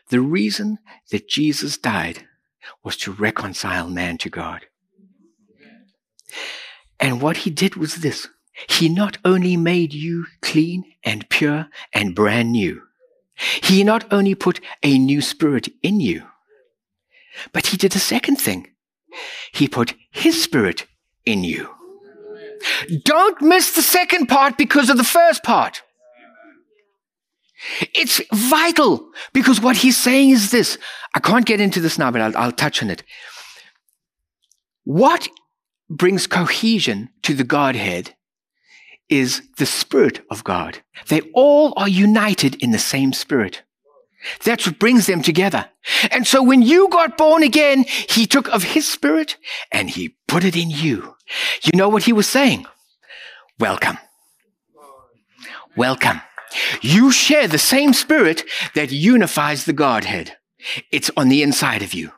The 0.08 0.20
reason 0.20 0.78
that 1.10 1.28
Jesus 1.28 1.76
died 1.76 2.26
was 2.82 2.96
to 2.98 3.12
reconcile 3.12 3.88
man 3.88 4.18
to 4.18 4.30
God. 4.30 4.66
And 6.98 7.20
what 7.20 7.38
he 7.38 7.50
did 7.50 7.76
was 7.76 7.96
this. 7.96 8.28
He 8.68 8.88
not 8.88 9.18
only 9.24 9.56
made 9.56 9.92
you 9.92 10.26
clean 10.40 10.84
and 11.04 11.28
pure 11.28 11.68
and 11.92 12.14
brand 12.14 12.52
new, 12.52 12.82
he 13.62 13.82
not 13.82 14.10
only 14.12 14.34
put 14.34 14.60
a 14.82 14.98
new 14.98 15.20
spirit 15.20 15.68
in 15.82 16.00
you, 16.00 16.24
but 17.52 17.68
he 17.68 17.76
did 17.76 17.96
a 17.96 17.98
second 17.98 18.36
thing. 18.36 18.71
He 19.52 19.68
put 19.68 19.94
his 20.10 20.42
spirit 20.42 20.86
in 21.24 21.44
you. 21.44 21.68
Don't 23.04 23.40
miss 23.42 23.74
the 23.74 23.82
second 23.82 24.26
part 24.26 24.56
because 24.56 24.88
of 24.88 24.96
the 24.96 25.04
first 25.04 25.42
part. 25.42 25.82
It's 27.94 28.20
vital 28.32 29.08
because 29.32 29.60
what 29.60 29.76
he's 29.76 29.96
saying 29.96 30.30
is 30.30 30.50
this. 30.50 30.78
I 31.14 31.20
can't 31.20 31.46
get 31.46 31.60
into 31.60 31.80
this 31.80 31.98
now, 31.98 32.10
but 32.10 32.20
I'll, 32.20 32.36
I'll 32.36 32.52
touch 32.52 32.82
on 32.82 32.90
it. 32.90 33.04
What 34.84 35.28
brings 35.88 36.26
cohesion 36.26 37.10
to 37.22 37.34
the 37.34 37.44
Godhead 37.44 38.14
is 39.08 39.42
the 39.58 39.66
Spirit 39.66 40.24
of 40.30 40.42
God. 40.42 40.78
They 41.08 41.20
all 41.34 41.74
are 41.76 41.88
united 41.88 42.54
in 42.62 42.70
the 42.70 42.78
same 42.78 43.12
Spirit. 43.12 43.62
That's 44.44 44.66
what 44.66 44.78
brings 44.78 45.06
them 45.06 45.22
together. 45.22 45.68
And 46.10 46.26
so 46.26 46.42
when 46.42 46.62
you 46.62 46.88
got 46.88 47.18
born 47.18 47.42
again, 47.42 47.84
he 47.86 48.26
took 48.26 48.48
of 48.48 48.62
his 48.62 48.86
spirit 48.86 49.36
and 49.70 49.90
he 49.90 50.16
put 50.28 50.44
it 50.44 50.56
in 50.56 50.70
you. 50.70 51.16
You 51.62 51.72
know 51.74 51.88
what 51.88 52.04
he 52.04 52.12
was 52.12 52.28
saying? 52.28 52.66
Welcome. 53.58 53.98
Welcome. 55.76 56.20
You 56.80 57.10
share 57.10 57.48
the 57.48 57.58
same 57.58 57.92
spirit 57.92 58.44
that 58.74 58.92
unifies 58.92 59.64
the 59.64 59.72
Godhead. 59.72 60.36
It's 60.90 61.10
on 61.16 61.28
the 61.28 61.42
inside 61.42 61.82
of 61.82 61.94
you. 61.94 62.12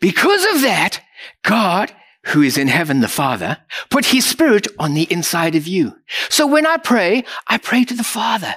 Because 0.00 0.44
of 0.54 0.62
that, 0.62 1.00
God, 1.42 1.92
who 2.26 2.42
is 2.42 2.58
in 2.58 2.68
heaven 2.68 3.00
the 3.00 3.08
Father, 3.08 3.58
put 3.90 4.06
his 4.06 4.24
spirit 4.24 4.66
on 4.78 4.94
the 4.94 5.10
inside 5.10 5.54
of 5.54 5.66
you. 5.66 5.96
So 6.28 6.46
when 6.46 6.66
I 6.66 6.76
pray, 6.76 7.24
I 7.46 7.58
pray 7.58 7.84
to 7.84 7.94
the 7.94 8.04
Father. 8.04 8.54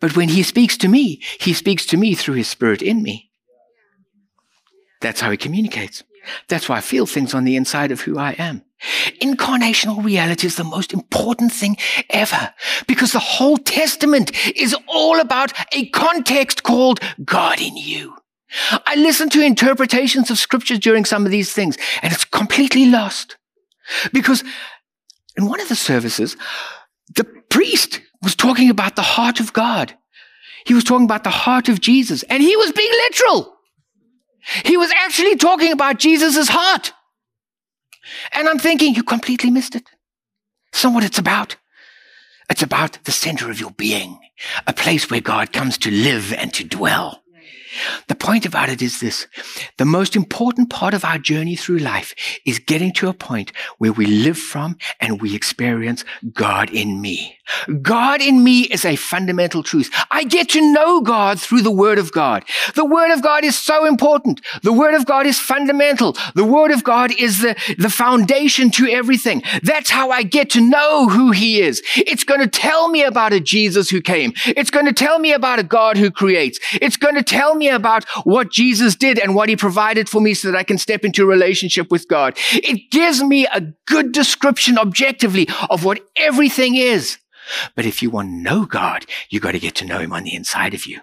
But 0.00 0.16
when 0.16 0.30
he 0.30 0.42
speaks 0.42 0.76
to 0.78 0.88
me, 0.88 1.22
he 1.38 1.52
speaks 1.52 1.86
to 1.86 1.96
me 1.96 2.14
through 2.14 2.34
his 2.34 2.48
spirit 2.48 2.82
in 2.82 3.02
me. 3.02 3.30
That's 5.00 5.20
how 5.20 5.30
he 5.30 5.36
communicates. 5.36 6.02
That's 6.48 6.68
why 6.68 6.76
I 6.76 6.80
feel 6.80 7.06
things 7.06 7.32
on 7.32 7.44
the 7.44 7.56
inside 7.56 7.92
of 7.92 8.02
who 8.02 8.18
I 8.18 8.32
am. 8.32 8.62
Incarnational 9.20 10.02
reality 10.02 10.46
is 10.46 10.56
the 10.56 10.64
most 10.64 10.92
important 10.92 11.52
thing 11.52 11.76
ever 12.08 12.52
because 12.86 13.12
the 13.12 13.18
whole 13.18 13.58
testament 13.58 14.32
is 14.56 14.74
all 14.86 15.20
about 15.20 15.52
a 15.72 15.88
context 15.90 16.62
called 16.62 17.00
God 17.24 17.60
in 17.60 17.76
you. 17.76 18.16
I 18.86 18.96
listen 18.96 19.28
to 19.30 19.44
interpretations 19.44 20.30
of 20.30 20.38
scriptures 20.38 20.78
during 20.78 21.04
some 21.04 21.24
of 21.24 21.30
these 21.30 21.52
things 21.52 21.76
and 22.02 22.12
it's 22.12 22.24
completely 22.24 22.86
lost 22.86 23.36
because 24.12 24.42
in 25.36 25.46
one 25.46 25.60
of 25.60 25.68
the 25.68 25.76
services, 25.76 26.36
the 27.14 27.24
priest 27.24 28.00
was 28.22 28.34
talking 28.34 28.70
about 28.70 28.96
the 28.96 29.02
heart 29.02 29.40
of 29.40 29.52
God. 29.52 29.96
He 30.66 30.74
was 30.74 30.84
talking 30.84 31.04
about 31.04 31.24
the 31.24 31.30
heart 31.30 31.68
of 31.68 31.80
Jesus 31.80 32.22
and 32.24 32.42
he 32.42 32.56
was 32.56 32.72
being 32.72 32.90
literal. 32.90 33.56
He 34.64 34.76
was 34.76 34.90
actually 35.04 35.36
talking 35.36 35.72
about 35.72 35.98
Jesus' 35.98 36.48
heart. 36.48 36.92
And 38.32 38.48
I'm 38.48 38.58
thinking, 38.58 38.94
you 38.94 39.02
completely 39.02 39.50
missed 39.50 39.74
it. 39.74 39.88
So 40.72 40.90
what 40.90 41.04
it's 41.04 41.18
about. 41.18 41.56
It's 42.48 42.62
about 42.62 42.98
the 43.04 43.12
center 43.12 43.50
of 43.50 43.60
your 43.60 43.70
being, 43.70 44.18
a 44.66 44.72
place 44.72 45.10
where 45.10 45.20
God 45.20 45.52
comes 45.52 45.78
to 45.78 45.90
live 45.90 46.32
and 46.32 46.52
to 46.54 46.64
dwell. 46.64 47.22
The 48.08 48.14
point 48.14 48.46
about 48.46 48.68
it 48.68 48.82
is 48.82 49.00
this. 49.00 49.26
The 49.76 49.84
most 49.84 50.16
important 50.16 50.70
part 50.70 50.94
of 50.94 51.04
our 51.04 51.18
journey 51.18 51.56
through 51.56 51.78
life 51.78 52.14
is 52.44 52.58
getting 52.58 52.92
to 52.94 53.08
a 53.08 53.14
point 53.14 53.52
where 53.78 53.92
we 53.92 54.06
live 54.06 54.38
from 54.38 54.76
and 55.00 55.20
we 55.20 55.34
experience 55.34 56.04
God 56.32 56.70
in 56.70 57.00
me. 57.00 57.39
God 57.82 58.20
in 58.20 58.42
me 58.44 58.62
is 58.62 58.84
a 58.84 58.96
fundamental 58.96 59.62
truth. 59.62 59.90
I 60.10 60.24
get 60.24 60.48
to 60.50 60.72
know 60.72 61.00
God 61.00 61.40
through 61.40 61.62
the 61.62 61.70
Word 61.70 61.98
of 61.98 62.12
God. 62.12 62.44
The 62.74 62.84
Word 62.84 63.12
of 63.12 63.22
God 63.22 63.44
is 63.44 63.58
so 63.58 63.84
important. 63.84 64.40
The 64.62 64.72
Word 64.72 64.94
of 64.94 65.06
God 65.06 65.26
is 65.26 65.38
fundamental. 65.38 66.16
The 66.34 66.44
Word 66.44 66.70
of 66.70 66.84
God 66.84 67.12
is 67.18 67.40
the, 67.40 67.56
the 67.78 67.90
foundation 67.90 68.70
to 68.72 68.88
everything. 68.88 69.42
That's 69.62 69.90
how 69.90 70.10
I 70.10 70.22
get 70.22 70.50
to 70.50 70.60
know 70.60 71.08
who 71.08 71.30
He 71.32 71.60
is. 71.60 71.82
It's 71.96 72.24
going 72.24 72.40
to 72.40 72.48
tell 72.48 72.88
me 72.88 73.02
about 73.02 73.32
a 73.32 73.40
Jesus 73.40 73.90
who 73.90 74.00
came. 74.00 74.32
It's 74.46 74.70
going 74.70 74.86
to 74.86 74.92
tell 74.92 75.18
me 75.18 75.32
about 75.32 75.58
a 75.58 75.64
God 75.64 75.96
who 75.96 76.10
creates. 76.10 76.58
It's 76.74 76.96
going 76.96 77.14
to 77.14 77.22
tell 77.22 77.54
me 77.54 77.68
about 77.68 78.04
what 78.24 78.50
Jesus 78.50 78.94
did 78.94 79.18
and 79.18 79.34
what 79.34 79.48
He 79.48 79.56
provided 79.56 80.08
for 80.08 80.20
me 80.20 80.34
so 80.34 80.50
that 80.50 80.58
I 80.58 80.62
can 80.62 80.78
step 80.78 81.04
into 81.04 81.22
a 81.22 81.26
relationship 81.26 81.90
with 81.90 82.08
God. 82.08 82.36
It 82.52 82.90
gives 82.90 83.22
me 83.22 83.46
a 83.46 83.62
good 83.86 84.12
description 84.12 84.78
objectively 84.78 85.48
of 85.68 85.84
what 85.84 86.00
everything 86.16 86.76
is. 86.76 87.18
But 87.74 87.86
if 87.86 88.02
you 88.02 88.10
want 88.10 88.28
to 88.28 88.34
know 88.34 88.66
God, 88.66 89.06
you 89.28 89.40
got 89.40 89.52
to 89.52 89.58
get 89.58 89.74
to 89.76 89.86
know 89.86 89.98
him 89.98 90.12
on 90.12 90.24
the 90.24 90.34
inside 90.34 90.74
of 90.74 90.86
you. 90.86 91.00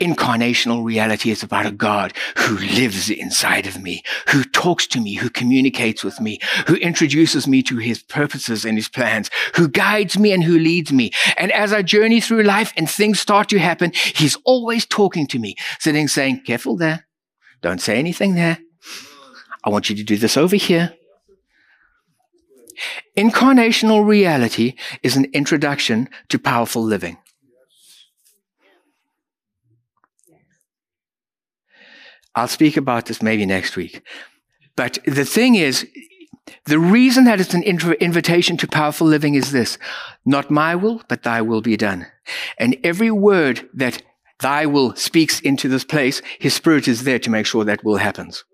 Incarnational 0.00 0.84
reality 0.84 1.30
is 1.30 1.42
about 1.42 1.64
a 1.64 1.70
God 1.70 2.12
who 2.36 2.58
lives 2.58 3.08
inside 3.08 3.66
of 3.66 3.80
me, 3.80 4.02
who 4.28 4.44
talks 4.44 4.86
to 4.88 5.00
me, 5.00 5.14
who 5.14 5.30
communicates 5.30 6.04
with 6.04 6.20
me, 6.20 6.38
who 6.66 6.74
introduces 6.74 7.46
me 7.46 7.62
to 7.62 7.78
his 7.78 8.02
purposes 8.02 8.66
and 8.66 8.76
his 8.76 8.88
plans, 8.88 9.30
who 9.54 9.68
guides 9.68 10.18
me 10.18 10.32
and 10.32 10.44
who 10.44 10.58
leads 10.58 10.92
me. 10.92 11.10
And 11.38 11.50
as 11.52 11.72
I 11.72 11.80
journey 11.82 12.20
through 12.20 12.42
life 12.42 12.74
and 12.76 12.88
things 12.88 13.18
start 13.18 13.48
to 13.48 13.58
happen, 13.58 13.92
he's 13.94 14.36
always 14.44 14.84
talking 14.84 15.26
to 15.28 15.38
me, 15.38 15.56
sitting 15.78 16.06
saying, 16.06 16.42
careful 16.44 16.76
there. 16.76 17.06
Don't 17.62 17.80
say 17.80 17.98
anything 17.98 18.34
there. 18.34 18.58
I 19.64 19.70
want 19.70 19.88
you 19.88 19.96
to 19.96 20.04
do 20.04 20.18
this 20.18 20.36
over 20.36 20.56
here. 20.56 20.94
Incarnational 23.16 24.06
reality 24.06 24.74
is 25.02 25.16
an 25.16 25.26
introduction 25.32 26.08
to 26.28 26.38
powerful 26.38 26.82
living. 26.82 27.16
I'll 32.34 32.48
speak 32.48 32.76
about 32.76 33.06
this 33.06 33.22
maybe 33.22 33.46
next 33.46 33.76
week. 33.76 34.02
But 34.76 34.98
the 35.06 35.24
thing 35.24 35.54
is, 35.54 35.86
the 36.66 36.78
reason 36.78 37.24
that 37.24 37.40
it's 37.40 37.54
an 37.54 37.62
invitation 37.62 38.56
to 38.58 38.68
powerful 38.68 39.06
living 39.06 39.34
is 39.34 39.52
this 39.52 39.78
not 40.24 40.50
my 40.50 40.74
will, 40.74 41.02
but 41.08 41.22
thy 41.22 41.40
will 41.40 41.62
be 41.62 41.76
done. 41.76 42.06
And 42.58 42.76
every 42.84 43.10
word 43.10 43.68
that 43.72 44.02
thy 44.40 44.66
will 44.66 44.94
speaks 44.94 45.40
into 45.40 45.68
this 45.68 45.84
place, 45.84 46.20
his 46.38 46.54
spirit 46.54 46.86
is 46.88 47.04
there 47.04 47.18
to 47.20 47.30
make 47.30 47.46
sure 47.46 47.64
that 47.64 47.84
will 47.84 47.96
happens. 47.96 48.44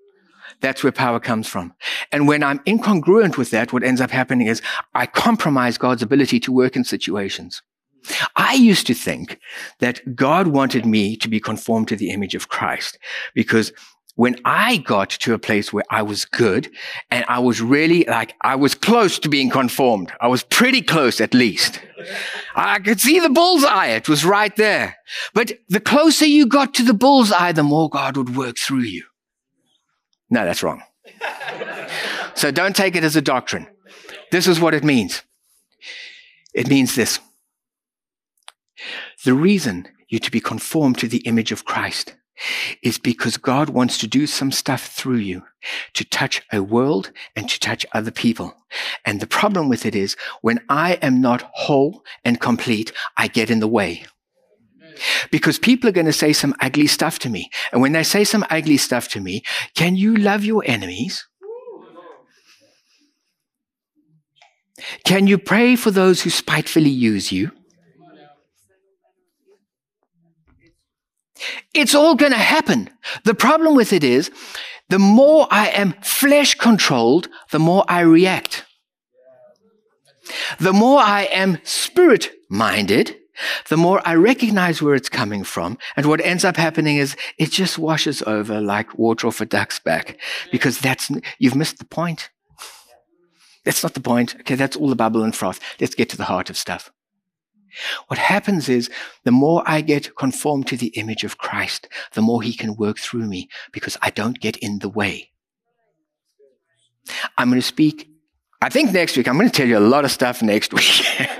That's 0.63 0.83
where 0.83 0.93
power 0.93 1.21
comes 1.21 1.47
from. 1.47 1.75
And 2.11 2.27
when 2.27 2.43
I'm 2.43 2.61
incongruent 2.61 3.37
with 3.37 3.51
that, 3.51 3.73
what 3.73 3.83
ends 3.83 4.01
up 4.01 4.11
happening 4.11 4.47
is 4.47 4.63
I 4.95 5.07
compromise 5.07 5.77
God's 5.77 6.03
ability 6.03 6.41
to 6.41 6.53
work 6.53 6.77
in 6.77 6.85
situations. 6.85 7.63
I 8.37 8.55
used 8.55 8.87
to 8.87 8.95
think 8.95 9.39
that 9.81 10.17
God 10.17 10.49
wanted 10.49 10.87
me 10.87 11.17
to 11.17 11.29
be 11.29 11.41
conformed 11.41 11.89
to 11.89 11.97
the 11.97 12.11
image 12.11 12.35
of 12.35 12.49
Christ 12.49 12.99
because 13.35 13.73
when 14.15 14.37
I 14.45 14.77
got 14.79 15.11
to 15.11 15.35
a 15.35 15.39
place 15.39 15.73
where 15.73 15.85
I 15.91 16.03
was 16.03 16.25
good 16.25 16.71
and 17.11 17.25
I 17.29 17.39
was 17.39 17.61
really 17.61 18.05
like, 18.05 18.35
I 18.43 18.57
was 18.57 18.75
close 18.75 19.19
to 19.21 19.29
being 19.29 19.51
conformed. 19.51 20.13
I 20.21 20.29
was 20.29 20.43
pretty 20.43 20.83
close 20.83 21.21
at 21.21 21.33
least. 21.33 21.81
I 22.55 22.79
could 22.81 23.01
see 23.01 23.21
the 23.21 23.31
bullseye. 23.31 23.87
It 23.87 24.09
was 24.09 24.25
right 24.25 24.55
there. 24.57 24.97
But 25.33 25.53
the 25.69 25.81
closer 25.81 26.27
you 26.27 26.47
got 26.47 26.75
to 26.75 26.85
the 26.85 26.95
bullseye, 26.95 27.53
the 27.53 27.63
more 27.63 27.89
God 27.89 28.17
would 28.17 28.37
work 28.37 28.59
through 28.59 28.81
you. 28.81 29.05
No, 30.33 30.47
that's 30.47 30.63
wrong. 30.63 30.83
so 32.35 32.51
don't 32.51 32.75
take 32.75 32.97
it 32.97 33.05
as 33.05 33.17
a 33.17 33.21
doctrine. 33.21 33.67
This 34.31 34.47
is 34.49 34.59
what 34.59 34.73
it 34.73 34.83
means. 34.83 35.21
It 36.55 36.69
means 36.69 36.95
this. 36.95 37.21
The 39.27 39.35
reason 39.35 39.89
you're 40.09 40.21
to 40.21 40.31
be 40.31 40.41
conformed 40.41 40.97
to 40.99 41.07
the 41.07 41.19
image 41.19 41.53
of 41.53 41.67
Christ 41.67 42.17
is 42.83 42.97
because 42.97 43.37
God 43.37 43.69
wants 43.69 43.99
to 43.99 44.07
do 44.07 44.27
some 44.27 44.51
stuff 44.51 44.87
through 44.87 45.19
you 45.19 45.43
to 45.93 46.03
touch 46.03 46.41
a 46.51 46.63
world 46.63 47.13
and 47.37 47.47
to 47.51 47.61
touch 47.61 47.85
other 47.93 48.11
people. 48.11 48.55
And 49.05 49.21
the 49.21 49.27
problem 49.27 49.69
with 49.69 49.85
it 49.85 49.95
is 49.95 50.17
when 50.41 50.61
I 50.71 50.95
am 51.03 51.21
not 51.21 51.51
whole 51.53 52.05
and 52.25 52.41
complete, 52.41 52.91
I 53.19 53.29
get 53.29 53.51
in 53.51 53.61
the 53.61 53.69
way. 53.69 54.07
Because 55.31 55.59
people 55.59 55.89
are 55.89 55.93
going 55.93 56.07
to 56.07 56.13
say 56.13 56.33
some 56.33 56.55
ugly 56.61 56.87
stuff 56.87 57.19
to 57.21 57.29
me. 57.29 57.51
And 57.73 57.81
when 57.81 57.93
they 57.93 58.03
say 58.03 58.25
some 58.25 58.45
ugly 58.51 58.77
stuff 58.77 59.09
to 59.11 59.21
me, 59.21 59.43
can 59.75 59.97
you 59.97 60.17
love 60.17 60.45
your 60.45 60.63
enemies? 60.67 61.27
Can 65.05 65.27
you 65.27 65.39
pray 65.39 65.77
for 65.77 65.91
those 65.91 66.23
who 66.23 66.31
spitefully 66.31 66.91
use 66.91 67.31
you? 67.33 67.53
It's 71.75 71.95
all 71.95 72.15
going 72.15 72.33
to 72.33 72.39
happen. 72.39 72.91
The 73.25 73.35
problem 73.35 73.75
with 73.75 73.93
it 73.93 74.05
is 74.05 74.31
the 74.89 74.99
more 74.99 75.49
I 75.51 75.69
am 75.69 75.95
flesh 76.03 76.55
controlled, 76.55 77.29
the 77.51 77.59
more 77.59 77.85
I 77.89 78.01
react. 78.01 78.65
The 80.61 80.73
more 80.73 81.01
I 81.01 81.25
am 81.25 81.59
spirit 81.65 82.31
minded, 82.49 83.17
the 83.69 83.77
more 83.77 84.01
I 84.05 84.15
recognize 84.15 84.83
where 84.83 84.95
it's 84.95 85.09
coming 85.09 85.45
from. 85.45 85.79
And 85.97 86.07
what 86.07 86.21
ends 86.21 86.45
up 86.45 86.57
happening 86.57 86.97
is 86.97 87.17
it 87.39 87.51
just 87.51 87.79
washes 87.79 88.23
over 88.23 88.61
like 88.61 88.99
water 88.99 89.27
off 89.27 89.41
a 89.41 89.47
duck's 89.47 89.79
back 89.79 90.19
because 90.51 90.79
that's, 90.79 91.11
you've 91.39 91.55
missed 91.55 91.79
the 91.79 91.85
point. 91.85 92.31
That's 93.65 93.83
not 93.83 93.95
the 93.95 94.01
point. 94.01 94.35
Okay, 94.41 94.57
that's 94.57 94.77
all 94.77 94.89
the 94.89 94.97
bubble 94.97 95.23
and 95.23 95.35
froth. 95.35 95.61
Let's 95.81 95.95
get 95.95 96.09
to 96.11 96.17
the 96.17 96.25
heart 96.25 96.51
of 96.51 96.57
stuff. 96.57 96.91
What 98.09 98.19
happens 98.19 98.69
is 98.69 98.91
the 99.25 99.31
more 99.31 99.63
I 99.67 99.81
get 99.81 100.15
conformed 100.17 100.67
to 100.69 100.77
the 100.77 100.89
image 100.89 101.25
of 101.25 101.39
Christ, 101.39 101.89
the 102.13 102.21
more 102.21 102.43
he 102.43 102.55
can 102.55 102.77
work 102.77 102.99
through 102.99 103.27
me 103.27 103.49
because 103.73 103.97
I 104.03 104.11
don't 104.11 104.41
get 104.41 104.57
in 104.59 104.81
the 104.81 104.89
way. 104.89 105.31
I'm 107.39 107.49
going 107.49 107.61
to 107.61 107.67
speak, 107.67 108.09
I 108.61 108.69
think 108.69 108.93
next 108.93 109.17
week, 109.17 109.27
I'm 109.27 109.37
going 109.37 109.49
to 109.49 109.55
tell 109.55 109.67
you 109.67 109.79
a 109.79 109.81
lot 109.81 110.05
of 110.05 110.11
stuff 110.11 110.43
next 110.43 110.73
week. 110.75 111.39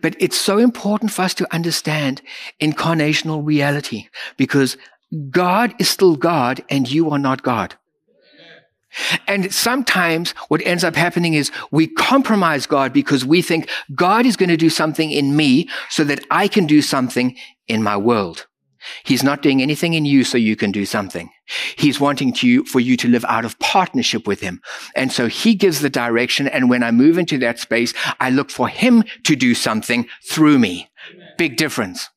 But 0.00 0.16
it's 0.18 0.38
so 0.38 0.58
important 0.58 1.12
for 1.12 1.22
us 1.22 1.34
to 1.34 1.54
understand 1.54 2.22
incarnational 2.60 3.44
reality 3.44 4.08
because 4.36 4.76
God 5.30 5.74
is 5.78 5.88
still 5.88 6.16
God 6.16 6.62
and 6.68 6.90
you 6.90 7.10
are 7.10 7.18
not 7.18 7.42
God. 7.42 7.74
And 9.28 9.52
sometimes 9.54 10.32
what 10.48 10.62
ends 10.66 10.82
up 10.82 10.96
happening 10.96 11.34
is 11.34 11.52
we 11.70 11.86
compromise 11.86 12.66
God 12.66 12.92
because 12.92 13.24
we 13.24 13.40
think 13.40 13.68
God 13.94 14.26
is 14.26 14.36
going 14.36 14.48
to 14.48 14.56
do 14.56 14.70
something 14.70 15.10
in 15.10 15.36
me 15.36 15.68
so 15.88 16.02
that 16.04 16.24
I 16.30 16.48
can 16.48 16.66
do 16.66 16.82
something 16.82 17.36
in 17.68 17.82
my 17.82 17.96
world. 17.96 18.46
He's 19.04 19.22
not 19.22 19.42
doing 19.42 19.62
anything 19.62 19.94
in 19.94 20.04
you 20.04 20.24
so 20.24 20.38
you 20.38 20.56
can 20.56 20.72
do 20.72 20.84
something. 20.84 21.30
He's 21.76 22.00
wanting 22.00 22.32
to, 22.34 22.64
for 22.64 22.80
you 22.80 22.96
to 22.98 23.08
live 23.08 23.24
out 23.26 23.44
of 23.44 23.58
partnership 23.58 24.26
with 24.26 24.40
him. 24.40 24.60
And 24.94 25.12
so 25.12 25.26
he 25.26 25.54
gives 25.54 25.80
the 25.80 25.90
direction. 25.90 26.48
And 26.48 26.70
when 26.70 26.82
I 26.82 26.90
move 26.90 27.18
into 27.18 27.38
that 27.38 27.58
space, 27.58 27.92
I 28.18 28.30
look 28.30 28.50
for 28.50 28.68
him 28.68 29.04
to 29.24 29.36
do 29.36 29.54
something 29.54 30.08
through 30.28 30.58
me. 30.58 30.90
Big 31.38 31.56
difference. 31.56 32.08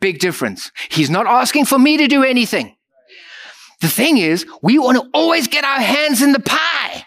Big 0.00 0.18
difference. 0.18 0.72
He's 0.90 1.10
not 1.10 1.26
asking 1.26 1.64
for 1.66 1.78
me 1.78 1.96
to 1.96 2.06
do 2.06 2.22
anything. 2.22 2.76
The 3.80 3.88
thing 3.88 4.18
is, 4.18 4.46
we 4.62 4.78
want 4.78 4.98
to 4.98 5.08
always 5.12 5.48
get 5.48 5.64
our 5.64 5.80
hands 5.80 6.22
in 6.22 6.32
the 6.32 6.40
pie. 6.40 7.04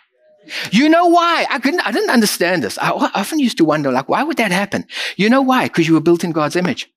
You 0.72 0.90
know 0.90 1.08
why? 1.08 1.46
I 1.50 1.60
couldn't, 1.60 1.82
I 1.82 1.92
didn't 1.92 2.10
understand 2.10 2.64
this. 2.64 2.78
I 2.78 2.90
often 2.90 3.40
used 3.40 3.58
to 3.58 3.66
wonder, 3.66 3.92
like, 3.92 4.10
why 4.10 4.24
would 4.24 4.38
that 4.38 4.52
happen? 4.52 4.86
You 5.16 5.30
know 5.30 5.42
why? 5.42 5.66
Because 5.66 5.88
you 5.88 5.94
were 5.94 6.02
built 6.02 6.24
in 6.24 6.32
God's 6.32 6.56
image. 6.56 6.92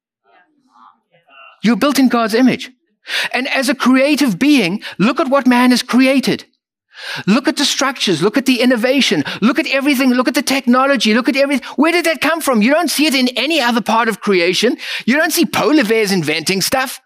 You 1.63 1.73
were 1.73 1.79
built 1.79 1.99
in 1.99 2.09
God's 2.09 2.35
image. 2.35 2.71
And 3.33 3.49
as 3.49 3.69
a 3.69 3.75
creative 3.75 4.39
being, 4.39 4.83
look 4.99 5.21
at 5.21 5.29
what 5.29 5.47
man 5.47 5.71
has 5.71 5.83
created. 5.83 6.45
Look 7.27 7.49
at 7.49 7.57
the 7.57 7.65
structures. 7.65 8.23
Look 8.23 8.37
at 8.37 8.47
the 8.47 8.61
innovation. 8.61 9.25
Look 9.41 9.59
at 9.59 9.67
everything. 9.67 10.11
Look 10.11 10.29
at 10.29 10.35
the 10.35 10.43
technology. 10.43 11.15
Look 11.15 11.29
at 11.29 11.37
everything. 11.37 11.67
Where 11.77 11.93
did 11.93 12.05
that 12.05 12.21
come 12.21 12.41
from? 12.41 12.63
You 12.63 12.73
don't 12.73 12.91
see 12.91 13.07
it 13.07 13.15
in 13.15 13.29
any 13.29 13.61
other 13.61 13.81
part 13.81 14.09
of 14.09 14.21
creation. 14.21 14.77
You 15.05 15.17
don't 15.17 15.33
see 15.33 15.47
polar 15.47 15.85
bears 15.85 16.13
inventing 16.13 16.61
stuff. 16.61 17.01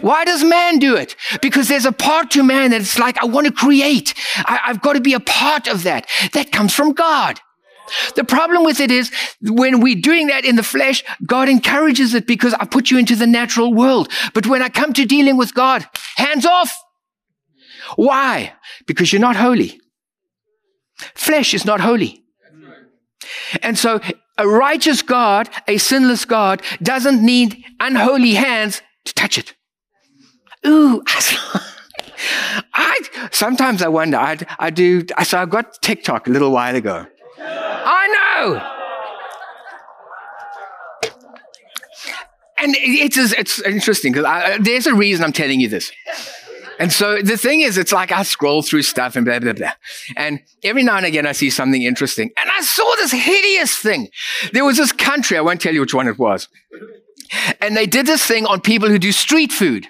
Why 0.00 0.24
does 0.24 0.42
man 0.42 0.78
do 0.78 0.96
it? 0.96 1.16
Because 1.42 1.68
there's 1.68 1.84
a 1.84 1.92
part 1.92 2.30
to 2.32 2.42
man 2.42 2.70
that 2.70 2.80
it's 2.80 2.98
like, 2.98 3.22
I 3.22 3.26
want 3.26 3.46
to 3.46 3.52
create. 3.52 4.14
I, 4.36 4.58
have 4.64 4.80
got 4.80 4.94
to 4.94 5.00
be 5.00 5.14
a 5.14 5.20
part 5.20 5.68
of 5.68 5.82
that. 5.82 6.06
That 6.32 6.50
comes 6.50 6.74
from 6.74 6.92
God. 6.92 7.40
The 8.14 8.24
problem 8.24 8.64
with 8.64 8.80
it 8.80 8.90
is 8.90 9.10
when 9.40 9.80
we're 9.80 10.00
doing 10.00 10.28
that 10.28 10.44
in 10.44 10.56
the 10.56 10.62
flesh, 10.62 11.02
God 11.26 11.48
encourages 11.48 12.14
it 12.14 12.26
because 12.26 12.54
I 12.54 12.64
put 12.64 12.90
you 12.90 12.98
into 12.98 13.16
the 13.16 13.26
natural 13.26 13.72
world. 13.72 14.10
But 14.34 14.46
when 14.46 14.62
I 14.62 14.68
come 14.68 14.92
to 14.94 15.04
dealing 15.04 15.36
with 15.36 15.54
God, 15.54 15.86
hands 16.16 16.46
off. 16.46 16.76
Why? 17.96 18.52
Because 18.86 19.12
you're 19.12 19.20
not 19.20 19.36
holy. 19.36 19.80
Flesh 21.14 21.54
is 21.54 21.64
not 21.64 21.80
holy. 21.80 22.24
And 23.62 23.78
so 23.78 24.00
a 24.38 24.48
righteous 24.48 25.02
God, 25.02 25.48
a 25.68 25.78
sinless 25.78 26.24
God, 26.24 26.62
doesn't 26.82 27.24
need 27.24 27.64
unholy 27.78 28.34
hands 28.34 28.82
to 29.04 29.14
touch 29.14 29.38
it. 29.38 29.54
Ooh, 30.66 31.02
I 32.74 33.28
sometimes 33.32 33.82
I 33.82 33.88
wonder. 33.88 34.18
I 34.18 34.38
I 34.58 34.70
do. 34.70 35.04
So 35.24 35.38
I 35.38 35.46
got 35.46 35.80
TikTok 35.82 36.26
a 36.26 36.30
little 36.30 36.50
while 36.52 36.76
ago. 36.76 37.06
I 37.40 38.06
know. 38.08 38.76
And 42.62 42.76
it's 42.78 43.16
it's 43.16 43.62
interesting 43.62 44.12
because 44.12 44.58
there's 44.60 44.86
a 44.86 44.94
reason 44.94 45.24
I'm 45.24 45.32
telling 45.32 45.60
you 45.60 45.68
this. 45.68 45.90
And 46.78 46.90
so 46.90 47.20
the 47.20 47.36
thing 47.36 47.60
is, 47.60 47.76
it's 47.76 47.92
like 47.92 48.10
I 48.10 48.22
scroll 48.22 48.62
through 48.62 48.82
stuff 48.82 49.14
and 49.14 49.26
blah, 49.26 49.38
blah, 49.38 49.52
blah. 49.52 49.72
And 50.16 50.40
every 50.62 50.82
now 50.82 50.96
and 50.96 51.04
again, 51.04 51.26
I 51.26 51.32
see 51.32 51.50
something 51.50 51.82
interesting. 51.82 52.30
And 52.40 52.50
I 52.50 52.62
saw 52.62 52.90
this 52.96 53.12
hideous 53.12 53.76
thing. 53.76 54.08
There 54.54 54.64
was 54.64 54.78
this 54.78 54.90
country, 54.90 55.36
I 55.36 55.42
won't 55.42 55.60
tell 55.60 55.74
you 55.74 55.80
which 55.80 55.92
one 55.92 56.08
it 56.08 56.18
was. 56.18 56.48
And 57.60 57.76
they 57.76 57.84
did 57.84 58.06
this 58.06 58.24
thing 58.24 58.46
on 58.46 58.62
people 58.62 58.88
who 58.88 58.98
do 58.98 59.12
street 59.12 59.52
food. 59.52 59.88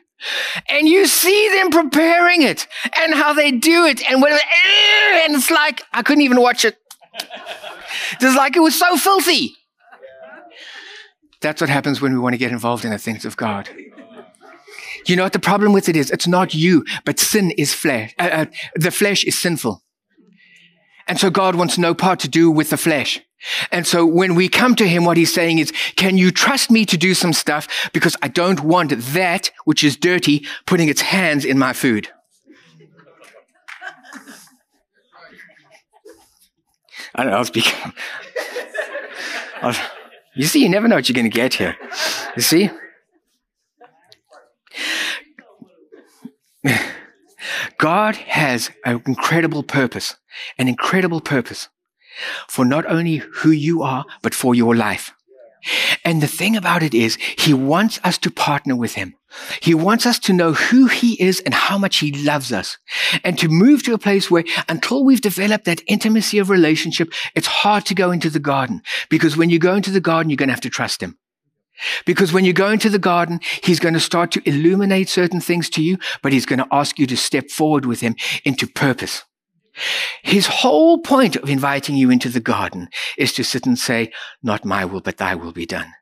And 0.69 0.89
you 0.89 1.07
see 1.07 1.49
them 1.61 1.71
preparing 1.71 2.43
it 2.43 2.67
and 2.97 3.15
how 3.15 3.35
they 3.35 3.53
do 3.53 3.87
it. 3.87 4.03
And 4.11 4.21
when, 4.21 4.33
and 4.33 5.37
it's 5.37 5.51
like, 5.51 5.83
I 5.93 6.03
couldn't 6.03 6.23
even 6.23 6.41
watch 6.41 6.65
it. 6.65 6.77
Just 8.21 8.37
like 8.37 8.57
it 8.57 8.61
was 8.61 8.79
so 8.79 8.97
filthy. 8.97 9.57
That's 11.41 11.61
what 11.61 11.71
happens 11.71 12.01
when 12.01 12.13
we 12.13 12.19
want 12.19 12.35
to 12.35 12.39
get 12.39 12.53
involved 12.53 12.85
in 12.85 12.91
the 12.91 12.99
things 12.99 13.25
of 13.25 13.37
God. 13.37 13.69
You 15.07 15.17
know 15.17 15.23
what 15.23 15.33
the 15.33 15.39
problem 15.39 15.73
with 15.73 15.89
it 15.89 15.97
is? 15.97 16.11
It's 16.11 16.27
not 16.27 16.55
you, 16.55 16.85
but 17.05 17.19
sin 17.19 17.53
is 17.53 17.73
flesh. 17.73 18.15
Uh, 18.19 18.23
uh, 18.23 18.45
the 18.75 18.91
flesh 18.91 19.25
is 19.25 19.39
sinful. 19.39 19.83
And 21.09 21.19
so 21.19 21.31
God 21.31 21.55
wants 21.55 21.79
no 21.79 21.95
part 21.95 22.21
to 22.21 22.29
do 22.29 22.51
with 22.51 22.71
the 22.71 22.77
flesh. 22.77 23.21
And 23.73 23.87
so 23.87 24.05
when 24.05 24.35
we 24.35 24.49
come 24.49 24.77
to 24.77 24.87
him, 24.87 25.05
what 25.05 25.17
he's 25.17 25.33
saying 25.33 25.59
is, 25.59 25.73
can 25.97 26.19
you 26.19 26.31
trust 26.31 26.71
me 26.71 26.85
to 26.85 26.97
do 26.99 27.15
some 27.15 27.33
stuff? 27.33 27.91
Because 27.93 28.17
I 28.23 28.29
don't 28.29 28.61
want 28.61 28.93
that 28.97 29.51
which 29.65 29.83
is 29.83 29.97
dirty 29.97 30.47
putting 30.67 30.89
its 30.89 31.01
hands 31.01 31.45
in 31.47 31.59
my 31.59 31.73
food. 31.73 32.09
I 37.15 37.23
don't 37.23 37.33
know, 37.33 37.39
I'll 37.39 37.45
speak. 37.45 37.75
you 40.35 40.45
see, 40.45 40.63
you 40.63 40.69
never 40.69 40.89
know 40.89 40.97
what 40.97 41.09
you're 41.09 41.15
going 41.15 41.31
to 41.31 41.37
get 41.37 41.55
here. 41.55 41.77
You 42.37 42.43
see? 42.43 42.71
God 47.79 48.17
has 48.17 48.71
an 48.85 49.03
incredible 49.07 49.63
purpose, 49.63 50.17
an 50.59 50.69
incredible 50.69 51.21
purpose 51.21 51.69
for 52.49 52.65
not 52.65 52.85
only 52.87 53.17
who 53.17 53.51
you 53.51 53.83
are, 53.83 54.05
but 54.23 54.35
for 54.35 54.55
your 54.55 54.77
life. 54.77 55.13
And 56.05 56.23
the 56.23 56.27
thing 56.27 56.57
about 56.57 56.83
it 56.83 56.95
is, 56.95 57.17
he 57.17 57.55
wants 57.55 58.01
us 58.05 58.19
to 58.19 58.31
partner 58.31 58.77
with 58.77 58.95
him. 58.95 59.15
He 59.63 59.75
wants 59.75 60.07
us 60.07 60.19
to 60.21 60.33
know 60.33 60.53
who 60.53 60.87
he 60.87 61.21
is 61.23 61.41
and 61.41 61.55
how 61.55 61.79
much 61.79 61.99
he 61.99 62.13
loves 62.13 62.53
us 62.53 62.79
and 63.23 63.39
to 63.39 63.49
move 63.49 63.83
to 63.85 63.95
a 63.95 63.99
place 63.99 64.31
where 64.31 64.45
until 64.69 65.05
we've 65.05 65.21
developed 65.21 65.67
that 65.67 65.83
intimacy 65.87 66.39
of 66.39 66.51
relationship, 66.51 67.13
it's 67.35 67.47
hard 67.47 67.87
to 67.87 67.95
go 67.95 68.11
into 68.11 68.29
the 68.29 68.41
garden 68.41 68.83
because 69.09 69.37
when 69.37 69.51
you 69.51 69.59
go 69.59 69.75
into 69.75 69.93
the 69.93 70.01
garden, 70.01 70.31
you're 70.31 70.37
going 70.37 70.49
to 70.49 70.55
have 70.55 70.61
to 70.63 70.71
trust 70.71 71.03
him. 71.03 71.17
Because 72.05 72.33
when 72.33 72.45
you 72.45 72.53
go 72.53 72.71
into 72.71 72.91
the 72.91 72.99
garden, 72.99 73.41
he's 73.63 73.81
going 73.81 73.95
to 73.95 74.01
start 74.01 74.33
to 74.33 74.49
illuminate 74.49 75.09
certain 75.09 75.41
things 75.41 75.71
to 75.71 75.83
you, 75.83 75.99
but 76.23 76.33
he's 76.33 76.45
going 76.45 76.59
to 76.59 76.69
ask 76.71 76.99
you 76.99 77.07
to 77.07 77.17
step 77.17 77.51
forward 77.51 77.87
with 77.87 78.01
him 78.01 78.17
into 78.45 78.67
purpose. 78.67 79.25
His 80.23 80.47
whole 80.47 80.99
point 80.99 81.37
of 81.37 81.49
inviting 81.49 81.97
you 81.97 82.11
into 82.11 82.29
the 82.29 82.41
garden 82.41 82.89
is 83.17 83.33
to 83.35 83.45
sit 83.45 83.67
and 83.67 83.79
say, 83.79 84.13
not 84.43 84.65
my 84.65 84.85
will, 84.85 85.01
but 85.01 85.17
thy 85.17 85.35
will 85.35 85.53
be 85.53 85.67
done. 85.67 85.93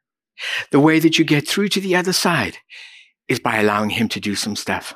The 0.70 0.80
way 0.80 0.98
that 1.00 1.18
you 1.18 1.24
get 1.24 1.48
through 1.48 1.68
to 1.68 1.80
the 1.80 1.96
other 1.96 2.12
side 2.12 2.58
is 3.28 3.40
by 3.40 3.56
allowing 3.56 3.90
him 3.90 4.08
to 4.10 4.20
do 4.20 4.34
some 4.34 4.56
stuff. 4.56 4.94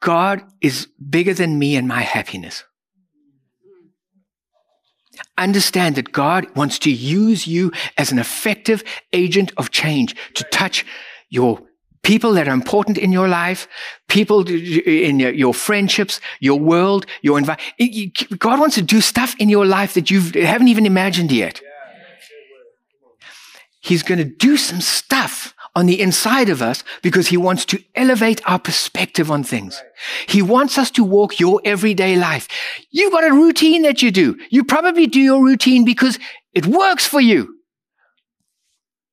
God 0.00 0.42
is 0.60 0.88
bigger 1.08 1.34
than 1.34 1.58
me 1.58 1.76
and 1.76 1.88
my 1.88 2.02
happiness. 2.02 2.64
Understand 5.38 5.94
that 5.94 6.12
God 6.12 6.46
wants 6.56 6.78
to 6.80 6.90
use 6.90 7.46
you 7.46 7.72
as 7.96 8.12
an 8.12 8.18
effective 8.18 8.84
agent 9.12 9.52
of 9.56 9.70
change 9.70 10.14
to 10.34 10.44
touch 10.44 10.84
your 11.28 11.60
people 12.04 12.34
that 12.34 12.46
are 12.46 12.54
important 12.54 12.98
in 12.98 13.10
your 13.10 13.26
life, 13.26 13.66
people 14.08 14.48
in 14.48 15.18
your, 15.18 15.54
friendships, 15.54 16.20
your 16.38 16.60
world, 16.60 17.06
your 17.22 17.38
environment. 17.38 18.38
God 18.38 18.60
wants 18.60 18.76
to 18.76 18.82
do 18.82 19.00
stuff 19.00 19.34
in 19.40 19.48
your 19.48 19.66
life 19.66 19.94
that 19.94 20.10
you 20.10 20.20
haven't 20.42 20.68
even 20.68 20.86
imagined 20.86 21.32
yet. 21.32 21.60
He's 23.80 24.02
going 24.02 24.18
to 24.18 24.24
do 24.24 24.56
some 24.56 24.80
stuff 24.80 25.54
on 25.74 25.86
the 25.86 26.00
inside 26.00 26.48
of 26.48 26.62
us 26.62 26.84
because 27.02 27.28
he 27.28 27.36
wants 27.36 27.64
to 27.66 27.82
elevate 27.94 28.40
our 28.48 28.58
perspective 28.58 29.30
on 29.30 29.42
things. 29.42 29.82
He 30.28 30.40
wants 30.40 30.78
us 30.78 30.90
to 30.92 31.04
walk 31.04 31.40
your 31.40 31.60
everyday 31.64 32.16
life. 32.16 32.48
You've 32.90 33.12
got 33.12 33.28
a 33.28 33.34
routine 33.34 33.82
that 33.82 34.00
you 34.00 34.10
do. 34.10 34.38
You 34.50 34.64
probably 34.64 35.06
do 35.06 35.20
your 35.20 35.42
routine 35.42 35.84
because 35.84 36.18
it 36.52 36.66
works 36.66 37.06
for 37.06 37.20
you. 37.20 37.58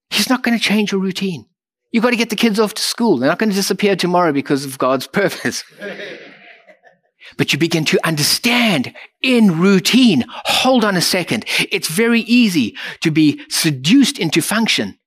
He's 0.09 0.29
not 0.29 0.43
going 0.43 0.57
to 0.57 0.63
change 0.63 0.91
your 0.91 1.01
routine. 1.01 1.45
You've 1.91 2.03
got 2.03 2.11
to 2.11 2.15
get 2.15 2.29
the 2.29 2.35
kids 2.35 2.59
off 2.59 2.73
to 2.75 2.81
school. 2.81 3.17
They're 3.17 3.29
not 3.29 3.39
going 3.39 3.49
to 3.49 3.55
disappear 3.55 3.95
tomorrow 3.95 4.31
because 4.31 4.65
of 4.65 4.77
God's 4.77 5.07
purpose. 5.07 5.63
but 7.37 7.51
you 7.51 7.59
begin 7.59 7.85
to 7.85 7.99
understand 8.05 8.93
in 9.21 9.59
routine. 9.59 10.25
Hold 10.29 10.85
on 10.85 10.95
a 10.95 11.01
second. 11.01 11.45
It's 11.71 11.89
very 11.89 12.21
easy 12.21 12.75
to 13.01 13.11
be 13.11 13.41
seduced 13.49 14.19
into 14.19 14.41
function 14.41 14.97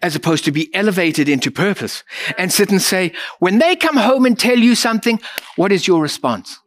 as 0.00 0.14
opposed 0.14 0.44
to 0.44 0.52
be 0.52 0.72
elevated 0.74 1.28
into 1.28 1.50
purpose 1.50 2.04
and 2.38 2.52
sit 2.52 2.70
and 2.70 2.80
say, 2.80 3.12
when 3.40 3.58
they 3.58 3.74
come 3.76 3.96
home 3.96 4.24
and 4.24 4.38
tell 4.38 4.58
you 4.58 4.74
something, 4.74 5.20
what 5.56 5.72
is 5.72 5.86
your 5.86 6.00
response? 6.00 6.58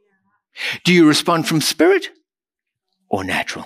Do 0.83 0.93
you 0.93 1.07
respond 1.07 1.47
from 1.47 1.61
spirit 1.61 2.09
or 3.09 3.23
natural? 3.23 3.65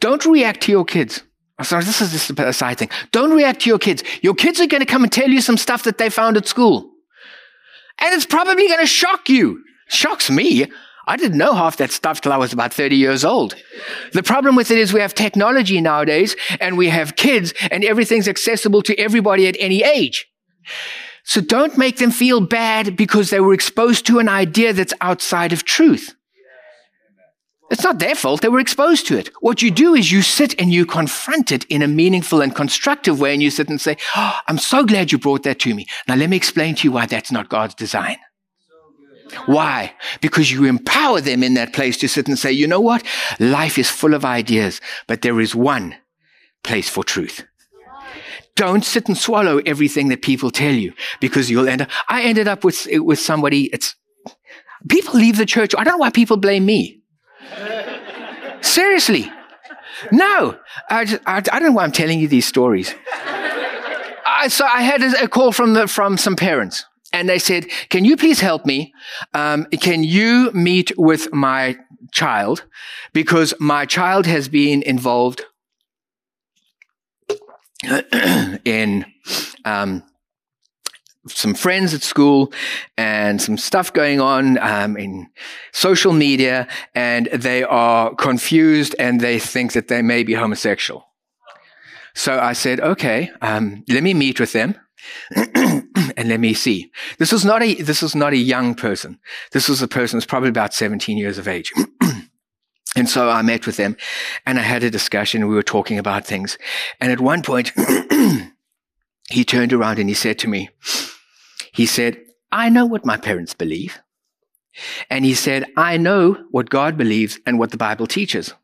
Don't 0.00 0.24
react 0.24 0.62
to 0.62 0.72
your 0.72 0.84
kids. 0.84 1.22
Sorry, 1.62 1.84
this 1.84 2.00
is 2.00 2.10
just 2.10 2.30
a 2.30 2.52
side 2.52 2.78
thing. 2.78 2.90
Don't 3.12 3.30
react 3.30 3.60
to 3.62 3.70
your 3.70 3.78
kids. 3.78 4.02
Your 4.22 4.34
kids 4.34 4.60
are 4.60 4.66
going 4.66 4.80
to 4.80 4.86
come 4.86 5.04
and 5.04 5.12
tell 5.12 5.30
you 5.30 5.40
some 5.40 5.56
stuff 5.56 5.84
that 5.84 5.98
they 5.98 6.10
found 6.10 6.36
at 6.36 6.48
school. 6.48 6.90
And 8.00 8.12
it's 8.12 8.26
probably 8.26 8.66
going 8.66 8.80
to 8.80 8.86
shock 8.86 9.28
you. 9.28 9.62
Shocks 9.86 10.30
me. 10.30 10.66
I 11.06 11.16
didn't 11.16 11.38
know 11.38 11.54
half 11.54 11.76
that 11.76 11.92
stuff 11.92 12.20
till 12.20 12.32
I 12.32 12.38
was 12.38 12.52
about 12.52 12.72
30 12.72 12.96
years 12.96 13.24
old. 13.24 13.54
The 14.12 14.22
problem 14.22 14.56
with 14.56 14.70
it 14.70 14.78
is 14.78 14.92
we 14.92 15.00
have 15.00 15.14
technology 15.14 15.80
nowadays 15.80 16.34
and 16.60 16.76
we 16.76 16.88
have 16.88 17.14
kids 17.14 17.52
and 17.70 17.84
everything's 17.84 18.26
accessible 18.26 18.82
to 18.82 18.98
everybody 18.98 19.46
at 19.46 19.56
any 19.60 19.84
age. 19.84 20.26
So 21.24 21.40
don't 21.40 21.78
make 21.78 21.98
them 21.98 22.10
feel 22.10 22.40
bad 22.40 22.96
because 22.96 23.30
they 23.30 23.40
were 23.40 23.54
exposed 23.54 24.06
to 24.06 24.18
an 24.18 24.28
idea 24.28 24.72
that's 24.72 24.94
outside 25.00 25.52
of 25.52 25.64
truth. 25.64 26.14
It's 27.70 27.82
not 27.82 27.98
their 27.98 28.14
fault. 28.14 28.42
They 28.42 28.48
were 28.48 28.60
exposed 28.60 29.06
to 29.06 29.18
it. 29.18 29.30
What 29.40 29.62
you 29.62 29.70
do 29.70 29.94
is 29.94 30.12
you 30.12 30.22
sit 30.22 30.60
and 30.60 30.72
you 30.72 30.84
confront 30.84 31.50
it 31.50 31.64
in 31.64 31.82
a 31.82 31.88
meaningful 31.88 32.40
and 32.40 32.54
constructive 32.54 33.20
way 33.20 33.32
and 33.32 33.42
you 33.42 33.50
sit 33.50 33.68
and 33.68 33.80
say, 33.80 33.96
oh, 34.16 34.38
I'm 34.46 34.58
so 34.58 34.84
glad 34.84 35.12
you 35.12 35.18
brought 35.18 35.44
that 35.44 35.60
to 35.60 35.74
me. 35.74 35.86
Now 36.06 36.14
let 36.14 36.28
me 36.28 36.36
explain 36.36 36.74
to 36.76 36.84
you 36.84 36.92
why 36.92 37.06
that's 37.06 37.32
not 37.32 37.48
God's 37.48 37.74
design. 37.74 38.18
Why? 39.46 39.94
Because 40.20 40.52
you 40.52 40.64
empower 40.64 41.20
them 41.20 41.42
in 41.42 41.54
that 41.54 41.72
place 41.72 41.96
to 41.98 42.08
sit 42.08 42.28
and 42.28 42.38
say, 42.38 42.52
you 42.52 42.66
know 42.66 42.80
what? 42.80 43.02
Life 43.40 43.78
is 43.78 43.90
full 43.90 44.14
of 44.14 44.24
ideas, 44.24 44.80
but 45.06 45.22
there 45.22 45.40
is 45.40 45.54
one 45.54 45.96
place 46.62 46.88
for 46.88 47.02
truth. 47.02 47.44
Don't 48.56 48.84
sit 48.84 49.08
and 49.08 49.18
swallow 49.18 49.58
everything 49.66 50.08
that 50.08 50.22
people 50.22 50.50
tell 50.50 50.72
you 50.74 50.92
because 51.20 51.50
you'll 51.50 51.68
end 51.68 51.82
up. 51.82 51.88
I 52.08 52.22
ended 52.22 52.46
up 52.46 52.62
with, 52.62 52.86
with 52.92 53.18
somebody, 53.18 53.64
it's, 53.72 53.96
people 54.88 55.14
leave 55.14 55.38
the 55.38 55.46
church. 55.46 55.74
I 55.76 55.82
don't 55.82 55.94
know 55.94 55.98
why 55.98 56.10
people 56.10 56.36
blame 56.36 56.66
me. 56.66 57.00
Seriously. 58.60 59.30
No, 60.10 60.58
I, 60.90 61.04
just, 61.04 61.22
I, 61.26 61.36
I, 61.36 61.40
don't 61.40 61.64
know 61.64 61.72
why 61.72 61.84
I'm 61.84 61.92
telling 61.92 62.18
you 62.18 62.28
these 62.28 62.46
stories. 62.46 62.94
I, 64.26 64.48
so 64.48 64.64
I 64.64 64.82
had 64.82 65.02
a, 65.02 65.28
call 65.28 65.52
from, 65.52 65.74
the, 65.74 65.86
from 65.86 66.16
some 66.16 66.36
parents 66.36 66.84
and 67.12 67.28
they 67.28 67.38
said, 67.38 67.68
can 67.90 68.04
you 68.04 68.16
please 68.16 68.40
help 68.40 68.66
me? 68.66 68.92
Um, 69.32 69.66
can 69.66 70.02
you 70.02 70.50
meet 70.52 70.92
with 70.98 71.32
my 71.32 71.78
child? 72.12 72.64
Because 73.12 73.54
my 73.60 73.86
child 73.86 74.26
has 74.26 74.48
been 74.48 74.82
involved 74.82 75.44
in 78.64 79.06
um, 79.64 80.02
some 81.28 81.54
friends 81.54 81.94
at 81.94 82.02
school 82.02 82.52
and 82.96 83.40
some 83.40 83.56
stuff 83.56 83.92
going 83.92 84.20
on 84.20 84.58
um, 84.58 84.96
in 84.96 85.28
social 85.72 86.12
media, 86.12 86.68
and 86.94 87.26
they 87.26 87.62
are 87.62 88.14
confused 88.14 88.94
and 88.98 89.20
they 89.20 89.38
think 89.38 89.72
that 89.72 89.88
they 89.88 90.02
may 90.02 90.22
be 90.22 90.34
homosexual. 90.34 91.06
So 92.14 92.38
I 92.38 92.52
said, 92.52 92.80
okay, 92.80 93.30
um, 93.42 93.84
let 93.88 94.02
me 94.02 94.14
meet 94.14 94.38
with 94.38 94.52
them. 94.52 94.76
and 95.34 96.28
let 96.28 96.40
me 96.40 96.54
see. 96.54 96.90
This 97.18 97.32
was 97.32 97.44
not 97.44 97.62
a, 97.62 97.74
this 97.74 98.00
was 98.00 98.14
not 98.14 98.32
a 98.32 98.38
young 98.38 98.74
person. 98.74 99.18
This 99.52 99.68
was 99.68 99.82
a 99.82 99.88
person 99.88 100.16
who's 100.16 100.26
probably 100.26 100.48
about 100.48 100.72
17 100.72 101.18
years 101.18 101.36
of 101.36 101.46
age. 101.48 101.72
and 102.96 103.08
so 103.08 103.28
I 103.28 103.42
met 103.42 103.66
with 103.66 103.76
them 103.76 103.96
and 104.46 104.58
I 104.58 104.62
had 104.62 104.82
a 104.82 104.90
discussion. 104.90 105.46
We 105.46 105.54
were 105.54 105.62
talking 105.62 105.98
about 105.98 106.26
things. 106.26 106.56
And 107.00 107.12
at 107.12 107.20
one 107.20 107.42
point, 107.42 107.72
he 109.30 109.44
turned 109.44 109.72
around 109.72 109.98
and 109.98 110.08
he 110.08 110.14
said 110.14 110.38
to 110.40 110.48
me, 110.48 110.70
he 111.74 111.86
said, 111.86 112.24
I 112.52 112.68
know 112.68 112.86
what 112.86 113.04
my 113.04 113.16
parents 113.16 113.52
believe. 113.52 114.00
And 115.10 115.24
he 115.24 115.34
said, 115.34 115.66
I 115.76 115.96
know 115.96 116.34
what 116.52 116.70
God 116.70 116.96
believes 116.96 117.38
and 117.46 117.58
what 117.58 117.72
the 117.72 117.76
Bible 117.76 118.06
teaches. 118.06 118.54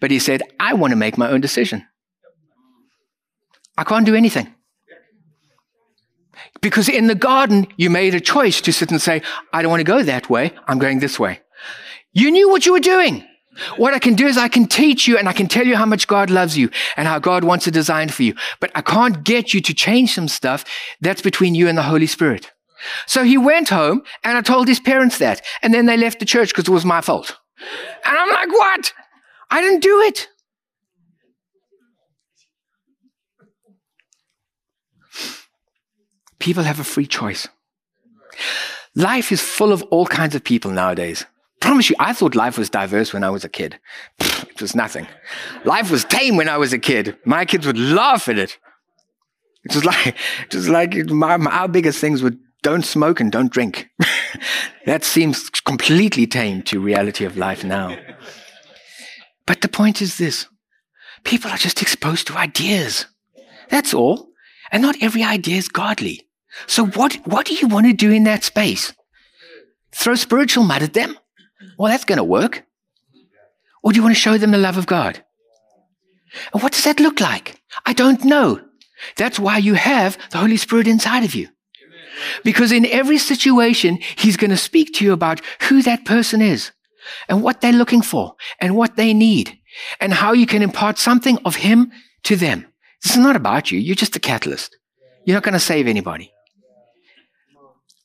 But 0.00 0.10
he 0.10 0.18
said, 0.18 0.42
I 0.58 0.72
want 0.72 0.92
to 0.92 0.96
make 0.96 1.18
my 1.18 1.30
own 1.30 1.42
decision. 1.42 1.86
I 3.76 3.84
can't 3.84 4.06
do 4.06 4.14
anything. 4.14 4.54
Because 6.62 6.88
in 6.88 7.08
the 7.08 7.14
garden, 7.14 7.66
you 7.76 7.90
made 7.90 8.14
a 8.14 8.20
choice 8.20 8.60
to 8.62 8.72
sit 8.72 8.90
and 8.90 9.02
say, 9.02 9.20
I 9.52 9.60
don't 9.60 9.70
want 9.70 9.80
to 9.80 9.84
go 9.84 10.02
that 10.02 10.30
way. 10.30 10.52
I'm 10.66 10.78
going 10.78 11.00
this 11.00 11.20
way. 11.20 11.40
You 12.12 12.30
knew 12.30 12.48
what 12.48 12.64
you 12.64 12.72
were 12.72 12.80
doing. 12.80 13.26
What 13.76 13.94
I 13.94 13.98
can 13.98 14.14
do 14.14 14.26
is 14.26 14.36
I 14.36 14.48
can 14.48 14.66
teach 14.66 15.06
you 15.06 15.16
and 15.16 15.28
I 15.28 15.32
can 15.32 15.46
tell 15.46 15.66
you 15.66 15.76
how 15.76 15.86
much 15.86 16.06
God 16.06 16.30
loves 16.30 16.58
you 16.58 16.70
and 16.96 17.06
how 17.06 17.18
God 17.18 17.44
wants 17.44 17.66
a 17.66 17.70
design 17.70 18.08
for 18.08 18.22
you. 18.22 18.34
But 18.60 18.72
I 18.74 18.82
can't 18.82 19.22
get 19.22 19.54
you 19.54 19.60
to 19.60 19.74
change 19.74 20.14
some 20.14 20.28
stuff. 20.28 20.64
That's 21.00 21.22
between 21.22 21.54
you 21.54 21.68
and 21.68 21.78
the 21.78 21.82
Holy 21.82 22.06
Spirit. 22.06 22.52
So 23.06 23.22
he 23.22 23.38
went 23.38 23.68
home 23.68 24.02
and 24.22 24.36
I 24.36 24.42
told 24.42 24.68
his 24.68 24.80
parents 24.80 25.18
that. 25.18 25.40
And 25.62 25.72
then 25.72 25.86
they 25.86 25.96
left 25.96 26.18
the 26.18 26.26
church 26.26 26.48
because 26.48 26.68
it 26.68 26.72
was 26.72 26.84
my 26.84 27.00
fault. 27.00 27.36
And 28.04 28.18
I'm 28.18 28.30
like, 28.30 28.50
what? 28.50 28.92
I 29.50 29.60
didn't 29.60 29.80
do 29.80 30.00
it. 30.02 30.28
People 36.38 36.64
have 36.64 36.80
a 36.80 36.84
free 36.84 37.06
choice. 37.06 37.48
Life 38.94 39.32
is 39.32 39.40
full 39.40 39.72
of 39.72 39.82
all 39.84 40.06
kinds 40.06 40.34
of 40.34 40.44
people 40.44 40.70
nowadays. 40.70 41.24
Promise 41.64 41.88
you, 41.88 41.96
I 41.98 42.12
thought 42.12 42.34
life 42.34 42.58
was 42.58 42.68
diverse 42.68 43.14
when 43.14 43.24
I 43.24 43.30
was 43.30 43.42
a 43.42 43.48
kid. 43.48 43.80
It 44.20 44.60
was 44.60 44.74
nothing. 44.74 45.06
Life 45.64 45.90
was 45.90 46.04
tame 46.04 46.36
when 46.36 46.46
I 46.46 46.58
was 46.58 46.74
a 46.74 46.78
kid. 46.78 47.16
My 47.24 47.46
kids 47.46 47.66
would 47.66 47.78
laugh 47.78 48.28
at 48.28 48.38
it. 48.38 48.58
It 49.64 49.74
was 49.74 49.82
like, 49.82 50.08
it 50.08 50.54
was 50.54 50.68
like 50.68 50.94
my, 51.06 51.38
my, 51.38 51.50
our 51.50 51.68
biggest 51.68 52.02
things 52.02 52.22
were 52.22 52.34
don't 52.62 52.84
smoke 52.84 53.18
and 53.18 53.32
don't 53.32 53.50
drink. 53.50 53.88
that 54.84 55.04
seems 55.04 55.48
completely 55.48 56.26
tame 56.26 56.60
to 56.64 56.80
reality 56.80 57.24
of 57.24 57.38
life 57.38 57.64
now. 57.64 57.96
But 59.46 59.62
the 59.62 59.68
point 59.68 60.02
is 60.02 60.18
this. 60.18 60.46
People 61.24 61.50
are 61.50 61.56
just 61.56 61.80
exposed 61.80 62.26
to 62.26 62.36
ideas. 62.36 63.06
That's 63.70 63.94
all. 63.94 64.28
And 64.70 64.82
not 64.82 64.96
every 65.00 65.22
idea 65.22 65.56
is 65.56 65.68
godly. 65.68 66.28
So 66.66 66.84
what, 66.84 67.14
what 67.24 67.46
do 67.46 67.54
you 67.54 67.68
want 67.68 67.86
to 67.86 67.94
do 67.94 68.12
in 68.12 68.24
that 68.24 68.44
space? 68.44 68.92
Throw 69.92 70.14
spiritual 70.14 70.64
mud 70.64 70.82
at 70.82 70.92
them? 70.92 71.16
Well, 71.78 71.90
that's 71.90 72.04
going 72.04 72.18
to 72.18 72.24
work. 72.24 72.64
Or 73.82 73.92
do 73.92 73.96
you 73.96 74.02
want 74.02 74.14
to 74.14 74.20
show 74.20 74.38
them 74.38 74.52
the 74.52 74.58
love 74.58 74.78
of 74.78 74.86
God? 74.86 75.22
And 76.52 76.62
what 76.62 76.72
does 76.72 76.84
that 76.84 77.00
look 77.00 77.20
like? 77.20 77.60
I 77.86 77.92
don't 77.92 78.24
know. 78.24 78.60
That's 79.16 79.38
why 79.38 79.58
you 79.58 79.74
have 79.74 80.18
the 80.30 80.38
Holy 80.38 80.56
Spirit 80.56 80.86
inside 80.86 81.24
of 81.24 81.34
you. 81.34 81.48
Because 82.44 82.72
in 82.72 82.86
every 82.86 83.18
situation, 83.18 83.98
He's 84.16 84.36
going 84.36 84.50
to 84.50 84.56
speak 84.56 84.94
to 84.94 85.04
you 85.04 85.12
about 85.12 85.40
who 85.62 85.82
that 85.82 86.04
person 86.04 86.40
is 86.40 86.72
and 87.28 87.42
what 87.42 87.60
they're 87.60 87.72
looking 87.72 88.02
for 88.02 88.34
and 88.60 88.76
what 88.76 88.96
they 88.96 89.12
need 89.12 89.58
and 90.00 90.12
how 90.12 90.32
you 90.32 90.46
can 90.46 90.62
impart 90.62 90.98
something 90.98 91.38
of 91.44 91.56
Him 91.56 91.92
to 92.24 92.36
them. 92.36 92.66
This 93.02 93.12
is 93.12 93.22
not 93.22 93.36
about 93.36 93.70
you. 93.70 93.78
You're 93.78 93.96
just 93.96 94.16
a 94.16 94.20
catalyst. 94.20 94.76
You're 95.24 95.36
not 95.36 95.42
going 95.42 95.54
to 95.54 95.60
save 95.60 95.86
anybody. 95.86 96.33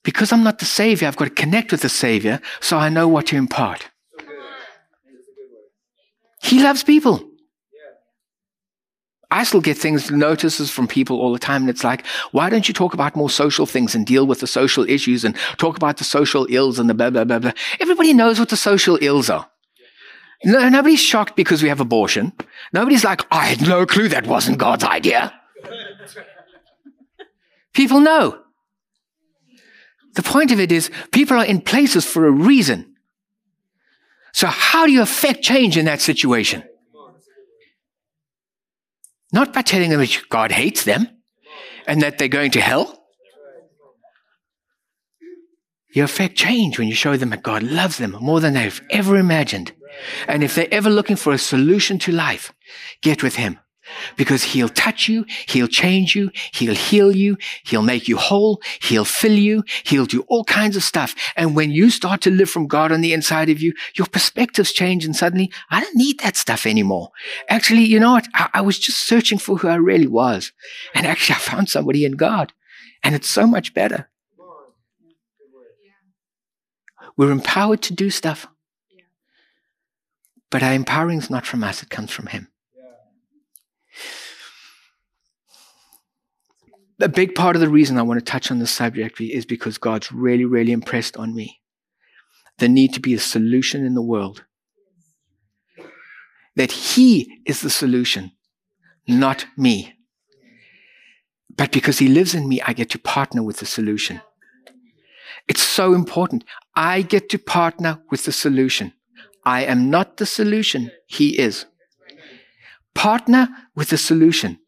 Because 0.10 0.32
I'm 0.32 0.44
not 0.44 0.58
the 0.58 0.66
Savior, 0.66 1.08
I've 1.08 1.18
got 1.18 1.26
to 1.26 1.30
connect 1.30 1.72
with 1.72 1.82
the 1.82 1.90
Savior 1.90 2.42
so 2.62 2.80
I 2.80 2.90
know 2.90 3.08
what 3.08 3.28
to 3.28 3.36
impart. 3.36 3.92
He 6.42 6.64
loves 6.64 6.84
people. 6.84 7.24
I 9.30 9.44
still 9.44 9.62
get 9.62 9.78
things, 9.78 10.10
notices 10.10 10.72
from 10.72 10.88
people 10.88 11.22
all 11.22 11.32
the 11.32 11.38
time, 11.38 11.62
and 11.62 11.70
it's 11.70 11.84
like, 11.84 12.08
why 12.32 12.50
don't 12.50 12.68
you 12.68 12.74
talk 12.74 12.96
about 12.96 13.16
more 13.16 13.30
social 13.30 13.68
things 13.68 13.94
and 13.94 14.04
deal 14.04 14.26
with 14.26 14.40
the 14.40 14.48
social 14.48 14.84
issues 14.90 15.24
and 15.24 15.36
talk 15.58 15.78
about 15.78 15.98
the 15.98 16.04
social 16.04 16.48
ills 16.50 16.80
and 16.80 16.90
the 16.90 16.96
blah, 16.96 17.12
blah, 17.12 17.26
blah, 17.26 17.38
blah. 17.38 17.52
Everybody 17.80 18.12
knows 18.12 18.40
what 18.40 18.50
the 18.50 18.58
social 18.58 18.98
ills 19.04 19.30
are. 19.30 19.48
No, 20.44 20.70
nobody's 20.70 21.02
shocked 21.02 21.36
because 21.36 21.62
we 21.62 21.70
have 21.70 21.80
abortion. 21.80 22.34
Nobody's 22.74 23.04
like, 23.04 23.22
I 23.32 23.46
had 23.46 23.62
no 23.62 23.86
clue 23.86 24.08
that 24.08 24.26
wasn't 24.26 24.58
God's 24.58 24.86
idea. 24.86 25.32
People 27.76 28.00
know. 28.00 28.40
The 30.16 30.24
point 30.24 30.52
of 30.52 30.60
it 30.60 30.72
is 30.72 30.90
people 31.12 31.38
are 31.38 31.46
in 31.46 31.62
places 31.62 32.06
for 32.06 32.26
a 32.26 32.32
reason. 32.32 32.96
So 34.34 34.48
how 34.48 34.86
do 34.86 34.92
you 34.92 35.02
affect 35.02 35.44
change 35.44 35.78
in 35.78 35.86
that 35.86 36.02
situation? 36.02 36.64
Not 39.32 39.54
by 39.54 39.62
telling 39.62 39.90
them 39.90 40.00
that 40.00 40.18
God 40.30 40.52
hates 40.52 40.84
them 40.84 41.08
and 41.88 42.02
that 42.02 42.18
they're 42.18 42.28
going 42.28 42.52
to 42.52 42.62
hell. 42.62 42.96
You 45.92 46.04
affect 46.04 46.36
change 46.36 46.78
when 46.78 46.88
you 46.88 46.96
show 46.96 47.18
them 47.18 47.32
that 47.32 47.44
God 47.44 47.64
loves 47.64 47.98
them 47.98 48.16
more 48.22 48.40
than 48.40 48.54
they've 48.54 48.82
ever 48.92 49.18
imagined. 49.18 49.74
And 50.28 50.44
if 50.44 50.54
they're 50.54 50.72
ever 50.72 50.90
looking 50.90 51.16
for 51.16 51.34
a 51.34 51.38
solution 51.38 51.98
to 52.00 52.12
life, 52.12 52.54
get 53.02 53.24
with 53.24 53.36
Him 53.36 53.60
because 54.16 54.44
he'll 54.44 54.70
touch 54.70 55.08
you, 55.08 55.26
he'll 55.48 55.68
change 55.68 56.16
you, 56.16 56.32
he'll 56.54 56.76
heal 56.76 57.16
you, 57.16 57.38
he'll 57.64 57.82
make 57.82 58.08
you 58.08 58.18
whole, 58.18 58.62
he'll 58.82 59.06
fill 59.06 59.38
you, 59.38 59.64
he'll 59.84 60.06
do 60.06 60.22
all 60.28 60.44
kinds 60.44 60.76
of 60.76 60.84
stuff. 60.84 61.16
And 61.36 61.56
when 61.56 61.72
you 61.72 61.90
start 61.90 62.22
to 62.22 62.32
live 62.32 62.50
from 62.50 62.68
God 62.68 62.92
on 62.92 63.02
the 63.02 63.14
inside 63.14 63.50
of 63.50 63.62
you, 63.62 63.74
your 63.96 64.08
perspectives 64.08 64.72
change 64.72 65.06
and 65.06 65.16
suddenly, 65.16 65.52
I 65.70 65.82
don't 65.82 65.96
need 65.96 66.20
that 66.20 66.38
stuff 66.38 66.66
anymore. 66.66 67.12
Actually, 67.50 67.84
you 67.84 68.00
know 68.00 68.14
what? 68.14 68.28
I, 68.34 68.50
I 68.56 68.62
was 68.62 68.80
just 68.80 69.00
searching 69.00 69.38
for 69.38 69.58
who 69.58 69.68
I 69.68 69.76
really 69.76 70.08
was. 70.08 70.52
And 70.94 71.06
actually, 71.06 71.36
I 71.36 71.40
found 71.40 71.70
somebody 71.70 72.06
in 72.06 72.14
God. 72.14 72.54
And 73.04 73.16
it's 73.16 73.30
so 73.30 73.48
much 73.48 73.74
better. 73.74 74.10
We're 77.18 77.32
empowered 77.32 77.82
to 77.84 77.94
do 77.94 78.10
stuff. 78.10 78.48
But 80.50 80.64
our 80.64 80.74
empowering 80.74 81.20
is 81.20 81.30
not 81.30 81.46
from 81.46 81.64
us, 81.64 81.84
it 81.84 81.90
comes 81.90 82.12
from 82.12 82.28
Him. 82.28 82.48
A 87.00 87.10
big 87.10 87.36
part 87.36 87.56
of 87.56 87.62
the 87.62 87.70
reason 87.70 87.98
I 87.98 88.02
want 88.02 88.20
to 88.20 88.26
touch 88.26 88.52
on 88.52 88.60
this 88.60 88.72
subject 88.72 89.22
is 89.22 89.46
because 89.46 89.78
God's 89.78 90.12
really, 90.12 90.46
really 90.46 90.72
impressed 90.72 91.18
on 91.18 91.34
me. 91.34 91.62
The 92.58 92.68
need 92.68 92.94
to 92.94 93.00
be 93.00 93.14
a 93.14 93.20
solution 93.20 93.86
in 93.86 93.94
the 93.94 94.02
world. 94.02 94.44
That 96.56 96.72
He 96.72 97.42
is 97.46 97.62
the 97.62 97.70
solution, 97.70 98.32
not 99.08 99.46
me. 99.58 99.94
But 101.56 101.72
because 101.72 102.00
He 102.00 102.10
lives 102.10 102.36
in 102.36 102.50
me, 102.50 102.62
I 102.62 102.74
get 102.74 102.90
to 102.92 103.00
partner 103.00 103.44
with 103.44 103.58
the 103.58 103.66
solution. 103.66 104.22
It's 105.48 105.62
so 105.62 105.94
important. 105.94 106.44
I 106.76 107.02
get 107.02 107.30
to 107.30 107.40
partner 107.40 108.02
with 108.12 108.26
the 108.26 108.32
solution. 108.32 108.94
I 109.46 109.64
am 109.64 109.90
not 109.90 110.18
the 110.18 110.26
solution, 110.26 110.92
He 111.08 111.40
is. 111.40 111.66
Partner 112.94 113.48
with 113.76 113.90
the 113.90 113.98
solution. 113.98 114.60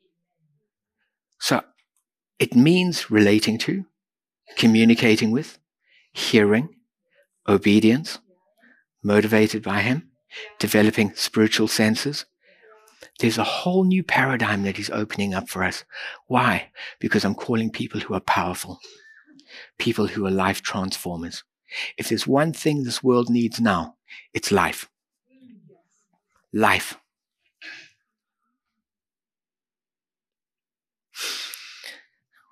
So 1.39 1.61
it 2.41 2.55
means 2.55 3.11
relating 3.11 3.59
to, 3.59 3.85
communicating 4.57 5.29
with, 5.29 5.59
hearing, 6.11 6.69
obedience, 7.47 8.17
motivated 9.03 9.61
by 9.61 9.81
Him, 9.81 10.09
developing 10.57 11.13
spiritual 11.13 11.67
senses. 11.67 12.25
There's 13.19 13.37
a 13.37 13.43
whole 13.43 13.83
new 13.83 14.01
paradigm 14.01 14.63
that 14.63 14.77
He's 14.77 14.89
opening 14.89 15.35
up 15.35 15.49
for 15.49 15.63
us. 15.63 15.83
Why? 16.25 16.71
Because 16.99 17.23
I'm 17.23 17.35
calling 17.35 17.69
people 17.69 17.99
who 17.99 18.15
are 18.15 18.19
powerful, 18.19 18.79
people 19.77 20.07
who 20.07 20.25
are 20.25 20.31
life 20.31 20.63
transformers. 20.63 21.43
If 21.95 22.09
there's 22.09 22.25
one 22.25 22.53
thing 22.53 22.83
this 22.83 23.03
world 23.03 23.29
needs 23.29 23.61
now, 23.61 23.97
it's 24.33 24.51
life. 24.51 24.89
Life. 26.51 26.97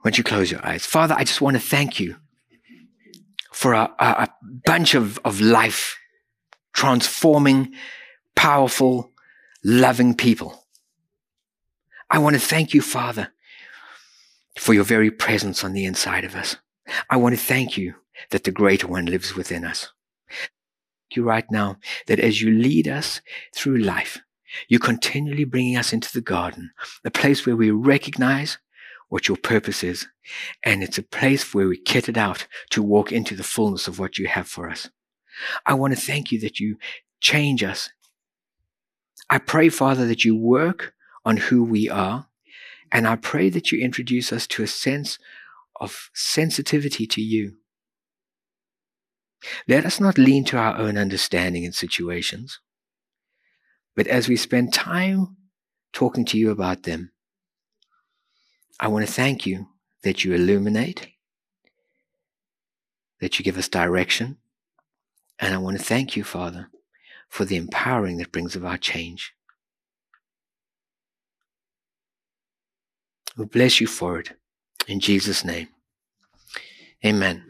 Why 0.02 0.12
don't 0.12 0.18
you 0.18 0.24
close 0.24 0.50
your 0.50 0.66
eyes? 0.66 0.86
Father, 0.86 1.16
I 1.18 1.24
just 1.24 1.42
want 1.42 1.58
to 1.58 1.62
thank 1.62 2.00
you 2.00 2.16
for 3.52 3.74
a, 3.74 3.92
a, 4.00 4.06
a 4.06 4.30
bunch 4.66 4.96
of, 4.96 5.20
of 5.26 5.42
life 5.42 5.98
transforming, 6.74 7.74
powerful, 8.36 9.12
loving 9.64 10.16
people. 10.16 10.66
I 12.10 12.20
want 12.20 12.36
to 12.36 12.40
thank 12.40 12.74
you, 12.74 12.82
Father, 12.82 13.34
for 14.58 14.74
your 14.74 14.86
very 14.86 15.12
presence 15.12 15.64
on 15.64 15.74
the 15.74 15.86
inside 15.86 16.24
of 16.24 16.36
us. 16.36 16.56
I 17.10 17.18
want 17.18 17.36
to 17.36 17.42
thank 17.42 17.78
you 17.78 17.96
that 18.32 18.46
the 18.46 18.52
greater 18.52 18.88
one 18.88 19.06
lives 19.06 19.36
within 19.36 19.66
us. 19.66 19.90
Thank 20.30 21.18
you 21.18 21.24
right 21.24 21.46
now 21.52 21.78
that 22.08 22.20
as 22.20 22.42
you 22.42 22.52
lead 22.52 22.88
us 22.88 23.22
through 23.54 23.80
life, 23.80 24.20
you're 24.68 24.80
continually 24.80 25.44
bringing 25.44 25.76
us 25.78 25.92
into 25.92 26.12
the 26.12 26.22
garden, 26.22 26.72
the 27.04 27.12
place 27.12 27.46
where 27.46 27.56
we 27.56 27.72
recognize 27.72 28.58
what 29.10 29.28
your 29.28 29.38
purpose 29.38 29.84
is. 29.84 30.08
And 30.64 30.82
it's 30.82 30.98
a 30.98 31.04
place 31.04 31.54
where 31.54 31.68
we 31.68 31.78
kit 31.78 32.08
it 32.08 32.18
out 32.18 32.48
to 32.72 32.82
walk 32.82 33.12
into 33.12 33.36
the 33.36 33.44
fullness 33.44 33.88
of 33.88 34.00
what 34.00 34.18
you 34.18 34.28
have 34.28 34.48
for 34.48 34.70
us. 34.70 34.90
I 35.66 35.74
want 35.74 35.94
to 35.94 36.00
thank 36.00 36.32
you 36.32 36.40
that 36.42 36.60
you 36.60 36.78
change 37.20 37.64
us. 37.64 37.90
I 39.30 39.38
pray, 39.38 39.70
Father, 39.70 40.08
that 40.08 40.24
you 40.24 40.36
work 40.36 40.94
on 41.26 41.38
who 41.38 41.64
we 41.64 41.90
are. 41.90 42.28
And 42.92 43.08
I 43.08 43.16
pray 43.16 43.50
that 43.50 43.72
you 43.72 43.80
introduce 43.80 44.34
us 44.34 44.48
to 44.48 44.64
a 44.64 44.68
sense 44.68 45.20
of 45.80 46.10
sensitivity 46.14 47.06
to 47.08 47.22
you. 47.22 47.58
Let 49.68 49.86
us 49.86 50.00
not 50.00 50.18
lean 50.18 50.44
to 50.46 50.58
our 50.58 50.78
own 50.78 50.98
understanding 50.98 51.64
in 51.64 51.72
situations, 51.72 52.60
but 53.96 54.08
as 54.08 54.28
we 54.28 54.36
spend 54.36 54.74
time 54.74 55.38
talking 55.94 56.26
to 56.26 56.38
you 56.38 56.52
about 56.52 56.84
them, 56.84 57.12
I 58.80 58.88
want 58.88 59.06
to 59.06 59.12
thank 59.12 59.46
you 59.46 59.68
that 60.04 60.24
you 60.24 60.34
illuminate, 60.34 61.10
that 63.20 63.38
you 63.38 63.44
give 63.44 63.58
us 63.58 63.68
direction. 63.68 64.38
And 65.40 65.54
I 65.54 65.58
want 65.58 65.78
to 65.78 65.84
thank 65.84 66.16
you, 66.16 66.24
Father, 66.24 66.70
for 67.30 67.46
the 67.46 67.58
empowering 67.58 68.18
that 68.18 68.32
brings 68.32 68.56
about 68.56 68.82
change. 68.82 69.34
We 73.38 73.46
bless 73.46 73.80
you 73.80 73.88
for 73.88 74.20
it. 74.20 74.32
In 74.88 75.00
Jesus' 75.00 75.46
name. 75.46 75.68
Amen. 77.06 77.50